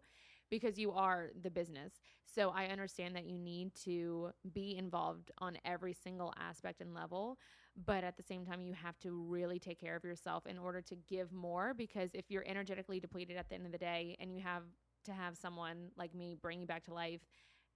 because 0.50 0.78
you 0.78 0.92
are 0.92 1.30
the 1.42 1.50
business. 1.52 1.94
So 2.26 2.50
I 2.50 2.66
understand 2.66 3.16
that 3.16 3.26
you 3.26 3.38
need 3.38 3.74
to 3.86 4.32
be 4.54 4.76
involved 4.78 5.32
on 5.40 5.58
every 5.66 5.94
single 5.94 6.34
aspect 6.40 6.82
and 6.82 6.94
level, 6.94 7.38
but 7.86 8.04
at 8.04 8.18
the 8.18 8.24
same 8.24 8.46
time 8.46 8.62
you 8.62 8.74
have 8.74 8.98
to 9.00 9.12
really 9.12 9.60
take 9.60 9.80
care 9.80 9.96
of 9.96 10.04
yourself 10.04 10.46
in 10.46 10.58
order 10.58 10.82
to 10.82 10.96
give 11.08 11.32
more 11.34 11.74
because 11.74 12.12
if 12.14 12.26
you're 12.30 12.46
energetically 12.48 13.00
depleted 13.00 13.38
at 13.38 13.50
the 13.50 13.56
end 13.56 13.66
of 13.66 13.72
the 13.72 13.78
day 13.78 14.16
and 14.20 14.34
you 14.34 14.42
have 14.42 14.64
to 15.06 15.12
have 15.14 15.38
someone 15.38 15.90
like 15.98 16.14
me 16.14 16.36
bring 16.42 16.60
you 16.62 16.68
back 16.68 16.84
to 16.86 16.94
life 16.94 17.22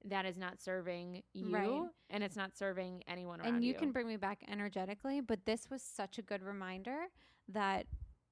that 0.05 0.25
is 0.25 0.37
not 0.37 0.59
serving 0.59 1.21
you 1.33 1.51
Right. 1.53 1.81
and 2.09 2.23
it's 2.23 2.35
not 2.35 2.57
serving 2.57 3.03
anyone 3.07 3.39
around 3.39 3.55
and 3.55 3.63
you 3.63 3.73
you. 3.73 3.79
can 3.79 3.91
bring 3.91 4.07
me 4.07 4.17
back 4.17 4.43
energetically 4.49 5.21
but 5.21 5.45
this 5.45 5.69
was 5.69 5.81
such 5.81 6.17
a 6.17 6.21
good 6.21 6.41
reminder 6.43 7.05
that 7.47 7.85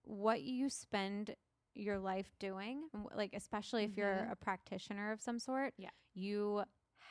what 0.03 0.41
you 0.41 0.69
spend 0.69 1.35
your 1.75 1.99
life 1.99 2.31
doing 2.39 2.89
like 3.15 3.33
especially 3.33 3.83
if 3.83 3.95
you're 3.97 4.25
Mhm. 4.27 4.31
a 4.31 4.35
practitioner 4.35 5.11
of 5.11 5.21
some 5.21 5.39
sort 5.39 5.73
Yeah. 5.77 5.91
you 6.13 6.63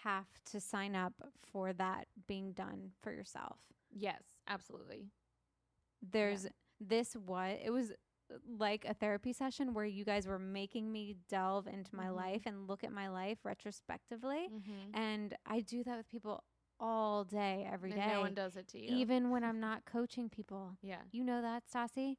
have 0.03 0.29
to 0.47 0.61
sign 0.61 0.95
up 0.95 1.15
for 1.43 1.73
that 1.73 2.09
being 2.27 2.53
done 2.53 2.93
for 3.01 3.13
yourself 3.13 3.59
yes, 3.91 4.23
absolutely. 4.47 5.11
there's 6.03 6.47
this 6.81 7.15
what 7.15 7.51
it 7.65 7.71
was 7.73 7.91
uh, 8.31 8.35
like 8.59 8.85
a 8.85 8.95
therapy 8.95 9.33
session 9.33 9.73
where 9.75 9.85
you 9.87 10.05
guys 10.05 10.27
were 10.27 10.39
making 10.39 10.93
me 10.93 11.17
delve 11.29 11.67
into 11.67 11.95
my 11.97 12.07
Mhm. 12.09 12.15
life 12.17 12.43
and 12.47 12.69
look 12.69 12.85
at 12.85 12.93
my 12.93 13.09
life 13.09 13.45
retrospectively 13.45 14.49
Mm-hmm. 14.51 14.95
and 14.95 15.37
i 15.47 15.61
do 15.61 15.83
that 15.85 15.97
with 15.97 16.09
people 16.09 16.45
all 16.81 17.25
day 17.25 17.67
every 17.73 17.91
day 17.91 18.01
and 18.01 18.13
no 18.13 18.21
one 18.21 18.35
does 18.35 18.57
it 18.57 18.69
to 18.69 18.79
you. 18.79 18.89
even 18.89 19.31
when 19.31 19.43
I'm 19.43 19.59
not 19.59 19.85
coaching 19.85 20.29
people. 20.31 20.77
yeah. 20.81 21.03
You 21.11 21.25
know 21.25 21.43
that, 21.43 21.65
Stassi? 21.67 22.19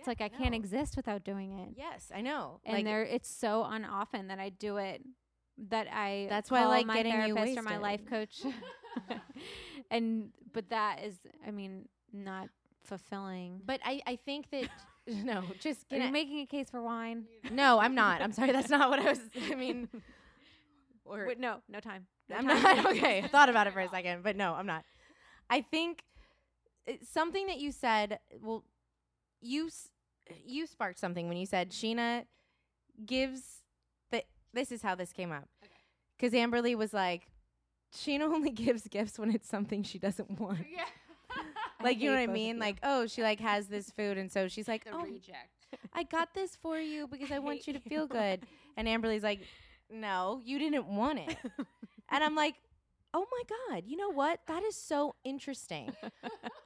It's 0.00 0.06
Yeah, 0.06 0.10
like 0.10 0.20
I 0.22 0.28
can't 0.34 0.54
exist 0.54 0.96
without 0.96 1.24
doing 1.24 1.58
it. 1.58 1.74
Yes, 1.76 2.10
I 2.14 2.22
know. 2.22 2.60
And 2.64 2.76
like, 2.78 2.84
there 2.86 3.02
it's 3.02 3.28
so 3.28 3.64
unoften 3.64 4.28
that 4.28 4.38
I 4.38 4.48
do 4.48 4.78
it 4.78 5.02
that 5.68 5.88
I 5.92 6.26
That's 6.30 6.50
why 6.50 6.62
I 6.62 6.66
like 6.66 6.86
my 6.86 6.94
getting 6.94 7.12
therapist 7.12 7.58
or 7.58 7.62
my 7.62 7.76
life 7.76 8.06
coach. 8.06 8.40
and 9.90 10.30
but 10.52 10.70
that 10.70 11.02
is 11.04 11.16
I 11.46 11.50
mean 11.50 11.86
not 12.14 12.48
fulfilling. 12.82 13.60
but 13.66 13.80
I, 13.84 14.00
I 14.06 14.16
think 14.16 14.50
that 14.50 14.68
no, 15.06 15.44
just 15.60 15.84
Are 15.92 15.98
you 15.98 16.10
making 16.10 16.40
a 16.40 16.46
case 16.46 16.70
for 16.70 16.80
wine? 16.82 17.26
No, 17.50 17.78
I'm 17.78 17.94
not. 17.94 18.22
I'm 18.22 18.32
sorry. 18.32 18.52
That's 18.52 18.70
not 18.70 18.88
what 18.88 19.00
I 19.00 19.10
was. 19.10 19.20
I 19.50 19.54
mean, 19.54 19.88
or 21.04 21.26
Wait, 21.26 21.38
no, 21.38 21.58
no 21.68 21.80
time. 21.80 22.06
No 22.28 22.36
I'm 22.36 22.46
time. 22.46 22.62
not. 22.62 22.86
Okay, 22.86 23.22
I 23.22 23.28
thought 23.28 23.50
about 23.50 23.66
it 23.66 23.74
for 23.74 23.80
a 23.80 23.88
second, 23.88 24.22
but 24.22 24.34
no, 24.36 24.54
I'm 24.54 24.66
not. 24.66 24.84
I 25.50 25.60
think 25.60 26.04
it's 26.86 27.08
something 27.08 27.46
that 27.48 27.58
you 27.58 27.70
said. 27.70 28.18
Well, 28.40 28.64
you 29.40 29.66
s- 29.66 29.88
you 30.44 30.66
sparked 30.66 30.98
something 30.98 31.28
when 31.28 31.36
you 31.36 31.46
said 31.46 31.70
Sheena 31.70 32.24
gives 33.04 33.62
the. 34.10 34.22
This 34.52 34.70
is 34.72 34.82
how 34.82 34.94
this 34.94 35.12
came 35.12 35.32
up. 35.32 35.48
Because 36.16 36.32
Amberly 36.34 36.74
was 36.76 36.92
like, 36.92 37.28
Sheena 37.94 38.22
only 38.34 38.50
gives 38.50 38.86
gifts 38.88 39.18
when 39.18 39.34
it's 39.34 39.48
something 39.48 39.82
she 39.82 39.98
doesn't 39.98 40.30
want. 40.40 40.58
yeah. 40.72 40.84
I 41.80 41.84
Like 41.84 42.00
you 42.00 42.10
know 42.10 42.16
what 42.20 42.22
I 42.28 42.32
mean? 42.32 42.58
Like 42.58 42.76
oh, 42.82 43.06
she 43.06 43.22
like 43.22 43.40
has 43.40 43.66
this 43.68 43.90
food, 43.90 44.18
and 44.18 44.30
so 44.30 44.48
she's 44.48 44.68
like, 44.68 44.84
the 44.84 44.90
oh, 44.92 45.02
reject. 45.02 45.48
I 45.94 46.02
got 46.02 46.34
this 46.34 46.56
for 46.56 46.78
you 46.78 47.06
because 47.06 47.30
I, 47.30 47.36
I 47.36 47.38
want 47.38 47.66
you 47.66 47.72
to 47.72 47.80
you. 47.84 47.88
feel 47.88 48.06
good. 48.06 48.40
And 48.76 48.86
Amberly's 48.88 49.22
like, 49.22 49.40
no, 49.90 50.40
you 50.44 50.58
didn't 50.58 50.86
want 50.86 51.20
it. 51.20 51.36
and 52.10 52.24
I'm 52.24 52.34
like, 52.34 52.54
oh 53.12 53.26
my 53.30 53.42
God, 53.74 53.82
you 53.86 53.96
know 53.96 54.10
what? 54.10 54.40
That 54.46 54.62
is 54.62 54.76
so 54.76 55.14
interesting. 55.24 55.92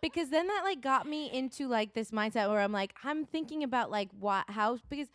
because 0.03 0.31
then 0.31 0.47
that 0.47 0.63
like 0.65 0.81
got 0.81 1.07
me 1.09 1.31
into 1.33 1.69
like 1.69 1.95
this 1.95 2.11
mindset 2.11 2.49
where 2.49 2.61
I'm 2.61 2.73
like, 2.73 2.95
I'm 3.03 3.25
thinking 3.25 3.63
about 3.63 3.91
like 3.91 4.11
what, 4.19 4.45
how, 4.49 4.79
because 4.91 5.09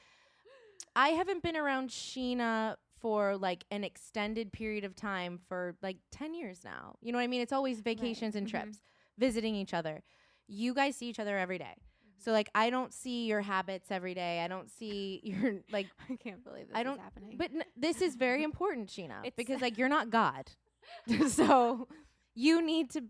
I 0.95 1.09
haven't 1.09 1.43
been 1.43 1.55
around 1.55 1.89
Sheena 1.89 2.75
for 2.99 3.37
like 3.37 3.63
an 3.71 3.83
extended 3.83 4.51
period 4.51 4.83
of 4.83 4.95
time 4.95 5.39
for 5.47 5.75
like 5.81 5.97
10 6.11 6.33
years 6.33 6.61
now. 6.65 6.95
You 7.01 7.11
know 7.11 7.17
what 7.17 7.23
I 7.23 7.27
mean? 7.27 7.41
It's 7.41 7.53
always 7.53 7.79
vacations 7.81 8.35
and 8.35 8.47
Mhm. 8.47 8.51
trips, 8.51 8.81
visiting 9.17 9.55
each 9.55 9.73
other. 9.73 10.03
You 10.47 10.73
guys 10.73 10.95
see 10.95 11.07
each 11.07 11.19
other 11.19 11.37
every 11.37 11.57
day. 11.59 11.75
So 12.17 12.33
like 12.33 12.49
I 12.53 12.69
don't 12.69 12.93
see 12.93 13.27
your 13.27 13.41
habits 13.41 13.91
every 13.91 14.13
day. 14.13 14.41
I 14.41 14.47
don't 14.49 14.69
see 14.69 15.21
your 15.23 15.61
like 15.71 15.87
I 16.09 16.15
can't 16.17 16.43
believe 16.43 16.67
this 16.67 16.75
I 16.75 16.81
is 16.81 16.85
don't- 16.85 16.99
happening. 16.99 17.35
but 17.37 17.51
n- 17.53 17.63
this 17.77 18.01
is 18.01 18.15
very 18.15 18.43
important, 18.49 18.89
Sheena, 18.89 19.19
It's- 19.19 19.33
because 19.37 19.61
like 19.61 19.77
you're 19.77 19.87
not 19.89 20.09
God. 20.09 20.51
so 21.27 21.87
you 22.35 22.61
need 22.61 22.89
to 22.91 23.03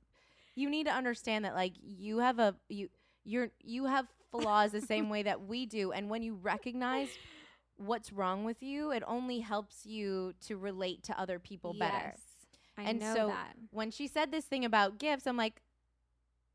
you 0.55 0.69
need 0.69 0.85
to 0.85 0.93
understand 0.93 1.45
that 1.45 1.53
like 1.53 1.73
you 1.81 2.19
have 2.19 2.39
a 2.39 2.55
you 2.69 2.89
you're 3.23 3.49
you 3.61 3.85
have 3.85 4.07
flaws 4.31 4.71
the 4.71 4.81
same 4.81 5.09
way 5.09 5.23
that 5.23 5.41
we 5.45 5.65
do 5.65 5.91
and 5.91 6.09
when 6.09 6.21
you 6.21 6.35
recognize 6.35 7.09
what's 7.79 8.11
wrong 8.11 8.43
with 8.43 8.61
you, 8.61 8.91
it 8.91 9.03
only 9.07 9.39
helps 9.39 9.85
you 9.85 10.33
to 10.45 10.57
relate 10.57 11.03
to 11.03 11.19
other 11.19 11.39
people 11.39 11.73
better. 11.73 12.13
Yes, 12.13 12.21
I 12.77 12.83
And 12.83 12.99
know 12.99 13.15
so 13.15 13.27
that. 13.27 13.55
When 13.71 13.89
she 13.89 14.07
said 14.07 14.31
this 14.31 14.45
thing 14.45 14.65
about 14.65 14.99
gifts, 14.99 15.25
I'm 15.25 15.37
like 15.37 15.61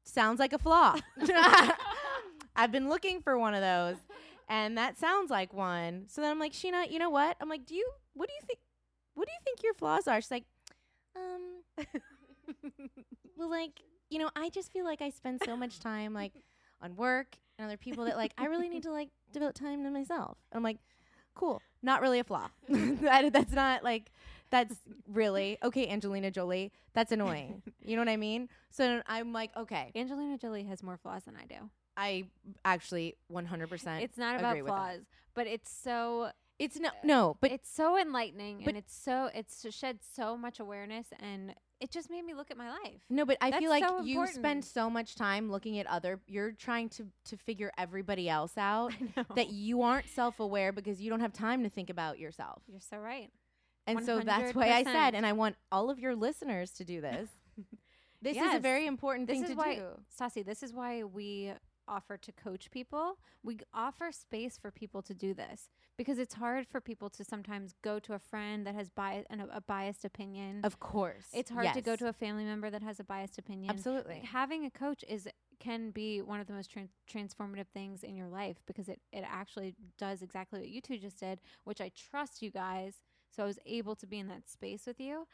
sounds 0.04 0.38
like 0.38 0.52
a 0.52 0.58
flaw. 0.58 0.96
I've 2.56 2.70
been 2.70 2.88
looking 2.88 3.20
for 3.20 3.38
one 3.38 3.54
of 3.54 3.62
those 3.62 3.96
and 4.48 4.76
that 4.78 4.98
sounds 4.98 5.30
like 5.30 5.52
one. 5.52 6.04
So 6.08 6.20
then 6.20 6.30
I'm 6.30 6.38
like, 6.38 6.52
Sheena, 6.52 6.90
you 6.90 6.98
know 6.98 7.10
what? 7.10 7.36
I'm 7.40 7.48
like, 7.48 7.66
do 7.66 7.74
you 7.74 7.88
what 8.12 8.28
do 8.28 8.34
you 8.34 8.46
think 8.46 8.58
what 9.14 9.26
do 9.26 9.32
you 9.32 9.40
think 9.44 9.62
your 9.62 9.74
flaws 9.74 10.06
are? 10.06 10.20
She's 10.20 10.30
like, 10.30 10.44
um 11.16 11.86
well 13.36 13.50
like, 13.50 13.80
you 14.10 14.18
know, 14.18 14.30
I 14.36 14.48
just 14.50 14.72
feel 14.72 14.84
like 14.84 15.02
I 15.02 15.10
spend 15.10 15.40
so 15.44 15.56
much 15.56 15.80
time 15.80 16.12
like 16.12 16.32
on 16.82 16.96
work 16.96 17.36
and 17.58 17.66
other 17.66 17.76
people 17.76 18.04
that 18.04 18.16
like 18.16 18.32
I 18.38 18.46
really 18.46 18.68
need 18.68 18.82
to 18.84 18.90
like 18.92 19.08
devote 19.32 19.54
time 19.54 19.84
to 19.84 19.90
myself. 19.90 20.38
And 20.50 20.58
I'm 20.58 20.62
like, 20.62 20.78
cool. 21.34 21.62
Not 21.82 22.00
really 22.00 22.18
a 22.18 22.24
flaw. 22.24 22.48
that, 22.68 23.32
that's 23.32 23.52
not 23.52 23.84
like 23.84 24.10
that's 24.50 24.76
really 25.08 25.58
okay, 25.62 25.88
Angelina 25.88 26.30
Jolie. 26.30 26.72
That's 26.94 27.12
annoying. 27.12 27.62
you 27.84 27.96
know 27.96 28.02
what 28.02 28.08
I 28.08 28.16
mean? 28.16 28.48
So 28.70 29.02
I'm 29.06 29.32
like, 29.32 29.50
okay, 29.56 29.90
Angelina 29.94 30.38
Jolie 30.38 30.64
has 30.64 30.82
more 30.82 30.96
flaws 30.96 31.24
than 31.24 31.36
I 31.36 31.46
do. 31.46 31.70
I 31.96 32.24
actually 32.64 33.16
100%. 33.32 34.02
It's 34.02 34.18
not 34.18 34.38
about 34.38 34.58
flaws, 34.58 35.00
but 35.34 35.46
it's 35.46 35.70
so 35.70 36.30
It's 36.58 36.78
no, 36.78 36.90
no, 37.02 37.36
but 37.40 37.50
it's 37.50 37.68
so 37.68 37.98
enlightening 37.98 38.58
but- 38.58 38.68
and 38.68 38.76
it's 38.76 38.94
so 38.94 39.28
it's 39.34 39.66
shed 39.74 39.98
so 40.02 40.36
much 40.36 40.60
awareness 40.60 41.08
and 41.20 41.54
it 41.80 41.90
just 41.90 42.08
made 42.08 42.24
me 42.24 42.34
look 42.34 42.50
at 42.50 42.56
my 42.56 42.70
life. 42.70 43.00
No, 43.10 43.26
but 43.26 43.36
I 43.40 43.58
feel 43.58 43.68
like 43.68 43.84
so 43.86 44.02
you 44.02 44.26
spend 44.28 44.64
so 44.64 44.88
much 44.88 45.16
time 45.16 45.50
looking 45.50 45.78
at 45.78 45.86
other. 45.86 46.20
You're 46.26 46.52
trying 46.52 46.88
to 46.90 47.06
to 47.26 47.36
figure 47.36 47.72
everybody 47.76 48.28
else 48.28 48.56
out. 48.56 48.92
That 49.34 49.50
you 49.50 49.82
aren't 49.82 50.08
self 50.08 50.38
aware 50.40 50.72
because 50.72 51.00
you 51.00 51.10
don't 51.10 51.20
have 51.20 51.32
time 51.32 51.64
to 51.64 51.68
think 51.68 51.90
about 51.90 52.18
yourself. 52.18 52.62
You're 52.68 52.80
so 52.80 52.98
right. 52.98 53.30
And 53.86 54.04
so 54.04 54.20
that's 54.20 54.54
why 54.54 54.70
I 54.70 54.84
said, 54.84 55.14
and 55.14 55.26
I 55.26 55.32
want 55.32 55.56
all 55.70 55.90
of 55.90 55.98
your 55.98 56.14
listeners 56.14 56.70
to 56.72 56.84
do 56.84 57.00
this. 57.00 57.28
this 58.22 58.36
is 58.36 58.54
a 58.54 58.60
very 58.60 58.86
important 58.86 59.28
This 59.28 59.36
thing 59.36 59.44
is 59.44 59.50
to 59.50 59.56
why, 59.56 59.74
do. 59.76 59.86
Stassi, 60.18 60.44
this 60.44 60.62
is 60.62 60.72
why 60.72 61.04
we 61.04 61.52
offer 61.88 62.16
to 62.16 62.32
coach 62.32 62.70
people. 62.70 63.18
We 63.42 63.58
offer 63.72 64.10
space 64.12 64.58
for 64.58 64.70
people 64.70 65.02
to 65.02 65.14
do 65.14 65.34
this 65.34 65.68
because 65.96 66.18
it's 66.18 66.34
hard 66.34 66.66
for 66.66 66.80
people 66.80 67.10
to 67.10 67.24
sometimes 67.24 67.74
go 67.82 67.98
to 68.00 68.14
a 68.14 68.18
friend 68.18 68.66
that 68.66 68.74
has 68.74 68.90
bias 68.90 69.26
an, 69.30 69.44
a 69.52 69.60
biased 69.60 70.04
opinion. 70.04 70.60
Of 70.64 70.80
course, 70.80 71.26
it's 71.32 71.50
hard 71.50 71.72
to 71.74 71.80
go 71.80 71.96
to 71.96 72.08
a 72.08 72.12
family 72.12 72.44
member 72.44 72.70
that 72.70 72.82
has 72.82 73.00
a 73.00 73.04
biased 73.04 73.38
opinion. 73.38 73.70
Absolutely. 73.70 74.22
Having 74.30 74.64
a 74.64 74.70
coach 74.70 75.04
is 75.08 75.28
can 75.60 75.90
be 75.90 76.20
one 76.20 76.40
of 76.40 76.46
the 76.46 76.52
most 76.52 76.74
tran- 76.74 76.88
transformative 77.10 77.68
things 77.72 78.02
in 78.02 78.16
your 78.16 78.28
life 78.28 78.56
because 78.66 78.88
it, 78.88 79.00
it 79.12 79.24
actually 79.26 79.74
does 79.98 80.20
exactly 80.20 80.60
what 80.60 80.68
you 80.68 80.80
two 80.80 80.98
just 80.98 81.18
did, 81.18 81.40
which 81.64 81.80
I 81.80 81.90
trust 82.10 82.42
you 82.42 82.50
guys. 82.50 82.96
So 83.30 83.42
I 83.42 83.46
was 83.46 83.58
able 83.66 83.96
to 83.96 84.06
be 84.06 84.18
in 84.18 84.28
that 84.28 84.48
space 84.48 84.84
with 84.86 85.00
you. 85.00 85.26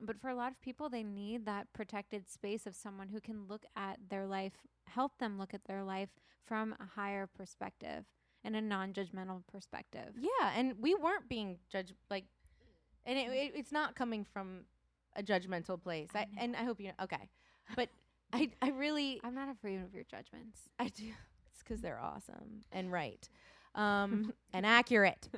But 0.00 0.20
for 0.20 0.28
a 0.28 0.34
lot 0.34 0.52
of 0.52 0.60
people, 0.60 0.88
they 0.88 1.02
need 1.02 1.46
that 1.46 1.72
protected 1.72 2.28
space 2.28 2.66
of 2.66 2.74
someone 2.74 3.08
who 3.08 3.20
can 3.20 3.46
look 3.48 3.64
at 3.76 3.98
their 4.08 4.26
life, 4.26 4.52
help 4.86 5.18
them 5.18 5.38
look 5.38 5.54
at 5.54 5.64
their 5.64 5.84
life 5.84 6.10
from 6.44 6.74
a 6.80 7.00
higher 7.00 7.26
perspective 7.26 8.04
and 8.44 8.56
a 8.56 8.60
non 8.60 8.92
judgmental 8.92 9.42
perspective. 9.46 10.14
Yeah, 10.18 10.52
and 10.56 10.74
we 10.80 10.94
weren't 10.94 11.28
being 11.28 11.58
judged 11.70 11.94
like, 12.10 12.24
and 13.04 13.18
it, 13.18 13.28
it, 13.30 13.52
it's 13.54 13.72
not 13.72 13.94
coming 13.94 14.24
from 14.24 14.64
a 15.16 15.22
judgmental 15.22 15.80
place. 15.80 16.08
I 16.14 16.26
and 16.38 16.56
I 16.56 16.64
hope 16.64 16.80
you 16.80 16.92
okay, 17.02 17.28
but 17.76 17.88
I 18.32 18.50
I 18.62 18.70
really 18.70 19.20
I'm 19.24 19.34
not 19.34 19.48
afraid 19.48 19.80
of 19.82 19.94
your 19.94 20.04
judgments. 20.04 20.68
I 20.78 20.88
do. 20.88 21.12
It's 21.52 21.62
because 21.62 21.80
they're 21.80 22.00
awesome 22.00 22.62
and 22.72 22.90
right, 22.90 23.28
um, 23.74 24.32
and 24.52 24.64
accurate. 24.64 25.28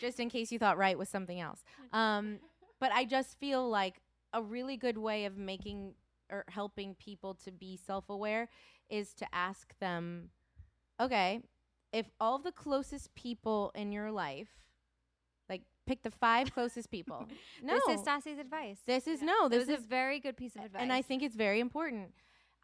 Just 0.00 0.20
in 0.20 0.28
case 0.28 0.52
you 0.52 0.58
thought 0.58 0.76
right 0.76 0.98
was 0.98 1.08
something 1.08 1.40
else. 1.40 1.64
Um, 1.92 2.38
but 2.80 2.92
I 2.92 3.04
just 3.04 3.38
feel 3.38 3.68
like 3.68 4.00
a 4.32 4.42
really 4.42 4.76
good 4.76 4.98
way 4.98 5.24
of 5.24 5.36
making 5.36 5.94
or 6.30 6.44
helping 6.48 6.94
people 6.94 7.34
to 7.44 7.50
be 7.50 7.76
self-aware 7.76 8.48
is 8.90 9.14
to 9.14 9.26
ask 9.32 9.72
them, 9.80 10.30
okay, 11.00 11.40
if 11.92 12.06
all 12.20 12.38
the 12.38 12.52
closest 12.52 13.14
people 13.14 13.72
in 13.74 13.92
your 13.92 14.10
life, 14.12 14.48
like 15.48 15.62
pick 15.86 16.02
the 16.02 16.10
five 16.10 16.52
closest 16.52 16.90
people. 16.90 17.26
No, 17.62 17.74
This 17.74 18.00
is 18.00 18.06
Stassi's 18.06 18.38
advice. 18.38 18.78
this 18.86 19.06
is 19.06 19.20
Yeah. 19.20 19.26
no, 19.26 19.48
this 19.48 19.68
is 19.68 19.82
a 19.84 19.86
very 19.86 20.20
good 20.20 20.36
piece 20.36 20.54
of 20.56 20.64
advice. 20.64 20.82
and 20.82 20.92
I 20.92 21.00
think 21.02 21.22
it's 21.22 21.36
very 21.36 21.60
important. 21.60 22.12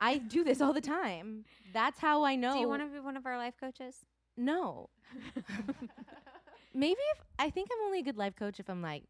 I 0.00 0.18
do 0.18 0.44
this 0.44 0.60
all 0.60 0.72
the 0.74 0.80
time. 0.82 1.44
That's 1.72 1.98
how 2.00 2.24
I 2.24 2.36
know. 2.36 2.54
Do 2.54 2.58
you 2.60 2.68
want 2.68 2.82
to 2.82 2.88
be 2.88 3.00
one 3.00 3.16
of 3.16 3.24
our 3.24 3.38
life 3.38 3.54
coaches? 3.58 4.04
No. 4.36 4.90
Maybe 6.74 7.00
if 7.14 7.20
I 7.38 7.50
think 7.50 7.68
I'm 7.72 7.86
only 7.86 8.00
a 8.00 8.02
good 8.02 8.16
life 8.18 8.34
coach 8.36 8.58
if 8.60 8.68
I'm 8.68 8.82
like 8.82 9.04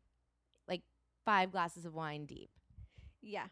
five 1.25 1.53
glasses 1.53 1.85
of 1.85 1.95
wine 1.95 2.27
deep. 2.27 2.51
Yeah. 3.23 3.47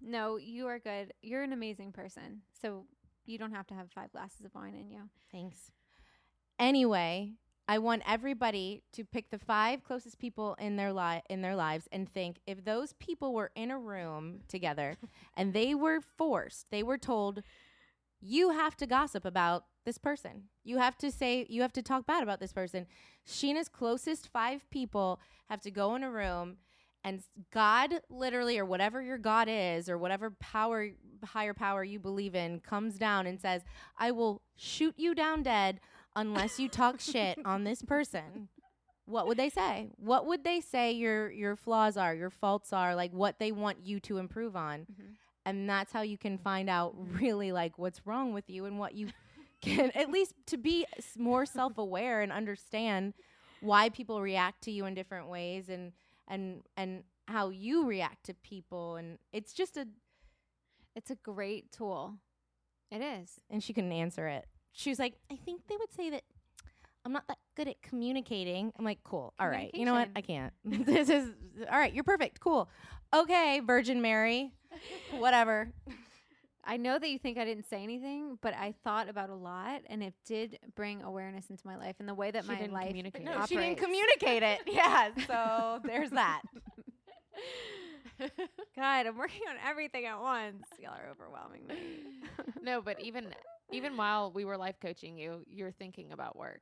No, 0.00 0.36
you 0.36 0.66
are 0.66 0.78
good. 0.78 1.12
You're 1.22 1.42
an 1.42 1.52
amazing 1.52 1.92
person. 1.92 2.42
So 2.60 2.84
you 3.24 3.38
don't 3.38 3.52
have 3.52 3.66
to 3.68 3.74
have 3.74 3.90
five 3.90 4.12
glasses 4.12 4.44
of 4.44 4.54
wine 4.54 4.74
in 4.74 4.90
you. 4.90 5.08
Thanks. 5.32 5.70
Anyway, 6.58 7.32
I 7.66 7.78
want 7.78 8.02
everybody 8.06 8.82
to 8.92 9.04
pick 9.04 9.30
the 9.30 9.38
five 9.38 9.82
closest 9.82 10.18
people 10.18 10.54
in 10.58 10.76
their 10.76 10.92
li- 10.92 11.22
in 11.30 11.40
their 11.40 11.56
lives 11.56 11.88
and 11.90 12.08
think 12.08 12.40
if 12.46 12.64
those 12.64 12.92
people 12.94 13.32
were 13.32 13.50
in 13.54 13.70
a 13.70 13.78
room 13.78 14.40
together 14.48 14.96
and 15.36 15.52
they 15.52 15.74
were 15.74 16.00
forced, 16.00 16.66
they 16.70 16.82
were 16.82 16.98
told 16.98 17.42
you 18.20 18.50
have 18.50 18.76
to 18.76 18.86
gossip 18.86 19.24
about 19.24 19.64
this 19.84 19.98
person. 19.98 20.44
You 20.62 20.78
have 20.78 20.96
to 20.98 21.10
say 21.10 21.46
you 21.48 21.62
have 21.62 21.72
to 21.74 21.82
talk 21.82 22.06
bad 22.06 22.22
about 22.22 22.40
this 22.40 22.52
person. 22.52 22.86
Sheena's 23.26 23.68
closest 23.68 24.28
5 24.28 24.68
people 24.70 25.20
have 25.48 25.60
to 25.62 25.70
go 25.70 25.94
in 25.94 26.02
a 26.02 26.10
room 26.10 26.58
and 27.04 27.22
God 27.52 28.00
literally 28.08 28.58
or 28.58 28.64
whatever 28.64 29.02
your 29.02 29.18
God 29.18 29.46
is 29.50 29.88
or 29.88 29.98
whatever 29.98 30.30
power 30.30 30.88
higher 31.24 31.54
power 31.54 31.84
you 31.84 31.98
believe 31.98 32.34
in 32.34 32.60
comes 32.60 32.98
down 32.98 33.26
and 33.26 33.40
says, 33.40 33.62
"I 33.98 34.10
will 34.10 34.42
shoot 34.56 34.94
you 34.98 35.14
down 35.14 35.42
dead 35.42 35.80
unless 36.16 36.58
you 36.58 36.68
talk 36.68 37.00
shit 37.00 37.38
on 37.44 37.64
this 37.64 37.82
person." 37.94 38.48
What 39.06 39.26
would 39.26 39.36
they 39.36 39.50
say? 39.50 39.90
What 39.96 40.26
would 40.26 40.44
they 40.44 40.60
say 40.60 40.92
your 40.92 41.30
your 41.30 41.56
flaws 41.56 41.96
are, 41.98 42.14
your 42.14 42.30
faults 42.30 42.72
are, 42.72 42.94
like 42.94 43.12
what 43.12 43.38
they 43.38 43.52
want 43.52 43.84
you 43.84 44.00
to 44.00 44.16
improve 44.18 44.56
on? 44.56 44.86
Mhm. 44.90 45.14
And 45.46 45.68
that's 45.68 45.92
how 45.92 46.00
you 46.00 46.16
can 46.16 46.38
find 46.38 46.70
out 46.70 46.94
really 46.96 47.52
like 47.52 47.78
what's 47.78 48.06
wrong 48.06 48.32
with 48.32 48.48
you 48.48 48.64
and 48.64 48.78
what 48.78 48.94
you 48.94 49.08
can 49.60 49.90
at 49.94 50.10
least 50.10 50.32
to 50.46 50.56
be 50.56 50.86
more 51.18 51.44
self-aware 51.44 52.22
and 52.22 52.32
understand 52.32 53.12
why 53.60 53.88
people 53.90 54.20
react 54.22 54.62
to 54.62 54.70
you 54.70 54.86
in 54.86 54.94
different 54.94 55.28
ways 55.28 55.68
and 55.68 55.92
and 56.28 56.62
and 56.76 57.04
how 57.28 57.48
you 57.50 57.86
react 57.86 58.24
to 58.26 58.34
people 58.34 58.96
and 58.96 59.18
it's 59.32 59.52
just 59.52 59.76
a 59.76 59.86
It's 60.94 61.10
a 61.10 61.16
great 61.16 61.72
tool. 61.72 62.14
It 62.90 63.00
is. 63.00 63.40
and 63.50 63.62
she 63.62 63.72
couldn't 63.72 63.92
answer 63.92 64.28
it. 64.28 64.46
She 64.72 64.90
was 64.90 64.98
like, 64.98 65.14
I 65.30 65.36
think 65.36 65.62
they 65.68 65.76
would 65.76 65.92
say 65.92 66.10
that 66.10 66.22
I'm 67.04 67.12
not 67.12 67.26
that 67.28 67.38
good 67.56 67.68
at 67.68 67.82
communicating. 67.82 68.72
I'm 68.78 68.84
like, 68.84 69.00
cool. 69.04 69.34
All 69.38 69.48
right. 69.48 69.70
You 69.74 69.84
know 69.84 69.94
what? 69.94 70.08
I 70.16 70.20
can't. 70.20 70.52
this 70.64 71.08
is 71.10 71.30
all 71.70 71.78
right. 71.78 71.92
You're 71.92 72.04
perfect. 72.04 72.40
Cool. 72.40 72.68
Okay, 73.14 73.60
Virgin 73.60 74.00
Mary. 74.02 74.52
Whatever. 75.18 75.72
I 76.66 76.76
know 76.76 76.98
that 76.98 77.08
you 77.08 77.18
think 77.18 77.38
I 77.38 77.44
didn't 77.44 77.68
say 77.68 77.82
anything, 77.82 78.38
but 78.40 78.54
I 78.54 78.74
thought 78.84 79.08
about 79.08 79.30
a 79.30 79.34
lot 79.34 79.82
and 79.88 80.02
it 80.02 80.14
did 80.26 80.58
bring 80.76 81.02
awareness 81.02 81.50
into 81.50 81.66
my 81.66 81.76
life 81.76 81.96
and 82.00 82.08
the 82.08 82.14
way 82.14 82.30
that 82.30 82.44
She 82.44 82.48
my 82.48 82.56
didn't 82.58 82.72
life 82.72 82.88
communicate 82.88 83.24
No, 83.24 83.42
it. 83.42 83.48
she 83.48 83.56
didn't 83.56 83.78
communicate 83.78 84.42
it. 84.42 84.60
Yeah. 84.66 85.10
So 85.26 85.80
there's 85.84 86.10
that. 86.10 86.42
God, 88.76 89.06
I'm 89.06 89.16
working 89.16 89.40
on 89.48 89.56
everything 89.68 90.04
at 90.06 90.20
once. 90.20 90.64
Y'all 90.78 90.92
are 90.92 91.10
overwhelming 91.10 91.66
me. 91.66 91.76
no, 92.62 92.80
but 92.80 93.00
even 93.00 93.34
even 93.72 93.96
while 93.96 94.30
we 94.32 94.44
were 94.44 94.56
life 94.56 94.76
coaching 94.80 95.16
you, 95.18 95.44
you're 95.48 95.72
thinking 95.72 96.12
about 96.12 96.36
work 96.36 96.60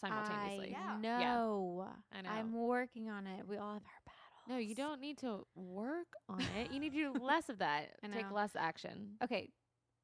simultaneously. 0.00 0.76
I 0.76 0.98
Yeah. 0.98 0.98
know. 1.00 1.86
I 2.12 2.22
know. 2.22 2.28
I'm 2.30 2.52
working 2.52 3.08
on 3.10 3.26
it. 3.26 3.46
We 3.48 3.56
all 3.56 3.72
have 3.74 3.82
our 3.82 4.02
battles. 4.03 4.03
No, 4.48 4.58
you 4.58 4.74
don't 4.74 5.00
need 5.00 5.18
to 5.18 5.46
work 5.54 6.08
on 6.28 6.40
it. 6.58 6.70
You 6.72 6.78
need 6.80 6.92
to 6.92 7.12
do 7.12 7.18
less 7.22 7.48
of 7.48 7.58
that. 7.58 7.90
I 8.02 8.08
Take 8.08 8.28
know. 8.30 8.34
less 8.36 8.54
action. 8.56 9.12
Okay. 9.22 9.50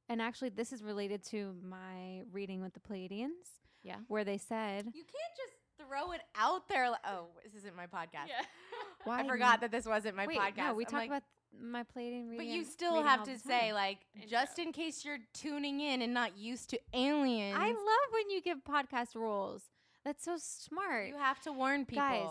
And 0.08 0.20
actually, 0.20 0.48
this 0.48 0.72
is 0.72 0.82
related 0.82 1.22
to 1.26 1.54
my 1.62 2.22
reading 2.32 2.60
with 2.62 2.72
the 2.74 2.80
Pleiadians, 2.80 3.60
Yeah. 3.82 3.96
where 4.08 4.24
they 4.24 4.38
said, 4.38 4.86
You 4.86 5.04
can't 5.04 5.36
just 5.36 5.52
throw 5.88 6.12
it 6.12 6.20
out 6.36 6.68
there. 6.68 6.90
li- 6.90 6.96
oh, 7.06 7.26
this 7.44 7.54
isn't 7.54 7.76
my 7.76 7.86
podcast. 7.86 8.28
"Why 9.04 9.20
I 9.20 9.28
forgot 9.28 9.60
that 9.60 9.70
this 9.70 9.86
wasn't 9.86 10.16
my 10.16 10.26
Wait, 10.26 10.38
podcast. 10.38 10.56
no, 10.56 10.74
we 10.74 10.84
I'm 10.84 10.90
talk 10.90 11.00
like, 11.00 11.08
about 11.10 11.22
my 11.62 11.82
Pleiadian 11.84 12.28
reading. 12.30 12.36
But 12.38 12.46
you 12.46 12.64
still 12.64 12.92
reading 12.94 13.06
have 13.06 13.20
all 13.20 13.26
to 13.26 13.38
say, 13.38 13.66
time. 13.68 13.74
like, 13.74 13.98
just 14.28 14.58
in 14.58 14.72
case 14.72 15.04
you're 15.04 15.18
tuning 15.34 15.80
in 15.80 16.02
and 16.02 16.12
not 16.14 16.36
used 16.36 16.70
to 16.70 16.80
aliens, 16.92 17.56
I 17.58 17.68
love 17.68 18.12
when 18.12 18.30
you 18.30 18.40
give 18.42 18.58
podcast 18.64 19.14
rules. 19.14 19.62
That's 20.04 20.24
so 20.24 20.36
smart. 20.38 21.08
you 21.08 21.16
have 21.18 21.40
to 21.42 21.52
warn 21.52 21.84
people. 21.84 22.04
Guys, 22.04 22.28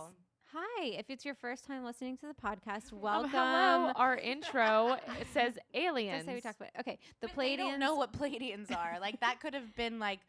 Hi, 0.54 0.86
if 0.88 1.10
it's 1.10 1.26
your 1.26 1.36
first 1.36 1.66
time 1.66 1.84
listening 1.84 2.18
to 2.18 2.26
the 2.28 2.34
podcast, 2.34 2.92
Um, 2.94 3.02
welcome. 3.02 3.30
hello. 3.30 3.92
Our 3.96 4.18
intro 4.18 4.98
says 5.34 5.58
aliens. 5.74 6.18
Just 6.20 6.26
say 6.28 6.34
we 6.36 6.42
talked 6.42 6.60
about. 6.60 6.72
Okay, 6.80 6.98
the 7.22 7.28
But 7.28 7.36
they 7.38 7.56
don't 7.56 7.80
know 7.80 7.96
what 7.96 8.14
Pleiadians 8.14 8.72
are. 8.76 8.98
like 9.00 9.20
that 9.20 9.40
could 9.42 9.54
have 9.54 9.76
been 9.76 10.00
like 10.00 10.20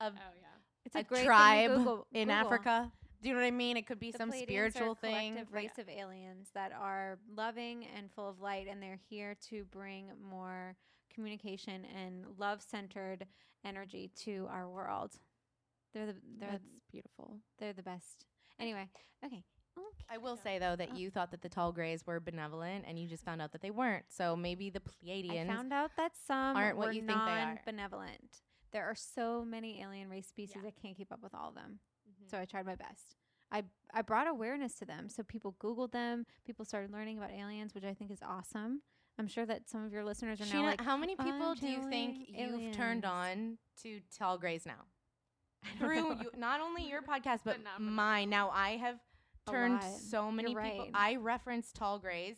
a, 0.00 0.06
Oh 0.06 0.10
yeah. 0.14 0.46
it's 0.84 0.94
a, 0.94 1.00
a, 1.00 1.02
great 1.02 1.24
tribe 1.24 1.70
Google- 1.74 2.06
in 2.12 2.28
Google. 2.28 2.34
Africa. 2.46 2.92
Do 3.22 3.28
you 3.30 3.34
know 3.34 3.40
what 3.40 3.46
I 3.46 3.50
mean? 3.52 3.76
It 3.78 3.86
could 3.86 3.98
be 3.98 4.10
The 4.12 4.18
some 4.18 4.30
Pleiadians 4.30 4.42
spiritual 4.42 4.88
are 4.88 4.92
a 4.92 4.94
thing. 4.96 5.32
collective 5.32 5.52
Like, 5.54 5.62
race 5.64 5.78
of 5.78 5.88
aliens 5.88 6.48
that 6.54 6.72
are 6.78 7.18
loving 7.34 7.86
and 7.96 8.10
full 8.12 8.28
of 8.28 8.40
light, 8.40 8.66
and 8.70 8.82
they're 8.82 8.98
here 9.08 9.34
to 9.48 9.64
bring 9.72 10.10
more 10.30 10.76
communication 11.12 11.86
and 11.96 12.26
love-centered 12.38 13.26
energy 13.64 14.10
to 14.24 14.46
our 14.50 14.68
world. 14.68 15.12
They're 15.94 16.06
the 16.06 16.16
they're 16.38 16.50
That's 16.50 16.64
beautiful. 16.92 17.38
they're 17.58 17.72
the 17.72 17.82
best. 17.82 18.26
Anyway, 18.60 18.88
okay. 19.24 19.42
I 20.10 20.18
will 20.18 20.36
say 20.36 20.58
though 20.58 20.76
that 20.76 20.96
you 20.96 21.10
thought 21.10 21.30
that 21.30 21.42
the 21.42 21.48
tall 21.48 21.72
grays 21.72 22.06
were 22.06 22.20
benevolent, 22.20 22.84
and 22.86 22.98
you 22.98 23.08
just 23.08 23.24
found 23.24 23.40
out 23.40 23.52
that 23.52 23.62
they 23.62 23.70
weren't. 23.70 24.04
So 24.08 24.36
maybe 24.36 24.70
the 24.70 24.80
Pleiadians. 24.80 25.50
I 25.50 25.54
found 25.54 25.72
out 25.72 25.92
that 25.96 26.12
some 26.26 26.56
aren't 26.56 26.76
what 26.76 26.88
were 26.88 26.92
you 26.92 27.02
think 27.02 27.18
they 27.18 27.32
are. 27.32 27.46
non-benevolent. 27.46 28.42
There 28.72 28.84
are 28.84 28.94
so 28.94 29.44
many 29.44 29.80
alien 29.80 30.08
race 30.08 30.26
species. 30.26 30.56
Yeah. 30.62 30.68
I 30.68 30.72
can't 30.82 30.96
keep 30.96 31.12
up 31.12 31.22
with 31.22 31.34
all 31.34 31.48
of 31.48 31.54
them. 31.54 31.78
Mm-hmm. 32.08 32.28
So 32.30 32.38
I 32.38 32.44
tried 32.44 32.66
my 32.66 32.74
best. 32.74 33.16
I 33.50 33.64
I 33.92 34.02
brought 34.02 34.28
awareness 34.28 34.74
to 34.76 34.84
them. 34.84 35.08
So 35.08 35.22
people 35.22 35.56
Googled 35.60 35.92
them. 35.92 36.26
People 36.46 36.64
started 36.64 36.90
learning 36.92 37.18
about 37.18 37.30
aliens, 37.30 37.74
which 37.74 37.84
I 37.84 37.94
think 37.94 38.10
is 38.10 38.20
awesome. 38.22 38.82
I'm 39.18 39.28
sure 39.28 39.46
that 39.46 39.68
some 39.68 39.84
of 39.84 39.92
your 39.92 40.04
listeners 40.04 40.40
are 40.40 40.46
now 40.46 40.62
Sheena, 40.62 40.70
like, 40.70 40.80
how 40.80 40.96
many 40.96 41.14
people 41.14 41.54
do 41.54 41.68
you 41.68 41.88
think 41.88 42.28
telling 42.36 42.60
you've 42.60 42.76
turned 42.76 43.04
on 43.04 43.58
to 43.82 44.00
tall 44.18 44.38
grays 44.38 44.66
now? 44.66 44.86
Through 45.78 46.16
you, 46.20 46.30
not 46.36 46.60
only 46.60 46.88
your 46.88 47.00
podcast 47.10 47.40
but 47.44 47.58
But 47.62 47.80
mine. 47.80 48.28
Now 48.28 48.50
I 48.50 48.70
have 48.70 48.96
A 48.96 48.98
turned 49.48 49.80
so 49.82 50.30
many 50.30 50.52
You're 50.52 50.62
people. 50.62 50.88
I 50.94 51.16
reference 51.16 51.72
tall 51.72 51.98
grays 51.98 52.36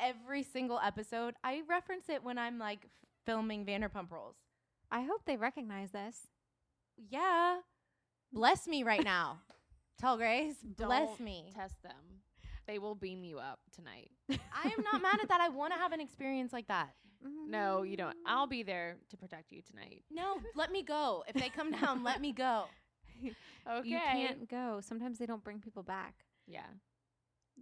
every 0.00 0.42
single 0.42 0.80
episode. 0.82 1.34
I 1.44 1.62
reference 1.68 2.08
it 2.08 2.24
when 2.24 2.38
I'm 2.38 2.58
like 2.58 2.86
filming 3.26 3.64
Vanderpump 3.64 4.10
Rules. 4.10 4.36
I 4.90 5.02
hope 5.02 5.22
they 5.26 5.36
recognize 5.36 5.90
this. 5.92 6.28
Yeah. 6.96 7.58
Bless 8.32 8.66
me 8.66 8.82
right 8.82 9.04
now. 9.04 9.40
Tall 10.00 10.16
grays, 10.16 10.54
bless 10.76 11.08
Don't 11.08 11.20
me. 11.20 11.52
Test 11.54 11.82
them. 11.82 12.22
They 12.66 12.78
will 12.78 12.94
beam 12.94 13.24
you 13.24 13.38
up 13.38 13.58
tonight. 13.74 14.10
I 14.30 14.68
am 14.68 14.84
not 14.92 15.02
mad 15.02 15.18
at 15.20 15.28
that. 15.28 15.40
I 15.40 15.48
want 15.48 15.72
to 15.72 15.78
have 15.78 15.92
an 15.92 16.00
experience 16.00 16.52
like 16.52 16.68
that. 16.68 16.90
Mm-hmm. 17.26 17.50
No, 17.50 17.82
you 17.82 17.96
don't. 17.96 18.16
I'll 18.26 18.46
be 18.46 18.62
there 18.62 18.96
to 19.10 19.16
protect 19.16 19.52
you 19.52 19.60
tonight. 19.62 20.04
No, 20.10 20.38
let 20.54 20.72
me 20.72 20.82
go. 20.82 21.24
If 21.28 21.34
they 21.34 21.48
come 21.48 21.72
down, 21.72 22.02
let 22.02 22.20
me 22.20 22.32
go. 22.32 22.64
Okay. 23.70 23.88
You 23.88 23.98
can't 23.98 24.48
go. 24.48 24.80
Sometimes 24.82 25.18
they 25.18 25.26
don't 25.26 25.44
bring 25.44 25.60
people 25.60 25.82
back. 25.82 26.14
Yeah. 26.46 26.62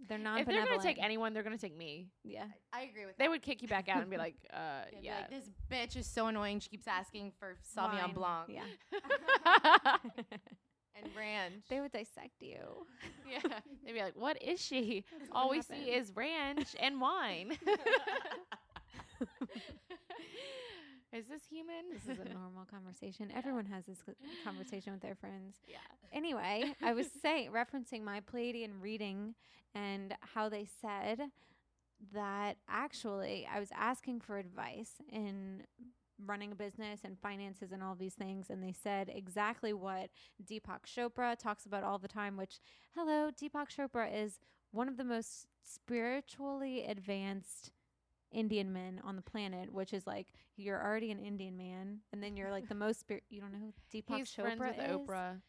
They're 0.07 0.17
not. 0.17 0.39
If 0.39 0.47
they're 0.47 0.65
gonna 0.65 0.81
take 0.81 0.97
anyone, 0.97 1.33
they're 1.33 1.43
gonna 1.43 1.57
take 1.57 1.75
me. 1.75 2.07
yeah. 2.23 2.45
I 2.71 2.83
agree 2.83 3.05
with 3.05 3.17
that. 3.17 3.19
They 3.19 3.25
that. 3.25 3.31
would 3.31 3.41
kick 3.41 3.61
you 3.61 3.67
back 3.67 3.89
out 3.89 4.01
and 4.01 4.09
be 4.09 4.15
like, 4.27 4.35
uh, 4.53 4.85
Yeah, 4.93 4.99
yeah. 5.01 5.15
like, 5.19 5.29
this 5.29 5.49
bitch 5.69 5.97
is 5.99 6.07
so 6.07 6.27
annoying. 6.27 6.61
She 6.61 6.69
keeps 6.69 6.87
asking 6.87 7.33
for 7.37 7.57
Sauvignon 7.75 8.13
Wine. 8.15 8.45
Blanc 8.47 8.47
Yeah. 8.49 8.63
and 10.95 11.15
ranch. 11.17 11.63
they 11.69 11.81
would 11.81 11.91
dissect 11.91 12.41
you. 12.41 12.85
yeah. 13.29 13.39
They'd 13.85 13.93
be 13.93 13.99
like, 14.01 14.15
what 14.15 14.41
is 14.41 14.61
she? 14.61 15.03
That's 15.17 15.29
All 15.33 15.49
what 15.49 15.57
we 15.57 15.61
see 15.61 15.91
is 15.91 16.11
ranch 16.15 16.75
and 16.79 17.01
wine. 17.01 17.57
Is 21.11 21.25
this 21.25 21.41
human? 21.49 21.85
This 21.91 22.03
is 22.03 22.19
a 22.23 22.29
normal 22.33 22.65
conversation. 22.69 23.31
Everyone 23.35 23.65
has 23.65 23.85
this 23.85 23.97
conversation 24.43 24.93
with 24.93 25.01
their 25.01 25.15
friends. 25.15 25.57
yeah. 25.67 25.77
Anyway, 26.13 26.73
I 26.83 26.93
was 26.93 27.07
saying, 27.21 27.51
referencing 27.51 28.03
my 28.03 28.21
Pleiadian 28.21 28.81
reading 28.81 29.35
and 29.73 30.15
how 30.21 30.49
they 30.49 30.67
said 30.81 31.19
that 32.13 32.57
actually 32.69 33.47
I 33.51 33.59
was 33.59 33.69
asking 33.75 34.21
for 34.21 34.37
advice 34.37 34.93
in 35.11 35.63
running 36.25 36.51
a 36.51 36.55
business 36.55 37.01
and 37.03 37.17
finances 37.19 37.71
and 37.71 37.81
all 37.81 37.95
these 37.95 38.13
things. 38.13 38.49
And 38.49 38.61
they 38.63 38.73
said 38.73 39.11
exactly 39.13 39.73
what 39.73 40.09
Deepak 40.43 40.85
Chopra 40.85 41.37
talks 41.37 41.65
about 41.65 41.83
all 41.83 41.97
the 41.97 42.07
time, 42.07 42.37
which, 42.37 42.59
hello, 42.95 43.29
Deepak 43.31 43.67
Chopra 43.75 44.07
is 44.13 44.39
one 44.71 44.87
of 44.87 44.97
the 44.97 45.03
most 45.03 45.47
spiritually 45.63 46.85
advanced 46.85 47.71
Indian 48.31 48.71
men 48.71 49.01
on 49.03 49.15
the 49.15 49.21
planet, 49.21 49.73
which 49.73 49.93
is 49.93 50.05
like 50.05 50.27
you're 50.55 50.81
already 50.81 51.11
an 51.11 51.19
Indian 51.19 51.57
man, 51.57 51.99
and 52.11 52.21
then 52.21 52.35
you're 52.37 52.51
like 52.51 52.67
the 52.69 52.75
most 52.75 52.99
spirit. 52.99 53.23
You 53.29 53.41
don't 53.41 53.51
know 53.51 53.59
who 53.59 53.73
Deepak 53.97 54.17
He's 54.17 54.29
Chopra 54.29 54.57
friends 54.57 54.77
with 54.77 54.85
is? 54.85 54.91
Oprah. 54.97 55.41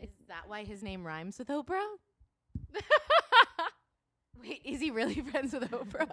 Is 0.00 0.10
that 0.28 0.42
why 0.48 0.64
his 0.64 0.82
name 0.82 1.06
rhymes 1.06 1.38
with 1.38 1.48
Oprah? 1.48 1.80
Wait, 4.42 4.60
is 4.64 4.80
he 4.80 4.90
really 4.90 5.20
friends 5.30 5.52
with 5.52 5.70
Oprah? 5.70 6.10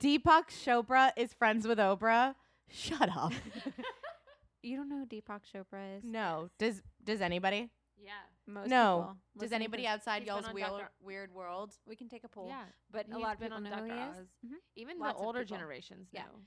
Deepak 0.00 0.48
Chopra 0.50 1.12
is 1.16 1.32
friends 1.32 1.66
with 1.66 1.78
Oprah. 1.78 2.34
Shut 2.70 3.08
up. 3.16 3.32
You 4.60 4.76
don't 4.76 4.88
know 4.88 4.98
who 4.98 5.06
Deepak 5.06 5.42
Chopra 5.54 5.98
is? 5.98 6.04
no. 6.04 6.50
Does 6.58 6.82
does 7.04 7.20
anybody? 7.20 7.70
Yeah. 8.02 8.12
Most 8.46 8.68
no. 8.68 8.96
people 8.98 9.04
Does 9.14 9.18
listening 9.42 9.48
to 9.50 9.54
anybody 9.56 9.86
outside 9.86 10.24
y'all's 10.24 10.52
weird, 10.52 10.70
weird 11.00 11.32
world? 11.34 11.72
We 11.86 11.96
can 11.96 12.08
take 12.08 12.24
a 12.24 12.28
poll. 12.28 12.46
Yeah. 12.48 12.64
But 12.90 13.06
a 13.12 13.18
lot 13.18 13.34
of 13.34 13.40
people 13.40 13.56
on 13.56 13.62
know 13.64 13.70
who 13.70 13.84
he 13.84 13.90
Oz. 13.92 14.16
is. 14.18 14.28
Mhm. 14.46 14.52
Even 14.76 14.98
Lots 14.98 15.18
the 15.18 15.24
older 15.24 15.40
people. 15.40 15.56
generations 15.56 16.08
Yeah. 16.12 16.22
know. 16.24 16.40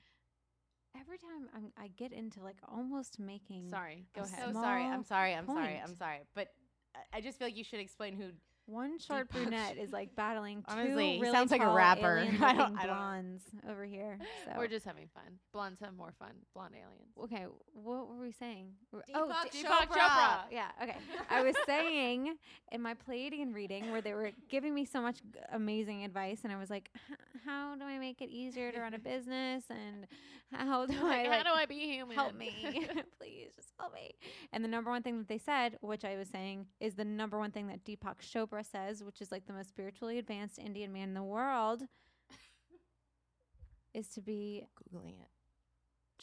Every 1.00 1.18
time 1.18 1.50
I'm, 1.56 1.72
I 1.78 1.88
get 1.90 2.12
into 2.12 2.42
like 2.42 2.58
almost 2.68 3.18
making 3.20 3.70
Sorry. 3.70 4.08
Go 4.14 4.22
I'm 4.22 4.28
ahead. 4.28 4.46
so 4.48 4.54
sorry. 4.54 4.84
I'm 4.84 5.04
sorry. 5.04 5.34
I'm 5.34 5.46
sorry. 5.48 5.78
I'm 5.80 5.96
sorry. 5.96 6.20
But 6.34 6.50
I- 6.96 7.18
I 7.18 7.22
just 7.22 7.38
feel 7.40 7.48
like 7.48 7.56
you 7.56 7.64
should 7.64 7.80
explain 7.80 8.14
who. 8.16 8.32
One 8.68 9.00
short 9.00 9.30
Deepak 9.30 9.44
brunette 9.44 9.78
is 9.78 9.92
like 9.92 10.16
battling 10.16 10.64
two 10.68 10.74
Honestly, 10.74 11.14
he 11.16 11.20
really 11.22 11.34
sounds 11.34 11.52
like 11.52 11.62
a 11.62 11.66
tall 11.66 11.76
rapper. 11.76 12.18
alien 12.20 12.42
I 12.44 12.54
don't- 12.54 12.58
looking 12.60 12.78
I 12.78 12.86
don't- 12.86 12.96
blondes 12.96 13.44
over 13.70 13.84
here. 13.86 14.18
So 14.46 14.52
We're 14.58 14.68
just 14.68 14.86
having 14.86 15.08
fun. 15.14 15.24
Blondes 15.52 15.80
have 15.82 15.94
more 15.96 16.14
fun. 16.18 16.32
Blonde 16.54 16.76
aliens. 16.76 17.12
okay. 17.24 17.48
What 17.74 18.08
were 18.08 18.18
we 18.22 18.32
saying? 18.32 18.68
We're- 18.92 19.04
oh, 19.14 19.28
Deepak 19.28 19.52
Di- 19.52 19.64
Chopra. 19.64 19.88
Chopra. 19.98 20.40
Yeah. 20.52 20.68
Okay. 20.82 20.96
I 21.30 21.42
was 21.44 21.56
saying 21.66 22.36
in 22.72 22.82
my 22.82 22.94
Pleiadian 22.94 23.54
reading 23.54 23.92
where 23.92 24.02
they 24.02 24.14
were 24.14 24.32
giving 24.50 24.74
me 24.74 24.86
so 24.86 25.02
much 25.02 25.18
g- 25.18 25.40
amazing 25.52 26.04
advice, 26.06 26.42
and 26.44 26.54
I 26.54 26.58
was 26.58 26.70
like, 26.70 26.90
"H- 27.12 27.18
"How 27.46 27.76
do 27.76 27.84
I 27.84 27.98
make 27.98 28.22
it 28.22 28.30
easier 28.30 28.72
to 28.72 28.80
run 28.80 28.94
a 28.94 29.00
business? 29.00 29.66
And 29.70 30.08
how 30.54 30.86
do 30.86 30.94
I 30.98 31.02
Like, 31.02 31.28
like, 31.28 31.38
how 31.38 31.44
do 31.44 31.60
I 31.60 31.66
be 31.66 31.80
human? 31.80 32.16
help 32.16 32.36
me, 32.36 32.88
please, 33.18 33.50
just 33.56 33.70
help 33.80 33.94
me?" 33.94 34.12
And 34.54 34.64
the 34.64 34.68
number 34.70 34.90
one 34.92 35.02
thing 35.02 35.18
that 35.18 35.28
they 35.28 35.38
said, 35.38 35.78
which 35.82 36.06
I 36.06 36.16
was 36.18 36.30
saying, 36.30 36.68
is 36.80 36.96
the 36.96 37.06
number 37.06 37.38
one 37.40 37.52
thing 37.52 37.68
that 37.68 37.84
Deepak 37.86 38.20
Chopra 38.22 38.51
says, 38.60 39.04
which 39.04 39.22
is 39.22 39.32
like 39.32 39.46
the 39.46 39.54
most 39.54 39.70
spiritually 39.70 40.18
advanced 40.18 40.60
Indian 40.60 40.92
man 40.92 41.10
in 41.10 41.14
the 41.14 41.24
world, 41.24 41.84
is 43.94 44.08
to 44.10 44.22
be 44.22 44.66
Googling 44.78 45.20
it. 45.22 45.30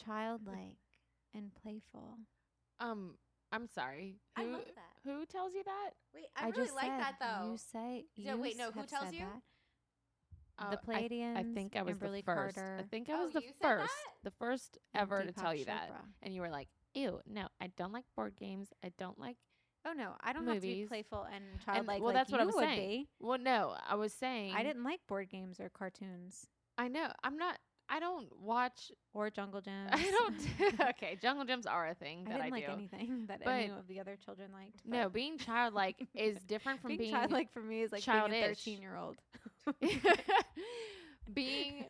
childlike 0.03 0.77
and 1.33 1.51
playful. 1.61 2.17
um, 2.79 3.15
I'm 3.51 3.67
sorry. 3.67 4.17
I 4.35 4.43
Who 4.43 4.51
love 4.51 4.61
that. 4.75 5.09
who 5.09 5.25
tells 5.25 5.53
you 5.55 5.63
that? 5.65 5.89
Wait, 6.13 6.25
I, 6.35 6.45
really 6.49 6.53
just 6.65 6.75
like 6.75 6.85
said, 6.85 6.99
that 6.99 7.15
though. 7.19 7.51
You 7.51 7.57
say 7.57 8.05
So 8.15 8.35
you 8.35 8.37
wait, 8.41 8.57
no, 8.57 8.69
who 8.71 8.81
have 8.81 8.89
tells 8.89 9.05
said 9.05 9.13
you? 9.15 9.21
that. 9.21 9.41
Uh, 10.67 10.69
the 10.71 10.79
I- 10.93 11.01
Pleiadians. 11.07 11.37
I, 11.37 11.43
think 11.53 11.75
I 11.75 11.81
was 11.81 11.97
Kimberly 11.97 12.21
the 12.21 12.25
first. 12.25 12.55
Carter, 12.57 12.77
I 12.79 12.83
think 12.83 13.09
I 13.09 13.13
Oh, 13.13 13.23
was 13.25 13.33
the 13.33 13.41
first. 13.59 13.87
that? 13.87 14.23
The 14.23 14.31
first 14.31 14.77
and 14.93 15.01
ever 15.01 15.23
to 15.23 15.31
tell 15.31 15.55
you 15.55 15.65
that. 15.65 15.89
And 16.21 16.35
you 16.35 16.41
were 16.41 16.49
like, 16.49 16.67
"Ew, 16.93 17.21
no, 17.27 17.47
I 17.59 17.67
don't 17.77 17.91
like 17.93 18.03
board 18.15 18.35
games. 18.35 18.67
I 18.83 18.91
don't 18.99 19.17
like." 19.17 19.37
Oh 19.85 19.93
no, 19.93 20.11
I 20.21 20.33
don't 20.33 20.45
have 20.45 20.55
to 20.55 20.61
be 20.61 20.67
Movies. 20.69 20.87
playful 20.89 21.25
and 21.33 21.43
childlike. 21.65 21.99
well, 22.01 22.07
like 22.07 22.15
that's 22.15 22.31
what 22.31 22.39
I 22.41 22.43
you 22.43 22.47
was 22.47 22.55
would 22.55 22.65
saying. 22.65 22.89
be. 22.89 23.07
Well, 23.19 23.37
no, 23.39 23.75
I 23.87 23.95
was 23.95 24.13
saying 24.13 24.53
I 24.55 24.63
didn't 24.63 24.83
like 24.83 24.99
board 25.07 25.29
games 25.29 25.59
or 25.59 25.69
cartoons 25.69 26.47
I 26.77 26.87
know. 26.87 27.07
I'm 27.23 27.37
not. 27.37 27.57
I 27.91 27.99
don't 27.99 28.27
watch. 28.39 28.91
or 29.13 29.29
Jungle 29.31 29.61
Gyms. 29.67 29.89
I 29.91 30.11
don't. 30.11 30.79
okay, 30.89 31.17
jungle 31.21 31.43
gyms 31.45 31.65
are 31.67 31.87
a 31.87 31.95
thing 31.95 32.25
I 32.27 32.29
that 32.29 32.37
didn't 32.43 32.53
I 32.53 32.55
like 32.55 32.65
do. 32.67 32.71
anything 32.73 33.25
that 33.27 33.41
But- 33.43 33.49
any 33.51 33.69
of 33.71 33.87
the 33.87 33.99
other 33.99 34.15
children 34.23 34.51
liked. 34.53 34.81
No, 34.85 35.09
being 35.09 35.37
childlike 35.39 36.05
is 36.13 36.37
different 36.43 36.81
from 36.81 36.89
being, 36.89 36.99
being, 36.99 37.11
childlike 37.13 37.51
for 37.51 37.61
me 37.61 37.81
is 37.81 37.91
like 37.91 38.05
being 38.05 38.17
a 38.17 38.19
childish. 38.19 38.45
thirteen-year-old. 38.63 39.15
being 41.33 41.85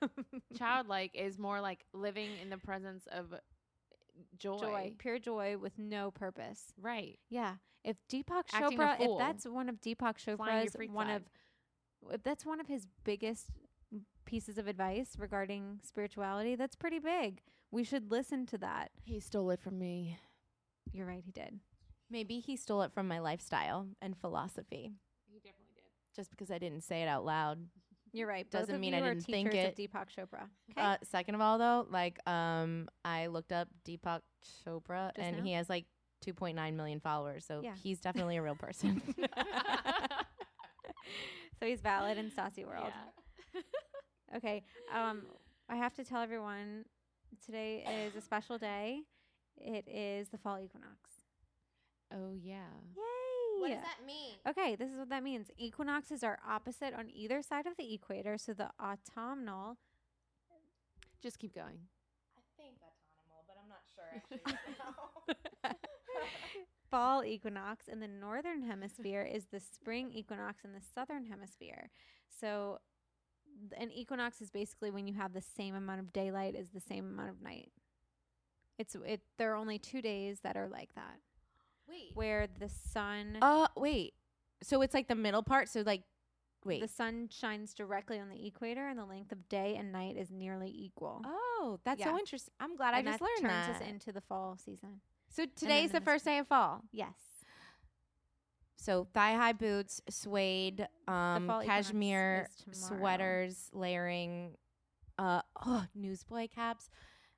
childlike 0.58 1.12
is 1.16 1.38
more 1.38 1.62
like 1.62 1.86
living 1.94 2.30
in 2.42 2.50
the 2.50 2.58
presence 2.58 3.08
of 3.12 3.34
joy. 4.38 4.59
joy, 4.59 4.93
pure 4.97 5.20
joy 5.20 5.57
with 5.57 5.78
no 5.78 6.11
purpose. 6.11 6.74
Right. 6.82 7.20
Yeah. 7.30 7.55
If 7.84 7.97
Deepak 8.11 8.43
Acting 8.53 8.78
Chopra, 8.78 8.99
if 8.99 9.17
that's 9.17 9.45
one 9.45 9.70
of 9.70 9.80
Deepak 9.82 10.17
Chopra's 10.17 10.76
one 10.89 11.07
flag. 11.07 11.15
of 11.15 11.24
if 12.13 12.24
that's 12.24 12.45
one 12.45 12.59
of 12.59 12.67
his 12.67 12.88
biggest 13.03 13.47
pieces 14.26 14.57
of 14.57 14.67
advice 14.67 15.15
regarding 15.17 15.80
spirituality, 15.84 16.55
that's 16.55 16.76
pretty 16.76 16.99
big. 16.99 17.41
We 17.72 17.84
should 17.84 18.11
listen 18.11 18.45
to 18.47 18.57
that. 18.59 18.91
He 19.03 19.20
stole 19.20 19.49
it 19.51 19.59
from 19.59 19.78
me. 19.80 20.17
You're 20.91 21.07
right, 21.07 21.24
he 21.24 21.32
did. 21.32 21.59
Maybe 22.09 22.39
he 22.39 22.55
stole 22.55 22.82
it 22.82 22.91
from 22.91 23.07
my 23.07 23.20
lifestyle 23.20 23.88
and 24.01 24.17
philosophy. 24.17 24.91
He 25.28 25.38
definitely 25.39 25.74
did. 25.76 26.15
Just 26.15 26.32
because 26.32 26.49
I 26.49 26.57
didn't 26.57 26.82
say 26.82 27.03
it 27.03 27.07
out 27.07 27.26
loud. 27.26 27.59
You're 28.14 28.28
right. 28.28 28.49
Doesn't 28.49 28.76
of 28.76 28.82
mean 28.82 28.93
I 28.93 29.01
didn't 29.01 29.22
think 29.22 29.53
it. 29.53 29.70
of 29.70 29.76
Deepak 29.76 30.07
Chopra. 30.16 30.43
Okay. 30.72 30.82
Uh, 30.82 30.97
second 31.03 31.36
of 31.36 31.41
all, 31.41 31.57
though, 31.57 31.86
like 31.89 32.20
um, 32.28 32.89
I 33.05 33.28
looked 33.28 33.51
up 33.51 33.68
Deepak 33.86 34.22
Chopra, 34.66 35.14
Just 35.16 35.20
and 35.28 35.38
now? 35.38 35.43
he 35.43 35.53
has 35.53 35.70
like 35.70 35.86
2.9 36.26 36.74
million 36.76 36.99
followers, 36.99 37.45
so 37.45 37.62
Yeah. 37.64 37.74
he's 37.82 37.99
definitely 37.99 38.38
a 38.38 38.41
real 38.41 38.55
person. 38.55 39.01
so 41.60 41.66
he's 41.66 41.82
valid 41.82 42.18
in 42.18 42.30
Stassi 42.32 42.66
world. 42.66 42.91
Okay. 44.36 44.62
Um, 44.93 45.24
I 45.70 45.76
have 45.76 45.95
to 45.95 46.03
tell 46.03 46.22
everyone 46.22 46.86
today 47.43 47.84
is 48.07 48.16
a 48.16 48.22
special 48.22 48.60
day. 48.60 49.01
It 49.57 49.88
is 49.88 50.30
the 50.30 50.38
fall 50.38 50.60
equinox. 50.60 50.95
Oh 52.14 52.34
yeah. 52.39 52.62
Yay! 52.95 53.01
Mean? 54.05 54.36
Okay, 54.47 54.76
this 54.76 54.89
is 54.91 54.97
what 54.97 55.10
that 55.10 55.24
means. 55.24 55.49
Equinoxes 55.57 56.24
are 56.24 56.39
opposite 56.47 56.93
on 56.93 57.10
either 57.14 57.41
side 57.41 57.66
of 57.66 57.78
the 57.78 57.93
equator, 57.93 58.38
so 58.38 58.53
the 58.53 58.70
autumnal 58.80 59.78
Just 61.22 61.39
keep 61.39 61.53
going. 61.53 61.78
I 62.38 62.41
think 62.57 62.76
autumnal, 62.82 63.43
but 63.47 63.57
I'm 63.62 63.70
not 63.70 63.84
sure 63.93 64.05
actually. 64.16 65.76
fall 66.89 67.24
equinox 67.24 67.88
in 67.88 67.99
the 67.99 68.07
northern 68.07 68.64
hemisphere 68.64 69.22
is 69.22 69.45
the 69.45 69.60
spring 69.60 70.12
equinox 70.12 70.64
in 70.64 70.74
the 70.74 70.82
southern 70.93 71.26
hemisphere. 71.26 71.89
So 72.28 72.80
an 73.78 73.91
equinox 73.91 74.41
is 74.41 74.49
basically 74.49 74.91
when 74.91 75.07
you 75.07 75.14
have 75.16 75.34
the 75.34 75.41
same 75.41 75.76
amount 75.76 75.99
of 75.99 76.14
daylight 76.14 76.55
as 76.55 76.70
the 76.70 76.80
same 76.80 77.05
amount 77.05 77.30
of 77.30 77.41
night. 77.41 77.72
It's 78.78 78.95
it 79.05 79.22
there 79.38 79.51
are 79.51 79.55
only 79.55 79.78
2 79.78 80.01
days 80.01 80.39
that 80.41 80.55
are 80.55 80.68
like 80.68 80.95
that 80.95 81.20
wait. 81.90 82.12
where 82.16 82.48
the 82.60 82.70
sun 82.70 83.38
Uh, 83.42 83.68
wait. 83.76 84.14
So 84.62 84.82
it's 84.82 84.94
like 84.94 85.08
the 85.08 85.16
middle 85.16 85.44
part. 85.44 85.70
So 85.70 85.82
like, 85.82 86.04
wait. 86.66 86.82
the 86.82 86.88
sun 86.88 87.30
shines 87.32 87.74
directly 87.74 88.20
on 88.20 88.30
the 88.30 88.46
equator 88.48 88.88
and 88.88 89.00
the 89.00 89.06
length 89.06 89.32
of 89.32 89.48
day 89.50 89.76
and 89.78 89.92
night 89.92 90.18
is 90.18 90.30
nearly 90.32 90.70
equal. 90.70 91.22
oh, 91.26 91.80
that's 91.84 92.00
Yeah. 92.00 92.12
so 92.12 92.18
interesting. 92.20 92.54
I'm 92.60 92.76
glad 92.76 92.94
and 92.96 93.08
I 93.08 93.12
just 93.12 93.20
that 93.20 93.26
learned 93.26 93.54
turns 93.54 93.68
that. 93.80 93.82
us 93.84 93.90
into 93.90 94.12
the 94.12 94.22
fall 94.22 94.58
season. 94.58 95.02
so 95.30 95.46
today's 95.56 95.92
the 95.92 96.00
the 96.00 96.06
first 96.06 96.26
day 96.26 96.38
of 96.40 96.48
fall. 96.48 96.82
Yes. 96.92 97.14
so 98.76 99.08
thigh 99.14 99.34
high 99.36 99.54
boots, 99.54 100.02
suede, 100.10 100.88
um, 101.08 101.48
cashmere 101.66 102.48
sweaters, 102.72 103.70
layering, 103.74 104.56
uh, 105.18 105.42
oh, 105.66 105.86
newsboy 105.96 106.48
caps, 106.54 106.90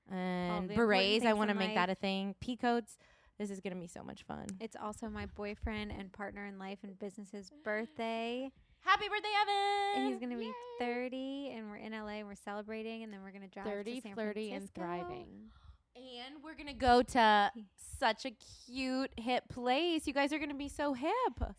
and 0.09 0.67
berets. 0.69 1.25
I 1.25 1.33
want 1.33 1.49
to 1.49 1.55
make 1.55 1.73
that 1.75 1.89
a 1.89 1.95
thing. 1.95 2.35
Peacoats. 2.39 2.97
This 3.41 3.49
is 3.49 3.59
gonna 3.59 3.75
be 3.75 3.87
so 3.87 4.03
much 4.03 4.21
fun. 4.21 4.45
It's 4.59 4.75
also 4.79 5.09
my 5.09 5.25
boyfriend 5.25 5.91
and 5.91 6.11
partner 6.13 6.45
in 6.45 6.59
life 6.59 6.77
and 6.83 6.99
business's 6.99 7.49
birthday. 7.63 8.51
Happy 8.81 9.09
birthday, 9.09 9.29
Evan! 9.41 10.03
And 10.03 10.11
he's 10.11 10.19
gonna 10.19 10.37
be 10.37 10.51
30, 10.77 11.49
and 11.55 11.67
we're 11.67 11.77
in 11.77 11.91
LA. 11.91 12.19
and 12.19 12.27
We're 12.27 12.35
celebrating, 12.35 13.01
and 13.01 13.11
then 13.11 13.23
we're 13.23 13.31
gonna 13.31 13.47
drive 13.47 13.65
to 13.65 13.71
30, 13.71 14.01
San 14.01 14.13
flirty, 14.13 14.51
and 14.51 14.71
thriving. 14.75 15.49
And 15.95 16.43
we're 16.43 16.53
gonna 16.53 16.75
go 16.75 17.01
to 17.01 17.51
such 17.97 18.25
a 18.25 18.31
cute 18.67 19.09
hip 19.17 19.49
place. 19.49 20.05
You 20.05 20.13
guys 20.13 20.31
are 20.31 20.37
gonna 20.37 20.53
be 20.53 20.69
so 20.69 20.93
hip. 20.93 21.11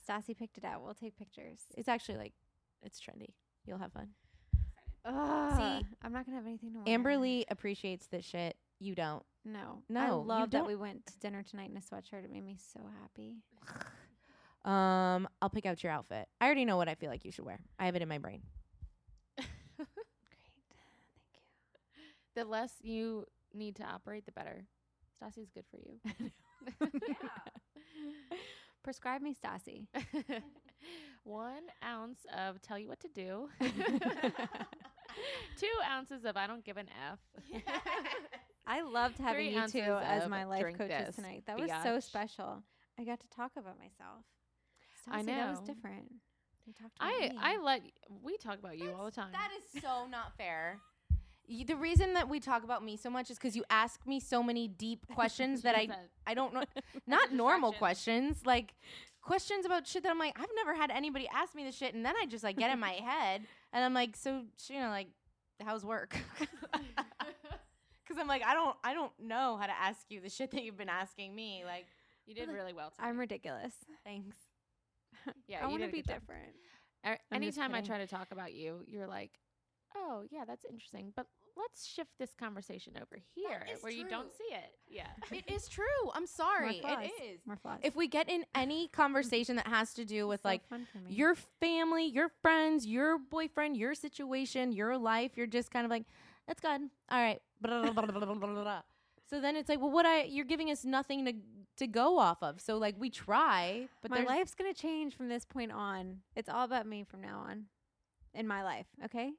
Stassi 0.09 0.39
picked 0.39 0.59
it 0.59 0.65
out. 0.65 0.85
We'll 0.85 0.95
take 0.95 1.17
pictures. 1.17 1.63
It's 1.77 1.89
actually 1.89 2.19
like 2.19 2.33
it's 2.85 3.01
trendy. 3.01 3.31
You'll 3.67 3.79
have 3.79 3.93
fun. 3.93 4.11
Ugh, 5.05 5.85
I'm 6.01 6.13
not 6.13 6.27
gonna 6.27 6.37
have 6.37 6.47
anything 6.47 6.75
to 6.75 6.79
wear. 6.79 6.95
Amber 6.95 7.17
Lee 7.17 7.45
appreciates 7.51 8.07
this 8.07 8.25
shit. 8.25 8.57
You 8.79 8.95
don't. 8.95 9.25
No, 9.45 9.83
No, 9.89 10.01
I 10.01 10.11
love 10.11 10.51
that 10.53 10.67
we 10.67 10.77
went 10.77 11.05
to 11.07 11.19
dinner 11.19 11.43
tonight 11.43 11.71
in 11.71 11.77
a 11.77 11.81
sweatshirt. 11.81 12.25
It 12.25 12.31
made 12.31 12.45
me 12.45 12.57
so 12.73 12.81
happy. 13.01 13.37
Um, 14.65 15.27
I'll 15.41 15.51
pick 15.51 15.67
out 15.67 15.83
your 15.83 15.91
outfit. 15.91 16.29
I 16.41 16.45
already 16.47 16.65
know 16.65 16.77
what 16.77 16.89
I 16.89 16.95
feel 16.95 17.11
like 17.11 17.25
you 17.25 17.33
should 17.33 17.45
wear. 17.45 17.59
I 17.81 17.87
have 17.87 17.97
it 17.97 18.03
in 18.03 18.09
my 18.09 18.19
brain. 18.19 18.43
Great, 19.37 19.49
thank 19.77 20.47
you. 21.33 22.37
The 22.37 22.45
less 22.45 22.73
you 22.81 23.27
need 23.53 23.75
to 23.77 23.83
operate, 23.83 24.25
the 24.25 24.31
better. 24.31 24.65
Stassi's 25.21 25.51
good 25.51 25.65
for 25.69 25.79
you. 25.79 25.99
yeah. 27.09 28.37
Prescribe 28.85 29.21
me 29.21 29.35
Stassi. 29.35 29.89
One 31.25 31.65
ounce 31.85 32.21
of 32.33 32.63
tell 32.63 32.79
you 32.79 32.89
what 32.89 33.01
to 33.01 33.09
do. 33.09 33.49
Two 35.57 35.67
ounces 35.91 36.25
of 36.25 36.37
I 36.37 36.47
don't 36.47 36.65
give 36.65 36.77
an 36.77 36.89
F. 37.11 37.19
I 38.67 38.83
loved 38.83 39.19
having 39.19 39.53
Three 39.53 39.61
you 39.61 39.69
two 39.69 39.97
as 40.03 40.29
my 40.29 40.45
life 40.45 40.65
coaches 40.77 41.07
this, 41.07 41.17
tonight. 41.17 41.45
That 41.47 41.59
was 41.59 41.71
so 41.83 41.99
special. 42.01 42.63
I 42.99 43.05
got 43.05 43.21
to 43.21 43.29
talk 43.29 43.53
about 43.57 43.79
myself. 43.79 44.25
I 45.11 45.23
know 45.23 45.35
That 45.35 45.51
was 45.51 45.61
different. 45.61 46.13
You 46.67 46.73
talked 46.73 46.97
about 46.97 47.09
I 47.13 47.29
me. 47.29 47.39
I 47.43 47.57
let 47.59 47.83
we 48.23 48.37
talk 48.37 48.59
about 48.59 48.79
you 48.79 48.93
all 48.93 49.05
the 49.05 49.11
time. 49.11 49.33
That 49.33 49.51
is 49.59 49.83
so 49.83 50.07
not 50.09 50.37
fair. 50.37 50.79
Y- 51.49 51.65
The 51.67 51.75
reason 51.75 52.15
that 52.15 52.29
we 52.29 52.39
talk 52.39 52.63
about 52.63 52.85
me 52.85 52.97
so 52.97 53.11
much 53.11 53.31
is 53.31 53.37
because 53.37 53.57
you 53.57 53.65
ask 53.69 54.07
me 54.07 54.21
so 54.21 54.43
many 54.45 54.69
deep 54.69 55.07
questions 55.15 55.63
that 55.63 55.75
I 55.75 55.89
I 56.27 56.35
don't 56.35 56.55
know. 56.55 56.63
Not 57.07 57.33
normal 57.33 57.73
questions, 57.73 58.47
like 58.47 58.75
questions 59.23 59.67
about 59.67 59.89
shit 59.89 60.05
that 60.05 60.11
I'm 60.11 60.21
like 60.21 60.39
I've 60.39 60.55
never 60.55 60.75
had 60.75 60.93
anybody 60.93 61.29
ask 61.35 61.55
me 61.57 61.65
this 61.65 61.77
shit, 61.77 61.95
and 61.95 62.07
then 62.07 62.15
I 62.17 62.27
just 62.27 62.45
like 62.45 62.57
get 62.57 62.71
in 62.73 62.79
my 62.79 62.93
head, 63.05 63.43
and 63.73 63.85
I'm 63.85 63.95
like, 63.95 64.15
so 64.15 64.45
you 64.69 64.79
know, 64.79 64.89
like, 64.91 65.09
how's 65.65 65.85
work? 65.85 66.17
Because 68.13 68.21
I'm 68.21 68.29
like, 68.29 68.43
I 68.45 68.53
don't 68.55 68.77
I 68.85 68.93
don't 68.93 69.13
know 69.19 69.57
how 69.57 69.67
to 69.67 69.73
ask 69.73 70.01
you 70.11 70.21
the 70.21 70.29
shit 70.29 70.51
that 70.51 70.63
you've 70.63 70.77
been 70.77 70.91
asking 70.91 71.35
me. 71.35 71.63
Like, 71.65 71.87
you 72.27 72.35
did 72.35 72.49
really 72.51 72.75
well. 72.75 72.91
Today. 72.91 73.09
I'm 73.09 73.19
ridiculous. 73.19 73.73
thanks. 74.05 74.37
yeah, 75.49 75.65
I 75.65 75.67
want 75.69 75.83
to 75.83 75.89
be 75.89 76.03
different. 76.03 76.53
A- 77.05 77.09
I'm 77.31 77.43
just 77.43 77.59
Anytime 77.59 77.75
I 77.75 77.81
try 77.81 77.99
to 77.99 78.07
talk 78.07 78.29
about 78.31 78.53
you, 78.53 78.81
you're 78.87 79.07
like, 79.07 79.31
"Oh, 79.97 80.25
yeah, 80.31 80.45
that's 80.47 80.65
interesting." 80.65 81.13
But 81.17 81.27
let's 81.57 81.87
shift 81.87 82.11
this 82.19 82.35
conversation 82.39 82.95
over 82.97 83.21
here 83.35 83.65
where 83.81 83.93
you 83.93 84.09
don't 84.09 84.31
see 84.33 84.55
it. 84.55 84.75
Yeah. 84.89 85.07
It 85.33 85.51
is 85.51 85.69
true. 85.69 85.85
I'm 86.15 86.27
sorry. 86.27 86.83
It 86.85 87.13
is. 87.23 87.41
More 87.47 87.57
flaws. 87.57 87.81
If 87.83 87.97
we 87.97 88.09
get 88.09 88.29
in 88.29 88.45
any 88.55 88.89
conversation 88.93 89.57
that 89.57 89.67
has 89.67 89.95
to 89.95 90.05
do 90.05 90.29
with 90.29 90.43
so 90.43 90.49
like 90.49 90.69
fun 90.69 90.87
for 90.93 90.99
me. 90.99 91.15
your 91.15 91.35
family, 91.61 92.07
your 92.07 92.29
friends, 92.43 92.87
your 92.87 93.19
boyfriend, 93.19 93.77
your 93.77 93.95
situation, 93.95 94.73
your 94.73 94.99
life, 94.99 95.33
you're 95.37 95.47
just 95.47 95.71
kind 95.71 95.85
of 95.85 95.91
like, 95.91 96.05
that's 96.47 96.61
good. 96.61 96.81
All 97.11 97.21
right. 97.21 97.41
So 99.31 99.41
then 99.41 99.57
it's 99.57 99.69
like, 99.69 99.81
well, 99.81 99.91
what 99.91 100.05
I 100.05 100.25
you're 100.25 100.45
giving 100.45 100.71
us 100.71 100.85
nothing 100.85 101.25
to 101.25 101.33
to 101.79 101.87
go 101.87 102.19
off 102.19 102.43
of. 102.43 102.61
So 102.61 102.77
like 102.77 102.97
we 102.99 103.09
try, 103.11 103.89
but 104.03 104.11
my 104.11 104.19
life's 104.27 104.55
gonna 104.55 104.75
change 104.75 105.17
from 105.17 105.29
this 105.29 105.45
point 105.45 105.73
on. 105.73 106.19
It's 106.37 106.49
all 106.49 106.65
about 106.65 106.87
me 106.87 107.05
from 107.05 107.23
now 107.23 107.39
on, 107.49 107.65
in 108.35 108.47
my 108.47 108.63
life. 108.63 108.87
Okay. 109.05 109.33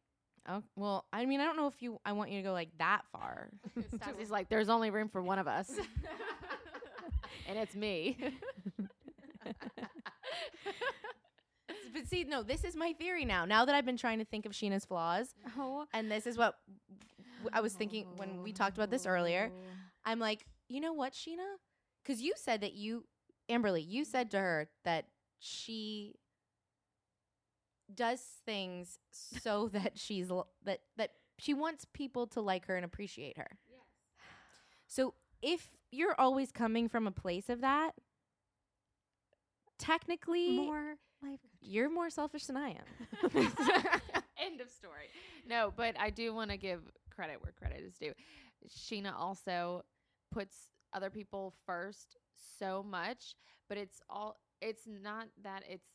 Oh, 0.48 0.62
well, 0.76 1.06
I 1.14 1.26
mean, 1.26 1.40
I 1.40 1.46
don't 1.46 1.56
know 1.56 1.68
if 1.68 1.82
you 1.82 2.00
I 2.06 2.12
want 2.14 2.32
you 2.32 2.40
to 2.40 2.44
go 2.44 2.52
like 2.54 2.70
that 2.80 3.04
far. 3.12 3.50
Stassi's 3.96 4.32
like, 4.32 4.50
"There's 4.50 4.68
only 4.70 4.90
room 4.90 5.10
for 5.10 5.22
one 5.22 5.40
of 5.40 5.48
us." 5.48 5.70
and 7.48 7.58
it's 7.58 7.76
me. 7.76 8.18
But 11.94 12.08
see, 12.08 12.24
no, 12.24 12.44
this 12.44 12.64
is 12.64 12.76
my 12.76 12.94
theory 12.94 13.26
now. 13.26 13.46
Now 13.46 13.66
that 13.66 13.76
I've 13.76 13.86
been 13.86 13.98
trying 13.98 14.20
to 14.20 14.26
think 14.26 14.46
of 14.46 14.52
Sheena's 14.54 14.86
flaws, 14.86 15.34
Oh. 15.58 15.86
and 15.94 16.12
this 16.12 16.26
is 16.28 16.38
what 16.38 16.58
w- 17.44 17.50
I 17.54 17.62
was 17.62 17.74
thinking 17.74 18.08
when 18.18 18.42
we 18.44 18.52
talked 18.52 18.78
about 18.78 18.90
this 18.90 19.06
earlier. 19.06 19.52
Oh. 19.54 19.60
I'm 20.06 20.20
like, 20.20 20.46
you 20.70 20.82
know 20.82 20.94
what, 20.94 21.14
Sheena? 21.14 21.56
Because 22.04 22.22
you 22.22 22.34
said 22.36 22.62
that 22.62 22.74
you, 22.74 23.06
Amberly, 23.50 23.86
you 23.88 24.04
said 24.06 24.32
to 24.32 24.40
her 24.40 24.70
that 24.86 25.06
she 25.40 26.16
does 27.94 28.22
things 28.46 28.98
so 29.12 29.68
that 29.74 29.98
she's 29.98 30.32
l- 30.32 30.48
that 30.64 30.80
that 30.98 31.12
she 31.38 31.54
wants 31.54 31.86
people 31.94 32.28
to 32.28 32.42
like 32.42 32.66
her 32.68 32.76
and 32.76 32.86
appreciate 32.86 33.38
her. 33.38 33.48
Yes. 33.70 33.82
So 34.88 35.14
if 35.42 35.70
you're 35.92 36.16
always 36.20 36.52
coming 36.52 36.88
from 36.90 37.08
a 37.08 37.12
place 37.12 37.50
of 37.50 37.62
that, 37.62 37.94
technically 39.80 40.58
More 40.58 40.96
life. 41.24 41.40
you're 41.62 41.90
more 41.90 42.10
selfish 42.10 42.46
than 42.46 42.58
I 42.58 42.70
am. 42.70 42.86
End 44.38 44.62
of 44.62 44.70
story. 44.70 45.08
No, 45.48 45.72
but 45.76 45.96
I 46.00 46.10
do 46.10 46.34
want 46.34 46.52
to 46.52 46.58
give 46.58 46.82
credit 47.10 47.38
where 47.42 47.54
credit 47.54 47.82
is 47.86 47.96
due. 47.98 48.14
Sheena 48.68 49.14
also 49.18 49.84
puts 50.32 50.56
other 50.94 51.10
people 51.10 51.54
first 51.66 52.18
so 52.60 52.84
much, 52.84 53.36
but 53.70 53.78
it's 53.78 54.02
all 54.10 54.38
it's 54.62 54.84
not 54.88 55.28
that 55.44 55.64
it's 55.70 55.88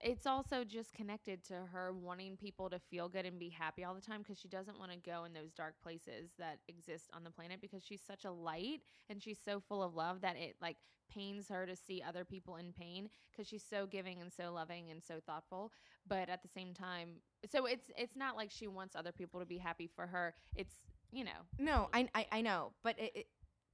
it's 0.00 0.26
also 0.26 0.64
just 0.64 0.94
connected 0.94 1.44
to 1.44 1.54
her 1.72 1.92
wanting 1.92 2.36
people 2.36 2.70
to 2.70 2.78
feel 2.78 3.08
good 3.08 3.26
and 3.26 3.38
be 3.38 3.48
happy 3.48 3.84
all 3.84 3.94
the 3.94 4.00
time 4.00 4.22
because 4.22 4.38
she 4.38 4.48
doesn't 4.48 4.78
want 4.78 4.90
to 4.90 4.98
go 4.98 5.24
in 5.24 5.32
those 5.32 5.52
dark 5.52 5.74
places 5.82 6.30
that 6.38 6.58
exist 6.68 7.10
on 7.14 7.24
the 7.24 7.30
planet 7.30 7.60
because 7.60 7.82
she's 7.84 8.00
such 8.00 8.24
a 8.24 8.30
light 8.30 8.80
and 9.08 9.22
she's 9.22 9.38
so 9.44 9.60
full 9.60 9.82
of 9.82 9.94
love 9.94 10.20
that 10.20 10.36
it 10.36 10.56
like 10.60 10.76
pains 11.12 11.48
her 11.48 11.66
to 11.66 11.74
see 11.74 12.02
other 12.06 12.24
people 12.24 12.56
in 12.56 12.72
pain 12.72 13.08
because 13.30 13.46
she's 13.46 13.64
so 13.68 13.84
giving 13.84 14.20
and 14.20 14.32
so 14.32 14.52
loving 14.52 14.90
and 14.90 15.02
so 15.02 15.14
thoughtful 15.26 15.72
but 16.06 16.28
at 16.28 16.40
the 16.40 16.48
same 16.48 16.72
time 16.72 17.08
so 17.50 17.66
it's 17.66 17.90
it's 17.96 18.14
not 18.14 18.36
like 18.36 18.50
she 18.50 18.68
wants 18.68 18.94
other 18.94 19.10
people 19.10 19.40
to 19.40 19.46
be 19.46 19.58
happy 19.58 19.88
for 19.88 20.06
her 20.06 20.34
it's 20.54 20.76
you 21.10 21.24
know 21.24 21.30
no, 21.58 21.88
I, 21.92 22.08
I 22.14 22.26
I 22.32 22.40
know, 22.40 22.72
but 22.82 22.98
it, 22.98 23.12
it, 23.14 23.26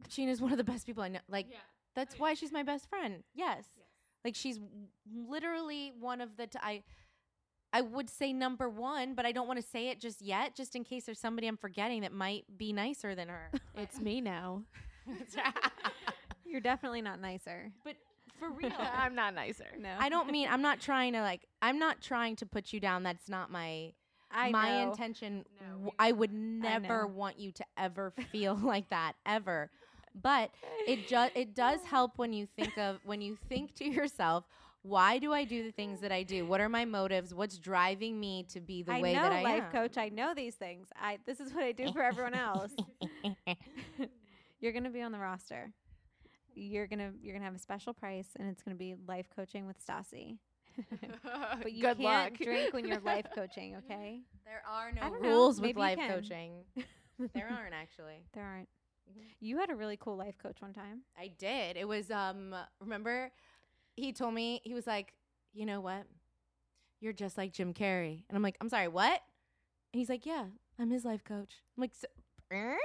Sheena's 0.08 0.40
one 0.40 0.52
of 0.52 0.58
the 0.58 0.64
best 0.64 0.86
people 0.86 1.02
I 1.02 1.08
know. 1.08 1.20
Like 1.28 1.46
That's 1.94 2.18
why 2.18 2.34
she's 2.34 2.52
my 2.52 2.62
best 2.62 2.88
friend. 2.88 3.22
Yes. 3.34 3.64
Like 4.26 4.34
she's 4.34 4.58
literally 5.28 5.92
one 6.00 6.20
of 6.20 6.36
the 6.36 6.48
t- 6.48 6.58
I 6.60 6.82
I 7.72 7.80
would 7.82 8.10
say 8.10 8.32
number 8.32 8.68
1, 8.68 9.14
but 9.14 9.24
I 9.24 9.30
don't 9.30 9.46
want 9.46 9.60
to 9.60 9.64
say 9.66 9.88
it 9.90 10.00
just 10.00 10.20
yet 10.20 10.56
just 10.56 10.74
in 10.74 10.82
case 10.82 11.04
there's 11.06 11.20
somebody 11.20 11.46
I'm 11.46 11.56
forgetting 11.56 12.00
that 12.00 12.12
might 12.12 12.44
be 12.58 12.72
nicer 12.72 13.14
than 13.14 13.28
her. 13.28 13.52
it's 13.76 14.00
me 14.00 14.20
now 14.20 14.62
You're 16.44 16.60
definitely 16.60 17.02
not 17.02 17.20
nicer. 17.20 17.70
but 17.84 17.94
for 18.40 18.50
real. 18.50 18.72
i'm 18.78 19.14
not 19.14 19.32
nicer 19.34 19.66
No. 19.78 19.94
I 19.98 20.08
don't 20.08 20.30
mean 20.30 20.48
I'm 20.50 20.60
not 20.62 20.80
trying 20.80 21.12
to 21.12 21.20
like 21.22 21.46
I'm 21.62 21.78
not 21.78 22.00
trying 22.02 22.34
to 22.36 22.46
put 22.46 22.72
you 22.72 22.80
down. 22.80 23.04
That's 23.04 23.28
not 23.28 23.50
my 23.52 23.92
I 24.30 24.50
my 24.50 24.82
know. 24.82 24.90
intention. 24.90 25.44
No, 25.60 25.72
w- 25.74 25.90
I 26.00 26.10
would 26.10 26.32
never 26.32 27.02
know. 27.02 27.06
want 27.06 27.38
you 27.38 27.52
to 27.52 27.64
ever 27.78 28.12
feel 28.32 28.56
like 28.56 28.90
that 28.90 29.12
ever. 29.24 29.70
But 30.22 30.50
it 30.86 31.06
just 31.08 31.32
it 31.36 31.54
does 31.54 31.82
help 31.84 32.12
when 32.16 32.32
you 32.32 32.46
think 32.46 32.76
of 32.78 32.98
when 33.04 33.20
you 33.20 33.36
think 33.48 33.74
to 33.76 33.84
yourself, 33.84 34.44
why 34.82 35.18
do 35.18 35.32
I 35.32 35.44
do 35.44 35.62
the 35.62 35.72
things 35.72 36.00
that 36.00 36.12
I 36.12 36.22
do? 36.22 36.46
What 36.46 36.60
are 36.60 36.68
my 36.68 36.84
motives? 36.84 37.34
What's 37.34 37.58
driving 37.58 38.18
me 38.18 38.44
to 38.50 38.60
be 38.60 38.82
the 38.82 38.92
I 38.94 39.00
way 39.00 39.14
know, 39.14 39.22
that 39.22 39.32
I 39.32 39.38
am? 39.38 39.44
life 39.44 39.64
am? 39.64 39.72
coach. 39.72 39.98
I 39.98 40.08
know 40.08 40.32
these 40.34 40.54
things. 40.54 40.88
I 41.00 41.18
this 41.26 41.40
is 41.40 41.52
what 41.52 41.64
I 41.64 41.72
do 41.72 41.92
for 41.92 42.02
everyone 42.02 42.34
else. 42.34 42.72
You're 44.60 44.72
gonna 44.72 44.90
be 44.90 45.02
on 45.02 45.12
the 45.12 45.18
roster. 45.18 45.72
You're 46.54 46.86
gonna 46.86 47.12
you're 47.20 47.34
gonna 47.34 47.44
have 47.44 47.54
a 47.54 47.58
special 47.58 47.92
price, 47.92 48.28
and 48.38 48.48
it's 48.48 48.62
gonna 48.62 48.76
be 48.76 48.94
life 49.06 49.26
coaching 49.34 49.66
with 49.66 49.76
Stassi. 49.84 50.38
But 51.62 51.72
you 51.72 51.82
Good 51.82 51.98
can't 51.98 52.32
luck. 52.32 52.38
drink 52.42 52.72
when 52.74 52.86
you're 52.86 53.00
life 53.00 53.26
coaching. 53.34 53.76
Okay, 53.76 54.20
There 54.44 54.62
are 54.70 54.92
no 54.92 55.00
don't 55.10 55.22
know. 55.22 55.28
rules 55.28 55.60
with 55.60 55.76
life 55.76 55.98
coaching. 56.08 56.64
there 57.34 57.48
aren't 57.50 57.74
actually. 57.74 58.24
there 58.34 58.44
aren't. 58.44 58.68
Mhm. 59.10 59.34
You 59.40 59.58
had 59.58 59.70
a 59.70 59.74
really 59.76 59.96
cool 59.96 60.16
life 60.16 60.38
coach 60.38 60.60
one 60.60 60.72
time. 60.72 61.02
I 61.18 61.28
did. 61.28 61.76
It 61.76 61.86
was 61.86 62.10
um 62.10 62.54
remember 62.80 63.30
he 63.96 64.12
told 64.12 64.34
me 64.34 64.60
he 64.64 64.74
was 64.74 64.86
like, 64.86 65.14
"You 65.54 65.66
know 65.66 65.80
what? 65.80 66.06
You're 67.00 67.12
just 67.12 67.36
like 67.38 67.52
Jim 67.52 67.74
Carrey." 67.74 68.24
And 68.28 68.36
I'm 68.36 68.42
like, 68.42 68.56
"I'm 68.60 68.68
sorry, 68.68 68.88
what?" 68.88 69.22
And 69.92 69.98
he's 70.00 70.08
like, 70.10 70.26
"Yeah, 70.26 70.46
I'm 70.78 70.90
his 70.90 71.04
life 71.04 71.24
coach." 71.24 71.54
I'm 71.76 71.82
like, 71.82 71.94
so, 71.94 72.08
er? 72.52 72.76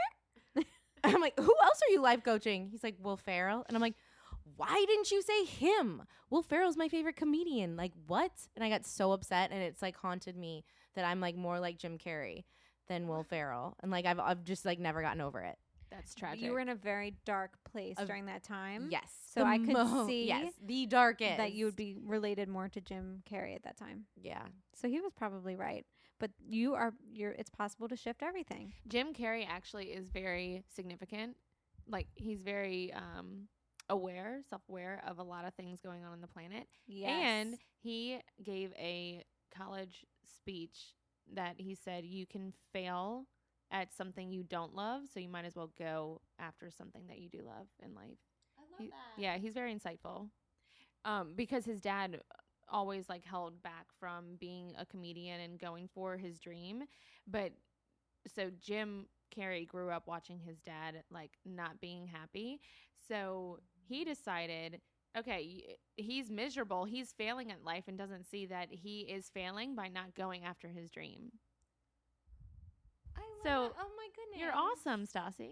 I'm 1.04 1.22
like, 1.22 1.38
"Who 1.40 1.56
else 1.64 1.82
are 1.88 1.92
you 1.92 2.02
life 2.02 2.24
coaching?" 2.24 2.70
He's 2.72 2.84
like, 2.84 2.98
"Will 3.02 3.18
Ferrell." 3.18 3.66
And 3.68 3.76
I'm 3.78 3.82
like, 3.82 3.96
why 4.58 4.86
didn't 4.88 5.12
you 5.12 5.22
say 5.22 5.46
him? 5.46 6.04
Will 6.30 6.44
Ferrell's 6.44 6.78
my 6.78 6.90
favorite 6.90 7.16
comedian. 7.16 7.76
Like 7.78 7.94
what? 8.08 8.32
And 8.56 8.64
I 8.66 8.70
got 8.70 8.86
so 8.86 9.12
upset, 9.14 9.52
and 9.52 9.62
it's 9.64 9.82
like 9.82 9.96
haunted 9.98 10.38
me 10.38 10.66
that 10.96 11.06
I'm 11.06 11.20
like 11.22 11.36
more 11.36 11.60
like 11.60 11.78
Jim 11.78 11.98
Carrey 11.98 12.44
than 12.88 13.08
Will 13.08 13.24
Ferrell, 13.24 13.76
and 13.82 13.92
like 13.92 14.06
I've 14.06 14.20
I've 14.20 14.44
just 14.46 14.66
like 14.66 14.80
never 14.80 15.02
gotten 15.02 15.22
over 15.22 15.42
it. 15.42 15.58
That's 15.92 16.16
tragic. 16.16 16.42
You 16.44 16.54
were 16.54 16.60
in 16.60 16.70
a 16.70 16.76
very 16.76 17.16
dark 17.26 17.52
place 17.70 17.98
Of- 18.00 18.08
during 18.08 18.26
that 18.28 18.44
time. 18.44 18.88
Yes, 18.90 19.12
So 19.28 19.42
the 19.42 19.46
I 19.48 19.58
could 19.60 19.74
mo- 19.74 20.08
see 20.08 20.26
yes 20.28 20.54
the 20.64 20.86
darkest 20.88 21.38
that 21.38 21.54
you 21.54 21.66
would 21.66 21.76
be 21.76 21.98
related 22.02 22.48
more 22.50 22.70
to 22.70 22.82
Jim 22.82 23.22
Carrey 23.30 23.56
at 23.56 23.64
that 23.64 23.78
time. 23.78 24.06
yeah. 24.16 24.48
So 24.74 24.88
he 24.88 25.00
was 25.02 25.12
probably 25.14 25.56
right. 25.56 25.86
But 26.20 26.32
you 26.40 26.74
are 26.76 26.94
you're 27.12 27.32
it's 27.34 27.50
possible 27.50 27.88
to 27.90 27.96
shift 27.96 28.24
everything. 28.24 28.74
Jim 28.88 29.14
Carrey 29.14 29.46
actually 29.48 29.88
is 29.88 30.08
very 30.10 30.64
significant. 30.74 31.36
Like 31.88 32.08
he's 32.16 32.42
very 32.42 32.94
um 32.94 33.48
aware, 33.90 34.40
self-aware 34.50 35.04
of 35.06 35.20
a 35.20 35.24
lot 35.24 35.44
of 35.46 35.54
things 35.56 35.82
going 35.82 36.04
on 36.06 36.14
on 36.14 36.22
the 36.22 36.28
planet. 36.28 36.68
Yes. 36.88 37.10
And 37.12 37.58
he 37.82 38.20
gave 38.42 38.72
a 38.78 39.24
college 39.54 40.06
speech 40.38 40.94
that 41.34 41.56
he 41.58 41.76
said 41.76 42.06
you 42.06 42.26
can 42.26 42.54
fail 42.72 43.26
at 43.72 43.94
something 43.94 44.32
you 44.32 44.44
don't 44.44 44.76
love, 44.76 45.04
so 45.14 45.20
you 45.20 45.30
might 45.30 45.46
as 45.46 45.56
well 45.56 45.72
go 45.78 46.22
after 46.40 46.70
something 46.72 47.08
that 47.08 47.20
you 47.20 47.30
do 47.30 47.40
love 47.44 47.68
in 47.84 47.94
life. 47.96 48.18
I 48.58 48.62
love 48.72 48.80
He- 48.80 49.22
Yeah, 49.24 49.38
he's 49.38 49.54
very 49.54 49.74
insightful. 49.74 50.30
Um, 51.06 51.34
because 51.36 51.66
his 51.66 51.82
dad 51.82 52.22
always 52.70 53.10
like 53.10 53.26
held 53.26 53.62
back 53.64 53.88
from 54.00 54.36
being 54.40 54.74
a 54.78 54.86
comedian 54.86 55.42
and 55.42 55.60
going 55.60 55.90
for 55.94 56.18
his 56.18 56.40
dream. 56.40 56.84
But 57.28 57.54
so 58.28 58.50
Jim 58.62 59.08
Carrey 59.36 59.68
grew 59.68 59.90
up 59.90 60.08
watching 60.08 60.40
his 60.40 60.60
dad 60.62 61.04
like 61.12 61.32
not 61.46 61.80
being 61.82 62.08
happy. 62.08 62.60
So 63.08 63.60
he 63.88 64.04
decided, 64.06 64.82
okay, 65.18 65.78
he's 65.96 66.30
miserable. 66.30 66.86
He's 66.86 67.14
failing 67.14 67.52
at 67.52 67.64
life 67.64 67.86
and 67.88 67.98
doesn't 67.98 68.30
see 68.30 68.46
that 68.48 68.70
he 68.72 69.02
is 69.02 69.30
failing 69.30 69.76
by 69.76 69.88
not 69.88 70.16
going 70.16 70.44
after 70.46 70.68
his 70.70 70.92
dream. 70.92 71.32
I 73.18 73.20
love 73.22 73.30
So, 73.44 73.66
it. 73.66 73.72
oh 73.80 73.90
my 73.98 74.08
goodness, 74.16 74.40
You're 74.40 74.54
awesome, 74.56 75.06
Stassi. 75.06 75.52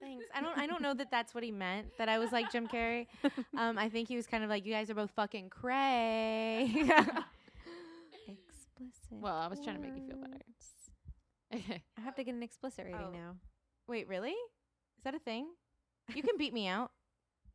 Thanks. 0.00 0.24
I 0.34 0.42
don't. 0.42 0.58
I 0.58 0.66
don't 0.66 0.82
know 0.82 0.92
that 0.92 1.10
that's 1.10 1.34
what 1.34 1.42
he 1.42 1.50
meant. 1.50 1.86
That 1.96 2.08
I 2.10 2.18
was 2.18 2.30
like 2.30 2.52
Jim 2.52 2.68
Carrey. 2.68 3.06
Um, 3.56 3.78
I 3.78 3.88
think 3.88 4.08
he 4.08 4.16
was 4.16 4.26
kind 4.26 4.44
of 4.44 4.50
like, 4.50 4.66
you 4.66 4.72
guys 4.72 4.90
are 4.90 4.94
both 4.94 5.10
fucking 5.12 5.48
cray. 5.48 6.70
explicit. 8.28 9.10
Well, 9.10 9.36
I 9.36 9.46
was 9.48 9.60
trying 9.60 9.76
to 9.76 9.82
make 9.82 9.96
you 9.96 10.02
feel 10.06 10.18
better. 10.18 10.32
words. 10.34 11.80
I 11.96 12.00
have 12.02 12.14
to 12.16 12.24
get 12.24 12.34
an 12.34 12.42
explicit 12.42 12.84
rating 12.84 13.00
Oh. 13.08 13.10
now. 13.12 13.36
Wait, 13.88 14.06
really? 14.08 14.30
Is 14.98 15.04
that 15.04 15.14
a 15.14 15.18
thing? 15.18 15.46
You 16.14 16.22
can 16.22 16.36
beat 16.36 16.52
me 16.52 16.66
out. 16.68 16.90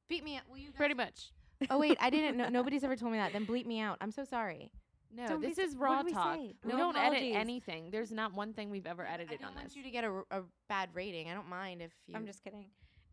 Beat 0.10 0.24
me 0.24 0.38
out. 0.38 0.44
Will 0.50 0.58
you? 0.58 0.72
Pretty 0.72 0.96
much. 0.96 1.32
Oh 1.70 1.78
wait, 1.78 1.98
I 2.02 2.10
didn't 2.10 2.38
know. 2.38 2.50
Nobody's 2.50 2.84
ever 2.84 2.96
told 2.96 3.12
me 3.12 3.18
that. 3.20 3.34
Then 3.34 3.46
bleep 3.46 3.66
me 3.68 3.80
out. 3.80 3.98
I'm 4.02 4.12
so 4.12 4.24
sorry. 4.24 4.72
No, 5.14 5.28
Don't 5.28 5.42
this 5.42 5.58
so- 5.58 5.64
is 5.64 5.76
raw 5.76 5.98
did 5.98 6.06
we 6.06 6.12
talk. 6.14 6.36
say? 6.36 6.56
We 6.64 6.72
No 6.72 6.78
don't 6.78 6.96
apologies. 6.96 7.24
edit 7.36 7.36
anything. 7.36 7.92
There's 7.92 8.12
not 8.12 8.34
one 8.34 8.54
thing 8.54 8.70
we've 8.70 8.86
ever 8.88 9.06
edited 9.06 9.12
on 9.24 9.28
this. 9.30 9.32
I 9.32 9.34
edited 9.36 9.40
don't 9.42 9.50
on 9.50 9.56
want 9.56 9.68
this. 9.68 9.76
you 9.76 9.84
to 9.84 9.90
get 9.92 10.04
a, 10.04 10.08
r- 10.08 10.26
a 10.32 10.42
bad 10.70 10.90
rating. 10.94 11.30
I 11.30 11.34
don't 11.34 11.50
mind 11.50 11.82
if 11.82 11.92
you. 12.08 12.16
I'm 12.16 12.26
just 12.26 12.44
kidding. 12.44 12.66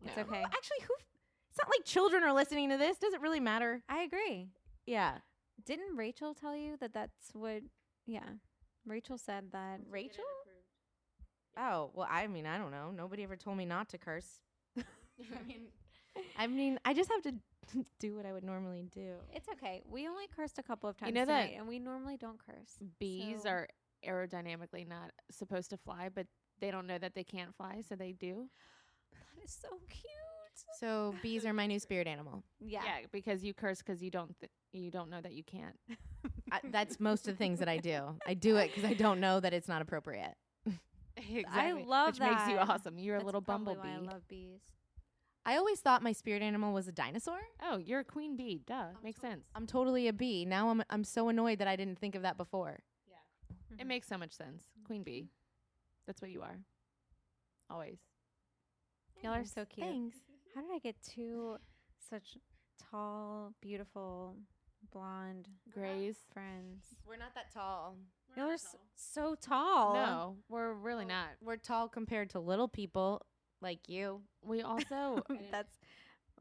It's 0.04 0.16
No. 0.16 0.22
okay. 0.22 0.42
Actually, 0.44 0.80
who? 0.86 0.94
It's 1.50 1.58
not 1.58 1.68
like 1.68 1.84
children 1.84 2.22
are 2.22 2.32
listening 2.32 2.68
to 2.70 2.76
this. 2.76 2.98
Does 2.98 3.14
it 3.14 3.20
really 3.20 3.40
matter? 3.40 3.82
I 3.88 4.02
agree. 4.02 4.48
Yeah. 4.86 5.18
Didn't 5.64 5.96
Rachel 5.96 6.34
tell 6.34 6.54
you 6.56 6.76
that 6.80 6.94
that's 6.94 7.30
what? 7.32 7.62
Yeah, 8.06 8.22
Rachel 8.86 9.18
said 9.18 9.50
that. 9.52 9.80
Rachel? 9.90 10.24
Oh 11.56 11.90
well, 11.94 12.06
I 12.08 12.26
mean, 12.28 12.46
I 12.46 12.58
don't 12.58 12.70
know. 12.70 12.92
Nobody 12.94 13.24
ever 13.24 13.36
told 13.36 13.56
me 13.56 13.64
not 13.64 13.88
to 13.90 13.98
curse. 13.98 14.40
I 14.78 15.42
mean, 15.46 15.62
I 16.38 16.46
mean, 16.46 16.78
I 16.84 16.94
just 16.94 17.10
have 17.10 17.22
to 17.22 17.34
do 18.00 18.16
what 18.16 18.26
I 18.26 18.32
would 18.32 18.44
normally 18.44 18.86
do. 18.94 19.14
It's 19.32 19.48
okay. 19.48 19.82
We 19.88 20.08
only 20.08 20.24
cursed 20.34 20.58
a 20.58 20.62
couple 20.62 20.88
of 20.88 20.96
times 20.96 21.14
know 21.14 21.24
that 21.24 21.46
tonight, 21.46 21.58
and 21.58 21.68
we 21.68 21.78
normally 21.78 22.16
don't 22.16 22.38
curse. 22.44 22.78
Bees 22.98 23.42
So- 23.42 23.50
are 23.50 23.68
aerodynamically 24.06 24.86
not 24.86 25.12
supposed 25.30 25.70
to 25.70 25.76
fly, 25.76 26.08
but 26.14 26.26
they 26.60 26.70
don't 26.70 26.86
know 26.86 26.98
that 26.98 27.14
they 27.14 27.24
can't 27.24 27.54
fly, 27.54 27.82
so 27.88 27.94
they 27.94 28.12
do. 28.12 28.48
That 29.12 29.44
is 29.44 29.56
so 29.60 29.68
cute. 29.88 30.04
So 30.78 31.14
bees 31.22 31.46
are 31.46 31.52
my 31.52 31.66
new 31.66 31.78
spirit 31.78 32.06
animal. 32.06 32.42
Yeah. 32.60 32.82
because 33.12 33.44
you 33.44 33.54
curse 33.54 33.78
because 33.78 34.02
you 34.02 34.10
don't 34.10 34.34
th- 34.40 34.50
you 34.72 34.90
don't 34.90 35.10
know 35.10 35.20
that 35.20 35.32
you 35.32 35.44
can't. 35.44 35.76
I, 36.52 36.60
that's 36.70 36.98
most 36.98 37.28
of 37.28 37.34
the 37.34 37.38
things 37.38 37.58
that 37.60 37.68
I 37.68 37.78
do. 37.78 38.16
I 38.26 38.34
do 38.34 38.56
it 38.56 38.74
because 38.74 38.88
I 38.88 38.94
don't 38.94 39.20
know 39.20 39.40
that 39.40 39.52
it's 39.52 39.68
not 39.68 39.82
appropriate. 39.82 40.34
exactly. 41.16 41.84
love 41.84 42.08
which 42.08 42.20
makes 42.20 42.48
you 42.48 42.56
awesome. 42.58 42.98
You're 42.98 43.16
That's 43.16 43.22
a 43.22 43.26
little 43.26 43.40
bumblebee. 43.40 43.80
Why 43.80 43.94
I 43.94 43.98
love 43.98 44.26
bees. 44.28 44.60
I 45.48 45.56
always 45.56 45.80
thought 45.80 46.02
my 46.02 46.12
spirit 46.12 46.42
animal 46.42 46.72
was 46.74 46.88
a 46.88 46.92
dinosaur. 46.92 47.38
oh, 47.62 47.78
you're 47.78 48.00
a 48.00 48.04
queen 48.04 48.36
bee. 48.36 48.60
Duh, 48.66 48.88
makes 49.02 49.20
sense. 49.20 49.44
I'm 49.54 49.66
totally 49.66 50.06
a 50.08 50.12
bee. 50.12 50.44
Now 50.44 50.68
I'm 50.68 50.82
I'm 50.90 51.04
so 51.04 51.28
annoyed 51.28 51.58
that 51.60 51.68
I 51.68 51.74
didn't 51.76 51.98
think 51.98 52.14
of 52.14 52.22
that 52.22 52.36
before. 52.36 52.80
Yeah. 53.08 53.80
It 53.80 53.86
makes 53.86 54.06
so 54.08 54.18
much 54.18 54.32
sense. 54.32 54.64
Queen 54.84 55.02
bee. 55.02 55.28
That's 56.06 56.20
what 56.20 56.30
you 56.30 56.42
are. 56.42 56.58
Always. 57.70 57.98
Y'all 59.22 59.32
are 59.34 59.44
so 59.44 59.64
cute. 59.64 59.86
Thanks. 59.86 60.16
How 60.54 60.60
did 60.62 60.70
I 60.74 60.78
get 60.78 60.96
two 61.02 61.56
such 62.10 62.36
tall, 62.90 63.52
beautiful, 63.60 64.36
blonde 64.92 65.48
Grays. 65.72 66.16
friends? 66.32 66.84
We're 67.06 67.16
not 67.16 67.34
that 67.34 67.52
tall. 67.52 67.96
Y'all 68.36 68.48
are 68.50 68.52
s- 68.54 68.76
so 68.94 69.34
tall. 69.40 69.94
No, 69.94 70.36
we're 70.48 70.72
really 70.72 71.04
not. 71.04 71.28
We're 71.42 71.56
tall 71.56 71.88
compared 71.88 72.30
to 72.30 72.38
little 72.40 72.68
people 72.68 73.22
like 73.60 73.88
you. 73.88 74.22
We 74.42 74.62
also 74.62 75.22
That's 75.50 75.78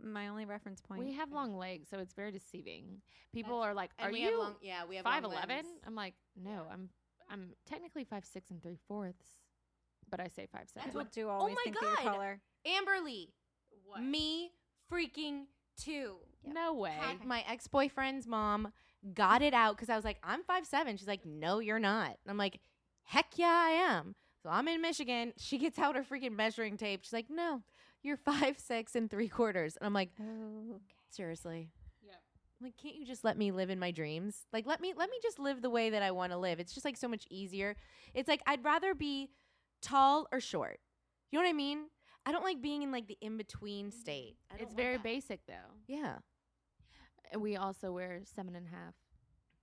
my 0.01 0.27
only 0.27 0.45
reference 0.45 0.81
point. 0.81 1.03
we 1.03 1.13
have 1.13 1.31
long 1.31 1.57
legs, 1.57 1.87
so 1.89 1.97
it's 1.99 2.13
very 2.13 2.31
deceiving. 2.31 3.01
People 3.33 3.59
are 3.59 3.73
like, 3.73 3.91
"Are 3.99 4.11
we 4.11 4.19
you 4.21 4.29
have 4.29 4.37
long, 4.39 4.55
yeah, 4.61 4.85
we 4.87 4.95
have 4.97 5.03
five 5.05 5.23
long 5.23 5.33
eleven? 5.33 5.57
limbs. 5.57 5.69
I'm 5.85 5.95
like, 5.95 6.13
no, 6.35 6.67
I'm 6.71 6.89
I'm 7.29 7.49
technically 7.65 8.03
five 8.03 8.25
six 8.25 8.51
and 8.51 8.61
three 8.61 8.77
fourths, 8.87 9.25
but 10.09 10.19
I 10.19 10.27
say 10.27 10.47
five 10.51 10.69
seven. 10.71 10.89
People 10.89 11.07
do 11.11 11.27
oh 11.27 11.31
always 11.31 11.55
my 11.55 11.61
think 11.63 11.79
that 11.79 11.85
you're 11.85 11.95
God. 11.95 12.11
taller. 12.11 12.41
Amberly. 12.65 13.29
Me 14.01 14.51
freaking 14.91 15.45
too. 15.81 16.17
No 16.45 16.73
way. 16.73 16.93
Had 16.99 17.25
my 17.25 17.43
ex 17.49 17.67
boyfriend's 17.67 18.27
mom 18.27 18.71
got 19.13 19.41
it 19.41 19.53
out 19.53 19.75
because 19.75 19.89
I 19.89 19.95
was 19.95 20.05
like, 20.05 20.17
I'm 20.23 20.43
five 20.43 20.65
seven. 20.65 20.97
She's 20.97 21.07
like, 21.07 21.25
No, 21.25 21.59
you're 21.59 21.79
not. 21.79 22.07
And 22.09 22.29
I'm 22.29 22.37
like, 22.37 22.59
Heck 23.03 23.27
yeah, 23.37 23.47
I 23.47 23.69
am. 23.71 24.15
So 24.43 24.49
I'm 24.49 24.67
in 24.67 24.81
Michigan. 24.81 25.33
She 25.37 25.57
gets 25.57 25.79
out 25.79 25.95
her 25.95 26.03
freaking 26.03 26.35
measuring 26.35 26.77
tape. 26.77 27.01
She's 27.03 27.13
like, 27.13 27.29
No, 27.29 27.61
you're 28.03 28.17
five 28.17 28.59
six 28.59 28.95
and 28.95 29.09
three 29.09 29.27
quarters. 29.27 29.77
And 29.77 29.85
I'm 29.85 29.93
like, 29.93 30.09
Oh, 30.21 30.79
Seriously. 31.09 31.69
Yep. 32.05 32.15
I'm 32.59 32.65
like, 32.67 32.77
can't 32.77 32.95
you 32.95 33.05
just 33.05 33.23
let 33.23 33.37
me 33.37 33.51
live 33.51 33.69
in 33.69 33.79
my 33.79 33.91
dreams? 33.91 34.45
Like, 34.51 34.65
let 34.65 34.81
me 34.81 34.93
let 34.95 35.09
me 35.09 35.17
just 35.21 35.39
live 35.39 35.61
the 35.61 35.69
way 35.69 35.89
that 35.89 36.03
I 36.03 36.11
want 36.11 36.31
to 36.31 36.37
live. 36.37 36.59
It's 36.59 36.73
just 36.73 36.85
like 36.85 36.97
so 36.97 37.07
much 37.07 37.25
easier. 37.29 37.75
It's 38.13 38.27
like 38.27 38.41
I'd 38.45 38.63
rather 38.63 38.93
be 38.93 39.29
tall 39.81 40.27
or 40.31 40.39
short. 40.39 40.79
You 41.31 41.39
know 41.39 41.43
what 41.43 41.49
I 41.49 41.53
mean? 41.53 41.85
I 42.25 42.31
don't 42.31 42.43
like 42.43 42.61
being 42.61 42.83
in 42.83 42.91
like 42.91 43.07
the 43.07 43.17
in 43.21 43.37
between 43.37 43.87
mm-hmm. 43.87 43.99
state. 43.99 44.35
It's 44.59 44.73
very 44.73 44.97
that. 44.97 45.03
basic 45.03 45.45
though. 45.47 45.53
Yeah. 45.87 46.15
And 47.31 47.41
We 47.41 47.55
also 47.55 47.91
wear 47.91 48.21
seven 48.35 48.55
and 48.55 48.65
a 48.67 48.69
half. 48.69 48.93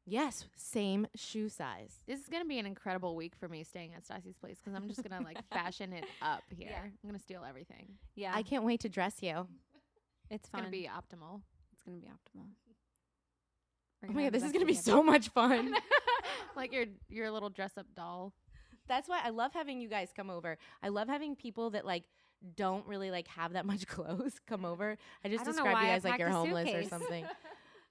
Yes, 0.06 0.44
same 0.56 1.06
shoe 1.14 1.48
size. 1.48 1.94
This 2.06 2.20
is 2.20 2.28
gonna 2.28 2.44
be 2.44 2.58
an 2.58 2.66
incredible 2.66 3.16
week 3.16 3.32
for 3.38 3.48
me 3.48 3.64
staying 3.64 3.94
at 3.94 4.04
Stassi's 4.06 4.36
place 4.36 4.58
because 4.62 4.74
I'm 4.76 4.88
just 4.88 5.02
gonna 5.02 5.24
like 5.24 5.38
fashion 5.52 5.92
it 5.92 6.04
up 6.20 6.42
here. 6.54 6.68
Yeah. 6.70 6.82
I'm 6.82 7.08
gonna 7.08 7.18
steal 7.18 7.42
everything. 7.48 7.88
yeah. 8.14 8.32
I 8.34 8.42
can't 8.42 8.64
wait 8.64 8.80
to 8.80 8.88
dress 8.88 9.16
you. 9.22 9.46
it's 10.30 10.44
It's 10.44 10.48
gonna 10.50 10.68
be 10.70 10.88
optimal. 10.92 11.40
It's 11.72 11.82
gonna 11.82 11.96
be 11.96 12.06
optimal. 12.08 12.46
Oh 14.06 14.12
my 14.12 14.24
god, 14.24 14.32
this 14.32 14.42
is 14.42 14.52
gonna 14.52 14.66
be 14.66 14.74
so 14.74 15.02
much 15.02 15.28
fun. 15.34 15.74
like 16.54 16.72
your 16.72 16.84
your 17.08 17.30
little 17.30 17.50
dress 17.50 17.72
up 17.78 17.86
doll. 17.96 18.34
That's 18.86 19.08
why 19.08 19.20
I 19.24 19.30
love 19.30 19.54
having 19.54 19.80
you 19.80 19.88
guys 19.88 20.10
come 20.14 20.28
over. 20.28 20.58
I 20.82 20.88
love 20.88 21.08
having 21.08 21.34
people 21.36 21.70
that 21.70 21.86
like 21.86 22.04
don't 22.56 22.86
really 22.86 23.10
like 23.10 23.26
have 23.28 23.54
that 23.54 23.64
much 23.64 23.86
clothes 23.86 24.34
come 24.46 24.66
over. 24.66 24.98
I 25.24 25.28
just 25.28 25.42
I 25.42 25.44
don't 25.44 25.56
know 25.56 25.64
described 25.64 25.80
you 25.80 25.92
guys 25.94 26.04
like 26.04 26.18
you're 26.18 26.28
packed 26.28 26.36
a 26.36 26.40
homeless 26.40 26.74
or 26.74 26.82
something. 26.84 27.24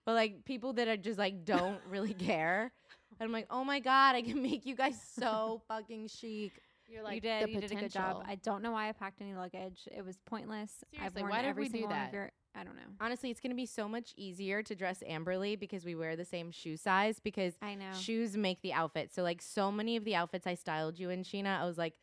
But 0.05 0.13
like 0.13 0.45
people 0.45 0.73
that 0.73 0.87
are 0.87 0.97
just 0.97 1.17
like 1.19 1.45
don't 1.45 1.79
really 1.89 2.13
care. 2.29 2.71
And 3.19 3.27
I'm 3.27 3.31
like, 3.31 3.47
oh 3.49 3.63
my 3.63 3.79
god, 3.79 4.15
I 4.15 4.21
can 4.21 4.41
make 4.41 4.65
you 4.65 4.75
guys 4.75 4.95
so 5.19 5.61
fucking 5.67 6.07
chic. 6.07 6.51
You're 6.87 7.03
like, 7.03 7.15
you 7.15 7.21
did. 7.21 7.49
You 7.49 7.61
did 7.61 7.71
a 7.71 7.75
good 7.75 7.91
job. 7.91 8.23
I 8.27 8.35
don't 8.35 8.61
know 8.61 8.71
why 8.71 8.89
I 8.89 8.91
packed 8.91 9.21
any 9.21 9.33
luggage. 9.33 9.87
It 9.95 10.03
was 10.05 10.17
pointless. 10.25 10.71
I've 10.93 10.97
Seriously, 10.99 11.21
worn 11.23 11.31
why 11.31 11.41
did 11.41 11.47
every 11.49 11.63
we 11.63 11.69
do 11.69 11.71
single 11.73 11.89
one 11.89 11.99
of 11.99 12.05
that? 12.11 12.13
your. 12.13 12.31
I 12.55 12.63
don't 12.63 12.75
know. 12.75 12.81
Honestly, 13.01 13.31
it's 13.31 13.39
gonna 13.39 13.55
be 13.55 13.65
so 13.65 13.87
much 13.89 14.13
easier 14.15 14.61
to 14.61 14.75
dress 14.75 15.01
Amberly 15.09 15.59
because 15.59 15.85
we 15.85 15.95
wear 15.95 16.15
the 16.15 16.25
same 16.25 16.51
shoe 16.51 16.77
size 16.77 17.19
because 17.19 17.53
I 17.63 17.73
know. 17.73 17.93
shoes 17.99 18.37
make 18.37 18.61
the 18.61 18.73
outfit. 18.73 19.11
So 19.13 19.23
like 19.23 19.41
so 19.41 19.71
many 19.71 19.95
of 19.95 20.03
the 20.03 20.13
outfits 20.15 20.45
I 20.45 20.53
styled 20.53 20.99
you 20.99 21.09
in, 21.09 21.23
Sheena, 21.23 21.59
I 21.59 21.65
was 21.65 21.79
like, 21.79 21.93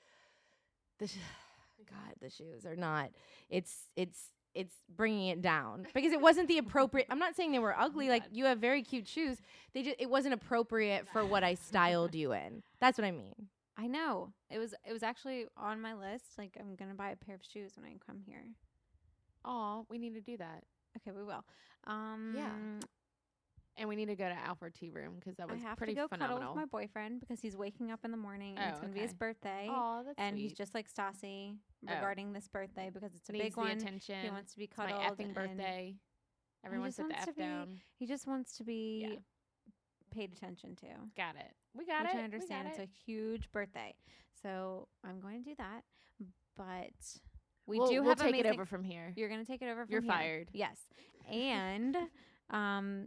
the 0.98 1.06
sh- 1.06 1.18
God, 1.88 2.14
the 2.20 2.30
shoes 2.30 2.66
are 2.66 2.74
not. 2.74 3.10
It's 3.48 3.90
it's 3.94 4.30
it's 4.54 4.74
bringing 4.96 5.28
it 5.28 5.42
down 5.42 5.86
because 5.94 6.12
it 6.12 6.20
wasn't 6.20 6.48
the 6.48 6.58
appropriate. 6.58 7.06
I'm 7.10 7.18
not 7.18 7.36
saying 7.36 7.52
they 7.52 7.58
were 7.58 7.78
ugly. 7.78 8.08
Like 8.08 8.24
you 8.32 8.46
have 8.46 8.58
very 8.58 8.82
cute 8.82 9.06
shoes. 9.06 9.38
They 9.72 9.82
just 9.82 9.96
it 9.98 10.10
wasn't 10.10 10.34
appropriate 10.34 11.06
for 11.12 11.24
what 11.24 11.44
I 11.44 11.54
styled 11.54 12.14
you 12.14 12.32
in. 12.32 12.62
That's 12.80 12.98
what 12.98 13.04
I 13.04 13.10
mean. 13.10 13.48
I 13.76 13.86
know. 13.86 14.32
It 14.50 14.58
was. 14.58 14.74
It 14.86 14.92
was 14.92 15.02
actually 15.02 15.46
on 15.56 15.80
my 15.80 15.94
list. 15.94 16.24
Like 16.36 16.56
I'm 16.58 16.74
gonna 16.76 16.94
buy 16.94 17.10
a 17.10 17.16
pair 17.16 17.34
of 17.34 17.42
shoes 17.42 17.72
when 17.76 17.86
I 17.86 17.94
come 18.04 18.20
here. 18.26 18.44
Oh, 19.44 19.86
we 19.88 19.98
need 19.98 20.14
to 20.14 20.20
do 20.20 20.36
that. 20.36 20.64
Okay, 20.96 21.16
we 21.16 21.24
will. 21.24 21.44
Um, 21.86 22.32
And 23.80 23.88
we 23.88 23.96
need 23.96 24.06
to 24.08 24.14
go 24.14 24.28
to 24.28 24.36
Alfred 24.46 24.74
Tea 24.74 24.90
Room 24.90 25.14
because 25.18 25.36
that 25.36 25.48
was 25.48 25.58
pretty 25.58 25.62
phenomenal. 25.62 25.66
I 25.66 25.68
have 25.70 25.78
pretty 25.78 25.94
to 25.94 26.00
go 26.02 26.08
phenomenal. 26.08 26.38
cuddle 26.38 26.54
with 26.54 26.60
my 26.60 26.66
boyfriend 26.66 27.20
because 27.20 27.40
he's 27.40 27.56
waking 27.56 27.90
up 27.90 28.00
in 28.04 28.10
the 28.10 28.16
morning 28.18 28.58
and 28.58 28.66
Oh, 28.66 28.68
it's 28.68 28.80
going 28.80 28.92
to 28.92 28.94
be 28.94 29.00
his 29.00 29.14
birthday. 29.14 29.68
Oh, 29.70 30.02
that's 30.04 30.18
and 30.18 30.36
sweet. 30.36 30.42
he's 30.42 30.52
just 30.52 30.74
like 30.74 30.86
Stassi 30.92 31.56
Oh. 31.88 31.94
regarding 31.94 32.34
this 32.34 32.46
birthday 32.46 32.90
because 32.92 33.14
it's 33.14 33.30
a 33.30 33.32
needs 33.32 33.44
big 33.44 33.56
one. 33.56 33.70
attention. 33.70 34.20
He 34.22 34.28
wants 34.28 34.52
to 34.52 34.58
be 34.58 34.64
it's 34.64 34.76
my 34.76 34.92
effing 34.92 35.32
birthday. 35.32 35.96
Everyone 36.62 36.88
just 36.88 36.98
sit 36.98 37.08
the 37.08 37.18
f 37.18 37.34
be- 37.34 37.40
down. 37.40 37.80
He 37.98 38.06
just 38.06 38.26
wants 38.26 38.58
to 38.58 38.64
be 38.64 39.06
yeah. 39.08 39.16
paid 40.10 40.30
attention 40.32 40.76
to. 40.76 40.86
Got 41.16 41.36
it. 41.36 41.50
We 41.74 41.86
got 41.86 42.02
which 42.02 42.12
it. 42.12 42.18
I 42.18 42.22
understand. 42.22 42.68
It's 42.68 42.78
a 42.78 42.88
huge 43.06 43.50
birthday, 43.50 43.94
so 44.42 44.88
I'm 45.02 45.20
going 45.20 45.42
to 45.42 45.48
do 45.48 45.54
that. 45.56 45.84
But 46.54 46.92
we 47.66 47.78
we'll, 47.78 47.88
do 47.88 48.02
we'll 48.02 48.10
have 48.10 48.18
take 48.20 48.36
it 48.36 48.44
over 48.44 48.66
from 48.66 48.84
here. 48.84 49.14
You're 49.16 49.30
going 49.30 49.40
to 49.40 49.50
take 49.50 49.62
it 49.62 49.68
over. 49.70 49.86
From 49.86 49.90
here. 49.90 50.00
You're 50.00 50.02
here. 50.02 50.12
fired. 50.12 50.48
Yes, 50.52 50.76
and 51.32 51.96
um, 52.50 53.06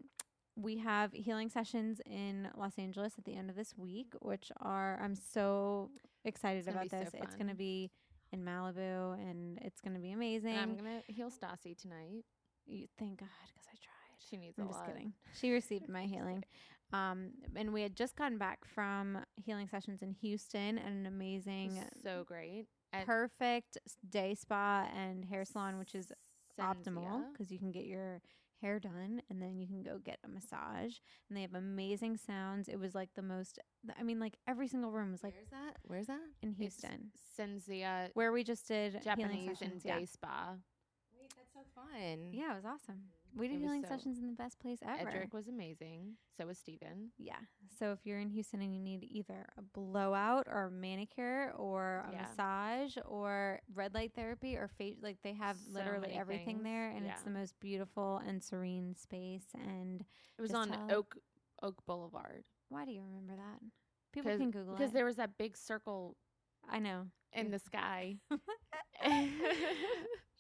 we 0.56 0.78
have 0.78 1.12
healing 1.14 1.50
sessions 1.50 2.00
in 2.06 2.48
Los 2.56 2.78
Angeles 2.78 3.14
at 3.18 3.26
the 3.26 3.36
end 3.36 3.50
of 3.50 3.56
this 3.56 3.74
week, 3.78 4.14
which 4.22 4.52
are 4.62 5.00
I'm 5.02 5.16
so 5.16 5.90
excited 6.26 6.68
about 6.68 6.84
be 6.84 6.90
so 6.90 7.00
this. 7.00 7.10
it's 7.14 7.36
going 7.36 7.50
to 7.50 7.56
be 7.56 7.92
in 8.32 8.44
Malibu, 8.44 9.14
and 9.14 9.60
it's 9.62 9.82
going 9.82 9.94
to 9.94 10.00
be 10.00 10.12
amazing. 10.12 10.56
And 10.56 10.72
I'm 10.72 10.76
gonna 10.76 11.02
heal 11.08 11.30
Stassi 11.30 11.78
tonight. 11.80 12.24
You, 12.66 12.88
thank 12.98 13.20
God, 13.20 13.30
because 13.48 13.68
I 13.68 13.76
tried. 13.76 14.30
She 14.30 14.38
needs 14.38 14.58
I'm 14.58 14.66
a 14.66 14.68
just 14.68 14.80
lot. 14.80 14.88
kidding. 14.88 15.14
She 15.40 15.52
received 15.52 15.90
my 15.90 16.04
healing. 16.06 16.44
Um, 16.92 17.32
and 17.56 17.74
we 17.74 17.82
had 17.82 17.96
just 17.96 18.16
gotten 18.16 18.38
back 18.38 18.60
from 18.66 19.18
healing 19.36 19.68
sessions 19.68 20.04
in 20.04 20.12
Houston 20.22 20.78
and 20.78 20.96
an 20.96 21.06
amazing, 21.08 21.84
so 22.04 22.24
great. 22.28 22.66
At 22.94 23.08
perfect 23.08 23.80
day 24.10 24.36
spa 24.36 24.88
and 24.96 25.26
hair 25.26 25.44
salon, 25.44 25.80
which 25.80 25.96
is 25.96 26.12
optimal 26.60 27.24
because 27.32 27.52
you 27.52 27.58
can 27.58 27.72
get 27.72 27.86
your 27.86 28.22
hair 28.64 28.80
done 28.80 29.22
and 29.30 29.42
then 29.42 29.60
you 29.60 29.68
can 29.68 29.84
go 29.84 30.00
get 30.04 30.20
a 30.26 30.28
massage. 30.28 30.96
And 31.30 31.38
they 31.38 31.42
have 31.42 31.54
amazing 31.54 32.18
sounds. 32.18 32.68
It 32.70 32.80
was 32.80 32.96
like 32.96 33.10
the 33.16 33.22
most, 33.22 33.60
I 34.00 34.04
mean, 34.04 34.20
like 34.20 34.38
every 34.48 34.68
single 34.68 34.92
room 34.92 35.12
was 35.12 35.24
like 35.24 35.34
Where's 35.36 35.50
that? 35.52 35.78
Where's 35.84 36.08
that? 36.08 36.22
in 36.42 36.50
It's 36.52 36.60
Houston, 36.60 37.12
Senzia 37.38 38.10
where 38.14 38.32
we 38.32 38.44
just 38.44 38.68
did 38.68 39.02
Japanese 39.04 39.50
and 39.50 39.58
sessions. 39.58 39.86
Yeah. 39.86 40.00
day 40.00 40.06
spa. 40.06 40.56
Wait, 41.20 41.32
that's 41.38 41.54
so 41.54 41.60
fun. 41.76 42.30
yeah, 42.32 42.54
it 42.54 42.56
was 42.56 42.66
awesome. 42.66 43.02
We 43.36 43.48
did 43.48 43.60
healing 43.60 43.82
so- 43.84 43.90
sessions 43.90 44.20
in 44.20 44.28
the 44.28 44.34
best 44.34 44.60
place 44.60 44.80
ever. 44.84 45.10
Edric 45.10 45.34
was 45.34 45.48
amazing. 45.48 46.14
So 46.38 46.46
was 46.46 46.58
Steven. 46.60 47.12
Yeah. 47.18 47.40
So 47.80 47.92
if 47.92 48.00
you're 48.06 48.20
in 48.20 48.30
Houston 48.30 48.62
and 48.62 48.74
you 48.74 48.80
need 48.80 49.04
either 49.04 49.48
a 49.58 49.62
blowout 49.62 50.48
or 50.48 50.66
a 50.66 50.72
manicure 50.72 51.52
or 51.58 52.06
a 52.08 52.12
Yeah. 52.12 52.22
massage 52.22 52.98
or 53.06 53.62
red 53.74 53.94
light 53.94 54.14
therapy 54.16 54.56
or 54.58 54.68
face, 54.68 54.98
like 55.02 55.18
they 55.24 55.34
have 55.34 55.58
So 55.58 55.72
literally 55.72 56.12
everything 56.14 56.58
things. 56.58 56.64
there, 56.64 56.90
and 56.90 57.06
it's 57.08 57.24
the 57.24 57.32
most 57.32 57.60
beautiful 57.60 58.18
and 58.18 58.44
serene 58.44 58.96
space. 58.96 59.48
And 59.56 60.02
It 60.38 60.42
was 60.42 60.54
on 60.54 60.92
Oak 60.92 61.18
Oak 61.62 61.84
Boulevard. 61.86 62.44
why 62.70 62.86
do 62.86 62.92
you 62.92 63.02
remember 63.02 63.36
that? 63.36 63.60
People 64.12 64.38
can 64.38 64.52
Google 64.52 64.74
it. 64.74 64.78
Because 64.78 64.92
it. 64.92 64.94
there 64.94 65.06
was 65.06 65.16
that 65.16 65.38
big 65.38 65.58
circle 65.58 66.18
I 66.70 66.80
know. 66.80 67.08
in 67.32 67.50
the 67.52 67.60
sky. 67.60 68.20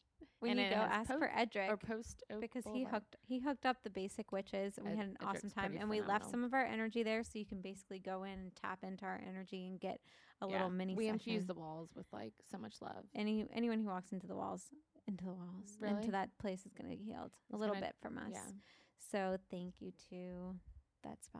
when 0.43 0.59
And 0.59 0.69
you 0.69 0.75
go 0.75 0.81
ask 0.81 1.09
po- 1.09 1.17
for 1.17 1.31
Edric. 1.35 1.69
or 1.71 1.77
post 1.77 2.23
because 2.39 2.63
he 2.73 2.83
hooked 2.83 3.15
he 3.21 3.39
hooked 3.39 3.65
up 3.65 3.77
the 3.83 3.89
basic 3.89 4.31
witches 4.31 4.77
and 4.77 4.85
we 4.85 4.93
Ed- 4.93 4.97
had 4.97 5.07
an 5.07 5.17
awesome 5.21 5.49
time 5.49 5.65
pretty 5.71 5.79
and 5.81 5.89
we 5.89 6.01
left 6.01 6.29
some 6.29 6.43
of 6.43 6.53
our 6.53 6.65
energy 6.65 7.01
there 7.03 7.23
so 7.23 7.39
you 7.39 7.45
can 7.45 7.61
basically 7.61 7.99
go 7.99 8.23
in 8.23 8.31
and 8.33 8.55
tap 8.55 8.83
into 8.83 9.05
our 9.05 9.21
energy 9.27 9.65
and 9.67 9.79
get 9.79 9.99
a 10.41 10.45
Yeah. 10.47 10.53
little 10.53 10.69
mini 10.69 10.95
We 10.95 11.05
session. 11.05 11.13
infused 11.15 11.47
the 11.47 11.53
walls 11.53 11.89
with 11.95 12.05
like 12.13 12.33
so 12.51 12.57
much 12.57 12.81
love. 12.81 13.05
any 13.15 13.47
anyone 13.51 13.79
who 13.79 13.87
walks 13.87 14.11
into 14.11 14.27
the 14.27 14.35
walls 14.35 14.69
into 15.07 15.25
the 15.25 15.33
walls 15.33 15.77
Really? 15.79 15.95
into 15.97 16.11
that 16.11 16.37
place 16.37 16.65
is 16.65 16.73
going 16.73 16.89
to 16.89 16.95
be 16.97 17.03
healed 17.03 17.31
a 17.51 17.57
little 17.57 17.75
gonna- 17.75 17.87
bit 17.87 17.95
from 18.01 18.17
us. 18.17 18.31
Yeah. 18.31 18.51
So 18.97 19.37
thank 19.51 19.81
you 19.81 19.91
to 20.09 20.59
that 21.03 21.23
spa. 21.23 21.39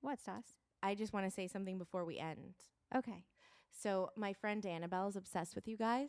What 0.00 0.18
Stas? 0.20 0.54
I 0.82 0.94
just 0.94 1.12
want 1.12 1.26
to 1.26 1.30
say 1.30 1.46
something 1.46 1.76
before 1.76 2.06
we 2.06 2.18
end. 2.18 2.54
Okay. 2.94 3.24
So 3.70 4.10
my 4.16 4.32
friend 4.32 4.64
Annabelle 4.64 5.08
is 5.08 5.16
obsessed 5.16 5.54
with 5.54 5.68
you 5.68 5.76
guys. 5.76 6.08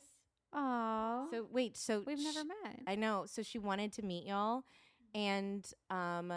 Oh, 0.54 1.28
So 1.32 1.48
wait, 1.52 1.78
so 1.78 2.04
we've 2.06 2.20
never 2.20 2.44
met. 2.44 2.82
I 2.88 2.96
know. 2.96 3.26
So 3.26 3.42
she 3.42 3.58
wanted 3.60 3.94
to 3.94 4.02
meet 4.02 4.26
y'all, 4.26 4.64
and 5.16 5.66
um, 5.90 6.34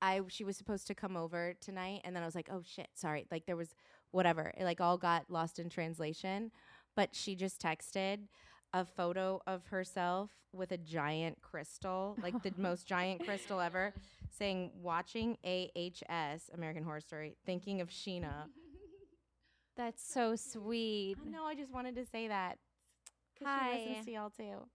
I 0.00 0.20
she 0.28 0.44
was 0.44 0.56
supposed 0.56 0.86
to 0.88 0.94
come 0.94 1.16
over 1.16 1.54
tonight, 1.60 2.02
and 2.04 2.14
then 2.14 2.22
I 2.22 2.26
was 2.26 2.34
like, 2.34 2.48
oh 2.52 2.62
shit, 2.64 2.88
sorry. 2.94 3.26
Like 3.30 3.46
there 3.46 3.56
was 3.56 3.74
whatever. 4.12 4.52
It 4.56 4.64
like 4.64 4.80
all 4.80 4.96
got 4.98 5.30
lost 5.30 5.58
in 5.58 5.68
translation, 5.68 6.50
but 6.94 7.14
she 7.14 7.34
just 7.34 7.60
texted 7.60 8.28
a 8.72 8.84
photo 8.84 9.40
of 9.46 9.66
herself 9.66 10.30
with 10.52 10.72
a 10.72 10.78
giant 10.78 11.40
crystal, 11.42 12.16
like 12.22 12.42
the 12.42 12.52
most 12.58 12.86
giant 12.86 13.24
crystal 13.24 13.60
ever, 13.60 13.92
saying 14.30 14.70
watching 14.80 15.36
AHS 15.44 16.50
American 16.54 16.84
Horror 16.84 17.00
Story, 17.00 17.36
thinking 17.44 17.80
of 17.80 17.88
Sheena. 17.88 18.44
That's 19.76 20.02
so 20.02 20.36
sweet. 20.36 21.16
No. 21.24 21.44
I 21.44 21.54
just 21.54 21.72
wanted 21.72 21.96
to 21.96 22.06
say 22.06 22.28
that. 22.28 22.58
'Cause 23.38 23.46
Hi. 23.48 23.72
She 23.76 23.88
listens 23.88 24.04
to 24.06 24.12
y'all 24.12 24.30
too. 24.30 24.68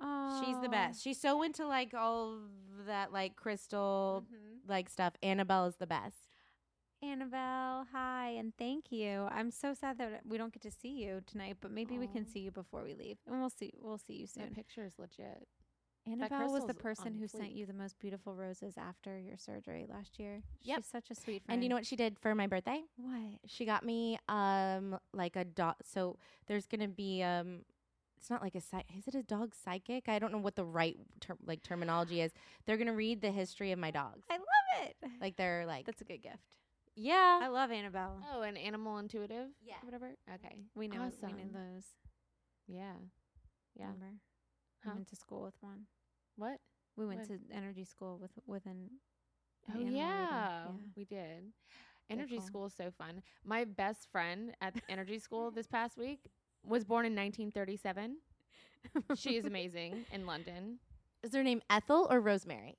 Oh, 0.00 0.42
She's 0.42 0.58
the 0.60 0.68
best. 0.68 1.02
She's 1.02 1.20
so 1.20 1.42
into 1.42 1.66
like 1.66 1.94
all 1.94 2.38
that 2.86 3.12
like 3.12 3.36
crystal 3.36 4.24
Mhm. 4.30 4.68
like 4.68 4.88
stuff. 4.88 5.14
Annabelle 5.22 5.66
is 5.66 5.76
the 5.76 5.86
best. 5.86 6.16
Annabelle, 7.02 7.84
hi, 7.90 8.28
and 8.28 8.56
thank 8.56 8.92
you. 8.92 9.22
I'm 9.30 9.50
so 9.50 9.74
sad 9.74 9.98
that 9.98 10.24
we 10.24 10.38
don't 10.38 10.52
get 10.52 10.62
to 10.62 10.70
see 10.70 11.02
you 11.04 11.20
tonight, 11.26 11.56
but 11.60 11.72
maybe 11.72 11.98
we 11.98 12.06
can 12.06 12.24
see 12.24 12.38
you 12.40 12.52
before 12.52 12.84
we 12.84 12.94
leave, 12.94 13.18
and 13.26 13.40
we'll 13.40 13.50
see. 13.50 13.72
We'll 13.80 13.98
see 13.98 14.14
you 14.14 14.26
That 14.28 14.34
soon. 14.34 14.54
picture 14.54 14.84
is 14.84 14.96
legit. 15.00 15.48
Annabelle 16.06 16.52
was 16.52 16.64
the 16.66 16.74
person 16.74 17.14
who 17.14 17.28
sent 17.28 17.52
you 17.52 17.64
the 17.64 17.72
most 17.72 17.98
beautiful 17.98 18.34
roses 18.34 18.74
after 18.76 19.18
your 19.18 19.36
surgery 19.36 19.86
last 19.88 20.18
year. 20.18 20.42
Yep. 20.62 20.78
She's 20.78 20.86
such 20.86 21.10
a 21.10 21.14
sweet 21.14 21.44
friend. 21.44 21.56
And 21.56 21.62
you 21.62 21.68
know 21.68 21.76
what 21.76 21.86
she 21.86 21.94
did 21.96 22.18
for 22.18 22.34
my 22.34 22.46
birthday? 22.48 22.82
What? 22.96 23.38
She 23.46 23.64
got 23.64 23.84
me 23.84 24.18
um 24.28 24.98
like 25.12 25.36
a 25.36 25.44
dog. 25.44 25.76
So 25.84 26.18
there's 26.46 26.66
gonna 26.66 26.88
be 26.88 27.22
um. 27.22 27.60
It's 28.16 28.30
not 28.30 28.40
like 28.40 28.54
a 28.54 28.60
psy- 28.60 28.84
is 28.96 29.08
it 29.08 29.16
a 29.16 29.22
dog 29.24 29.52
psychic? 29.52 30.08
I 30.08 30.20
don't 30.20 30.30
know 30.30 30.38
what 30.38 30.54
the 30.54 30.64
right 30.64 30.96
ter- 31.20 31.36
like 31.44 31.62
terminology 31.62 32.20
is. 32.20 32.32
They're 32.66 32.76
gonna 32.76 32.92
read 32.94 33.20
the 33.20 33.32
history 33.32 33.72
of 33.72 33.80
my 33.80 33.90
dogs. 33.90 34.26
I 34.30 34.34
love 34.34 34.86
it. 34.86 34.96
Like 35.20 35.36
they're 35.36 35.66
like 35.66 35.86
That's 35.86 36.02
a 36.02 36.04
good 36.04 36.22
gift. 36.22 36.56
yeah. 36.94 37.40
I 37.42 37.48
love 37.48 37.72
Annabelle. 37.72 38.20
Oh, 38.32 38.42
an 38.42 38.56
animal 38.56 38.98
intuitive? 38.98 39.48
Yeah. 39.64 39.74
Whatever. 39.82 40.14
Okay. 40.34 40.56
we 40.76 40.86
know 40.86 41.10
we 41.22 41.32
know 41.32 41.38
those. 41.52 41.84
Yeah. 42.68 42.92
Yeah. 43.74 43.86
Remember? 43.86 44.14
Huh? 44.84 44.90
We 44.92 44.94
went 44.96 45.08
to 45.08 45.16
school 45.16 45.42
with 45.42 45.54
one. 45.60 45.86
What? 46.36 46.58
We 46.96 47.06
went 47.06 47.28
When? 47.28 47.38
to 47.38 47.54
energy 47.54 47.84
school 47.84 48.18
with 48.20 48.32
with 48.46 48.66
an. 48.66 48.90
Oh 49.74 49.78
yeah, 49.78 49.88
Yeah. 49.90 50.66
we 50.96 51.04
did. 51.04 51.52
Energy 52.10 52.36
cool. 52.36 52.46
school 52.46 52.66
is 52.66 52.74
so 52.74 52.90
fun. 52.90 53.22
My 53.44 53.64
best 53.64 54.08
friend 54.10 54.54
at 54.60 54.74
energy 54.88 55.18
school 55.18 55.50
this 55.50 55.66
past 55.66 55.96
week 55.96 56.20
was 56.66 56.84
born 56.84 57.06
in 57.06 57.12
1937. 57.14 58.16
She 59.16 59.36
is 59.36 59.46
amazing 59.46 60.04
in 60.12 60.26
London. 60.26 60.78
Is 61.22 61.32
her 61.34 61.42
name 61.44 61.62
Ethel 61.70 62.08
or 62.10 62.20
Rosemary? 62.20 62.76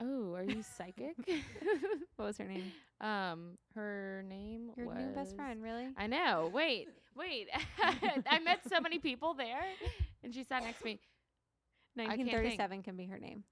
Oh, 0.00 0.32
are 0.34 0.42
you 0.42 0.62
psychic? 0.62 1.14
What 2.16 2.24
was 2.26 2.38
her 2.38 2.46
name? 2.48 2.72
um, 3.00 3.58
her 3.74 4.24
name 4.28 4.68
was. 4.68 4.76
Your 4.78 4.86
was 4.86 4.96
new 4.96 5.14
best 5.14 5.36
friend, 5.36 5.62
really? 5.62 5.88
I 5.96 6.06
know. 6.06 6.50
Wait, 6.52 6.88
wait. 7.14 7.48
I 8.26 8.38
met 8.40 8.60
so 8.68 8.80
many 8.80 8.98
people 8.98 9.34
there, 9.34 9.62
and 10.24 10.34
she 10.34 10.42
sat 10.42 10.62
next 10.62 10.78
to 10.78 10.84
me. 10.86 11.00
1937 11.94 12.82
can 12.82 12.96
be 12.96 13.06
her 13.06 13.18
name. 13.18 13.44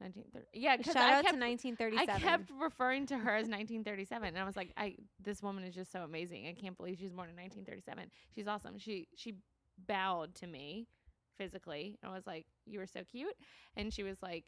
1930. 0.00 0.46
Yeah, 0.52 0.76
Shout 0.80 0.96
I 0.96 1.18
out 1.18 1.24
kept, 1.24 1.34
to 1.34 1.40
1937. 1.40 2.08
I 2.08 2.18
kept 2.18 2.50
referring 2.60 3.06
to 3.06 3.18
her 3.18 3.34
as 3.34 3.48
1937, 3.48 4.28
and 4.28 4.38
I 4.38 4.44
was 4.44 4.56
like, 4.56 4.72
I 4.76 4.94
this 5.20 5.42
woman 5.42 5.64
is 5.64 5.74
just 5.74 5.90
so 5.90 6.02
amazing. 6.02 6.46
I 6.46 6.52
can't 6.52 6.76
believe 6.76 6.98
she's 6.98 7.12
born 7.12 7.28
in 7.28 7.36
1937. 7.36 8.10
She's 8.34 8.46
awesome. 8.46 8.78
She 8.78 9.08
she 9.16 9.34
bowed 9.86 10.34
to 10.36 10.46
me 10.46 10.86
physically. 11.36 11.98
and 12.02 12.12
I 12.12 12.14
was 12.14 12.26
like, 12.26 12.46
you 12.66 12.78
were 12.78 12.86
so 12.86 13.00
cute, 13.10 13.34
and 13.76 13.92
she 13.92 14.02
was 14.02 14.22
like, 14.22 14.44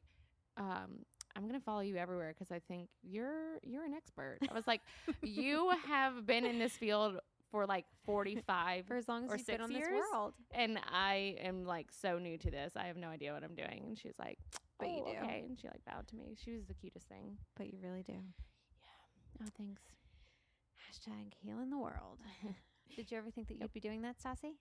um. 0.56 1.04
I'm 1.36 1.46
gonna 1.46 1.60
follow 1.60 1.80
you 1.80 1.94
everywhere 1.96 2.34
because 2.36 2.50
I 2.50 2.58
think 2.58 2.88
you're 3.04 3.58
you're 3.62 3.84
an 3.84 3.94
expert. 3.94 4.38
I 4.50 4.52
was 4.52 4.66
like, 4.66 4.80
you 5.22 5.70
have 5.86 6.26
been 6.26 6.44
in 6.44 6.58
this 6.58 6.72
field 6.72 7.20
for 7.50 7.66
like 7.66 7.86
45 8.04 8.86
for 8.86 8.96
as 8.96 9.08
long 9.08 9.24
as 9.24 9.30
or 9.30 9.36
you've 9.36 9.46
been 9.46 9.54
six 9.56 9.64
on 9.64 9.70
this 9.72 9.78
years? 9.80 10.00
world. 10.12 10.34
and 10.52 10.78
I 10.92 11.36
am 11.40 11.64
like 11.64 11.88
so 11.90 12.18
new 12.18 12.38
to 12.38 12.50
this. 12.50 12.72
I 12.76 12.84
have 12.86 12.96
no 12.96 13.08
idea 13.08 13.32
what 13.32 13.42
I'm 13.44 13.54
doing. 13.54 13.84
And 13.88 13.98
she's 13.98 14.18
like, 14.18 14.38
But 14.78 14.88
you 14.88 15.02
"Oh, 15.06 15.12
do. 15.12 15.18
Okay. 15.24 15.44
And 15.48 15.58
she 15.58 15.66
like 15.68 15.84
bowed 15.84 16.06
to 16.08 16.16
me. 16.16 16.36
She 16.42 16.52
was 16.52 16.66
the 16.66 16.74
cutest 16.74 17.08
thing. 17.08 17.36
But 17.56 17.66
you 17.72 17.78
really 17.82 18.02
do. 18.02 18.12
Yeah. 18.14 19.42
Oh, 19.44 19.48
thanks. 19.56 19.82
Hashtag 20.90 21.32
healing 21.42 21.70
the 21.70 21.78
world. 21.78 22.18
Did 22.96 23.10
you 23.10 23.18
ever 23.18 23.30
think 23.30 23.48
that 23.48 23.58
you'd 23.60 23.72
be 23.72 23.80
doing 23.80 24.02
that, 24.02 24.20
Sassy? 24.20 24.56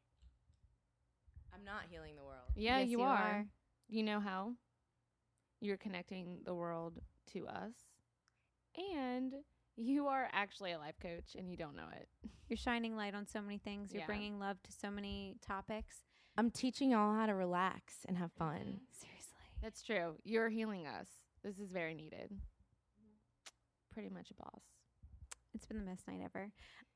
I'm 1.54 1.64
not 1.64 1.84
healing 1.90 2.16
the 2.16 2.24
world. 2.24 2.46
Yeah, 2.56 2.80
Yes, 2.80 2.90
you, 2.90 3.00
you 3.00 3.04
are. 3.04 3.18
are. 3.18 3.46
You 3.88 4.04
know 4.04 4.20
how? 4.20 4.54
You're 5.62 5.78
connecting 5.78 6.40
the 6.46 6.54
world 6.54 7.00
to 7.34 7.48
us. 7.48 7.74
And 8.78 9.34
you 9.82 10.08
are 10.08 10.28
actually 10.34 10.74
a 10.74 10.78
life 10.78 10.96
coach 11.02 11.36
and 11.38 11.50
you 11.50 11.56
don't 11.56 11.76
know 11.76 11.88
it. 11.96 12.10
You're 12.50 12.58
shining 12.58 12.96
light 12.98 13.16
on 13.16 13.26
so 13.28 13.42
many 13.42 13.58
things. 13.58 13.92
You're 13.94 14.02
Yeah. 14.02 14.08
bringing 14.08 14.38
love 14.40 14.62
to 14.64 14.72
so 14.72 14.92
many 14.92 15.38
topics. 15.42 16.04
I'm 16.38 16.52
teaching 16.52 16.92
y'all 16.92 17.16
how 17.16 17.26
to 17.26 17.34
relax 17.36 18.06
and 18.06 18.18
have 18.18 18.32
fun. 18.34 18.82
Seriously. 18.92 19.42
That's 19.62 19.82
true. 19.82 20.16
You're 20.24 20.50
healing 20.50 20.86
us. 20.86 21.08
This 21.44 21.60
is 21.60 21.72
very 21.72 21.94
needed. 21.94 22.42
Pretty 23.94 24.10
much 24.10 24.32
a 24.32 24.34
boss. 24.34 24.62
It's 25.56 25.66
been 25.66 25.78
the 25.80 25.84
best 25.84 26.08
night 26.08 26.22
ever. 26.24 26.52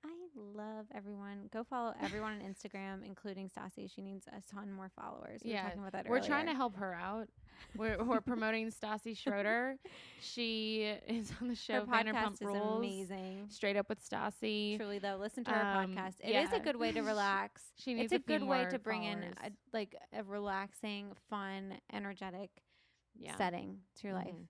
I 0.06 0.10
love 0.36 0.86
everyone. 0.94 1.50
Go 1.52 1.64
follow 1.64 1.94
everyone 2.02 2.34
on 2.34 2.40
Instagram, 2.54 3.06
including 3.06 3.50
Stassi. 3.50 3.90
She 3.94 4.02
needs 4.02 4.28
a 4.28 4.42
ton 4.54 4.72
more 4.72 4.92
followers. 5.00 5.42
We 5.44 5.50
were 5.52 5.56
Yeah, 5.56 5.64
talking 5.64 5.80
about 5.80 5.94
that 5.94 6.08
We're 6.10 6.20
trying 6.22 6.46
to 6.48 6.54
help 6.54 6.76
her 6.78 6.94
out. 6.94 7.30
We're, 7.78 8.04
we're 8.04 8.22
promoting 8.22 8.70
Stassi 8.72 9.18
Schroeder. 9.22 9.78
She 10.22 10.94
is 11.08 11.32
on 11.42 11.48
the 11.48 11.56
show 11.56 11.86
Her 11.86 11.86
podcast 11.88 12.34
is 12.34 12.42
Rules. 12.42 12.78
amazing. 12.80 13.46
Straight 13.50 13.76
up 13.78 13.90
with 13.90 14.08
Stassi. 14.08 14.78
Truly 14.78 15.00
though, 15.00 15.18
listen 15.20 15.44
to 15.46 15.52
her 15.52 15.80
Um, 15.82 15.96
podcast. 15.96 16.16
It 16.20 16.36
is 16.36 16.52
a 16.54 16.60
good 16.60 16.76
way 16.76 16.92
to 16.92 17.02
relax. 17.04 17.64
She 17.78 17.94
needs 17.94 18.12
it's 18.12 18.22
a, 18.30 18.34
a 18.34 18.38
good 18.40 18.46
way 18.48 18.66
to 18.70 18.78
bring 18.80 19.04
in 19.04 19.24
a, 19.44 19.50
like 19.74 19.96
a 20.14 20.24
relaxing, 20.24 21.14
fun, 21.30 21.74
energetic 21.92 22.50
Yeah. 23.16 23.36
setting 23.38 23.80
to 24.02 24.08
your 24.08 24.16
life. 24.16 24.28
Mhm. 24.28 24.48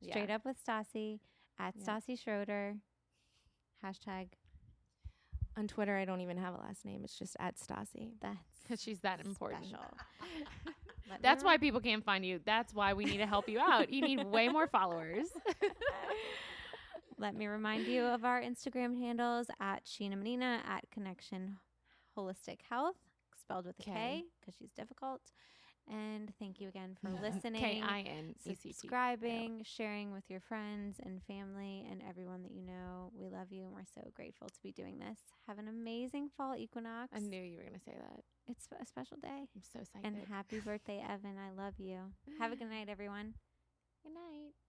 Yeah. 0.00 0.12
Straight 0.12 0.30
up 0.30 0.44
with 0.44 0.56
Stassi 0.64 1.18
at 1.58 1.74
Yeah. 1.76 1.84
Stassi 1.84 2.20
Schroeder. 2.22 2.76
Hashtag 3.86 4.28
On 5.56 5.68
Twitter, 5.68 5.96
I 5.96 6.04
don't 6.04 6.20
even 6.20 6.36
have 6.38 6.54
a 6.54 6.58
last 6.58 6.84
name. 6.84 7.02
It's 7.04 7.16
just 7.18 7.36
at 7.38 7.56
Stassi. 7.56 8.12
that's 8.20 8.36
Because 8.62 8.82
she's 8.82 9.00
that 9.00 9.24
important. 9.24 9.64
special. 9.66 9.84
That's 11.22 11.44
why 11.44 11.56
people 11.56 11.80
can't 11.80 12.04
find 12.04 12.26
you. 12.26 12.40
That's 12.44 12.74
why 12.74 12.94
we 12.94 13.04
need 13.04 13.18
to 13.18 13.26
help 13.26 13.48
you 13.48 13.60
out. 13.60 13.92
You 13.92 14.02
need 14.02 14.26
way 14.26 14.48
more 14.48 14.66
followers. 14.66 15.26
Let 17.18 17.36
me 17.36 17.46
remind 17.46 17.86
you 17.86 18.02
of 18.02 18.24
our 18.24 18.42
Instagram 18.42 18.98
handles 18.98 19.46
at 19.60 19.84
Sheena 19.84 20.18
Menina 20.18 20.60
at 20.68 20.84
Kinection 20.90 21.54
Holistic 22.18 22.58
Health, 22.68 22.96
spelled 23.40 23.66
with 23.66 23.78
a 23.78 23.82
K 23.82 24.24
because 24.40 24.56
she's 24.58 24.72
difficult. 24.72 25.20
And 25.88 26.32
thank 26.40 26.60
you 26.60 26.68
again 26.68 26.96
for 27.00 27.10
listening, 27.22 27.60
K 27.60 27.80
I 27.80 28.00
N 28.00 28.34
E 28.44 28.54
C 28.54 28.68
T. 28.68 28.72
subscribing, 28.72 29.62
sharing 29.64 30.12
with 30.12 30.24
your 30.28 30.40
friends 30.40 30.96
and 31.04 31.22
family 31.24 31.86
and 31.90 32.02
everyone 32.08 32.42
that 32.42 32.50
you 32.52 32.62
know. 32.62 33.12
We 33.14 33.28
love 33.28 33.52
you 33.52 33.64
and 33.64 33.72
we're 33.72 33.84
so 33.94 34.02
grateful 34.14 34.48
to 34.48 34.60
be 34.62 34.72
doing 34.72 34.98
this. 34.98 35.18
Have 35.46 35.58
an 35.58 35.68
amazing 35.68 36.30
fall 36.36 36.56
equinox. 36.56 37.12
I 37.14 37.20
knew 37.20 37.40
you 37.40 37.56
were 37.58 37.62
going 37.62 37.78
to 37.78 37.84
say 37.84 37.94
that. 37.96 38.20
it's 38.48 38.66
a 38.80 38.84
special 38.84 39.16
day. 39.18 39.46
I'm 39.54 39.62
so 39.62 39.78
excited. 39.80 40.06
And 40.06 40.16
happy 40.28 40.58
birthday, 40.60 41.04
Evan. 41.08 41.36
I 41.38 41.50
love 41.60 41.74
you. 41.78 41.98
Have 42.40 42.52
a 42.52 42.56
good 42.56 42.68
night, 42.70 42.88
everyone. 42.88 43.34
Good 44.02 44.14
night. 44.14 44.65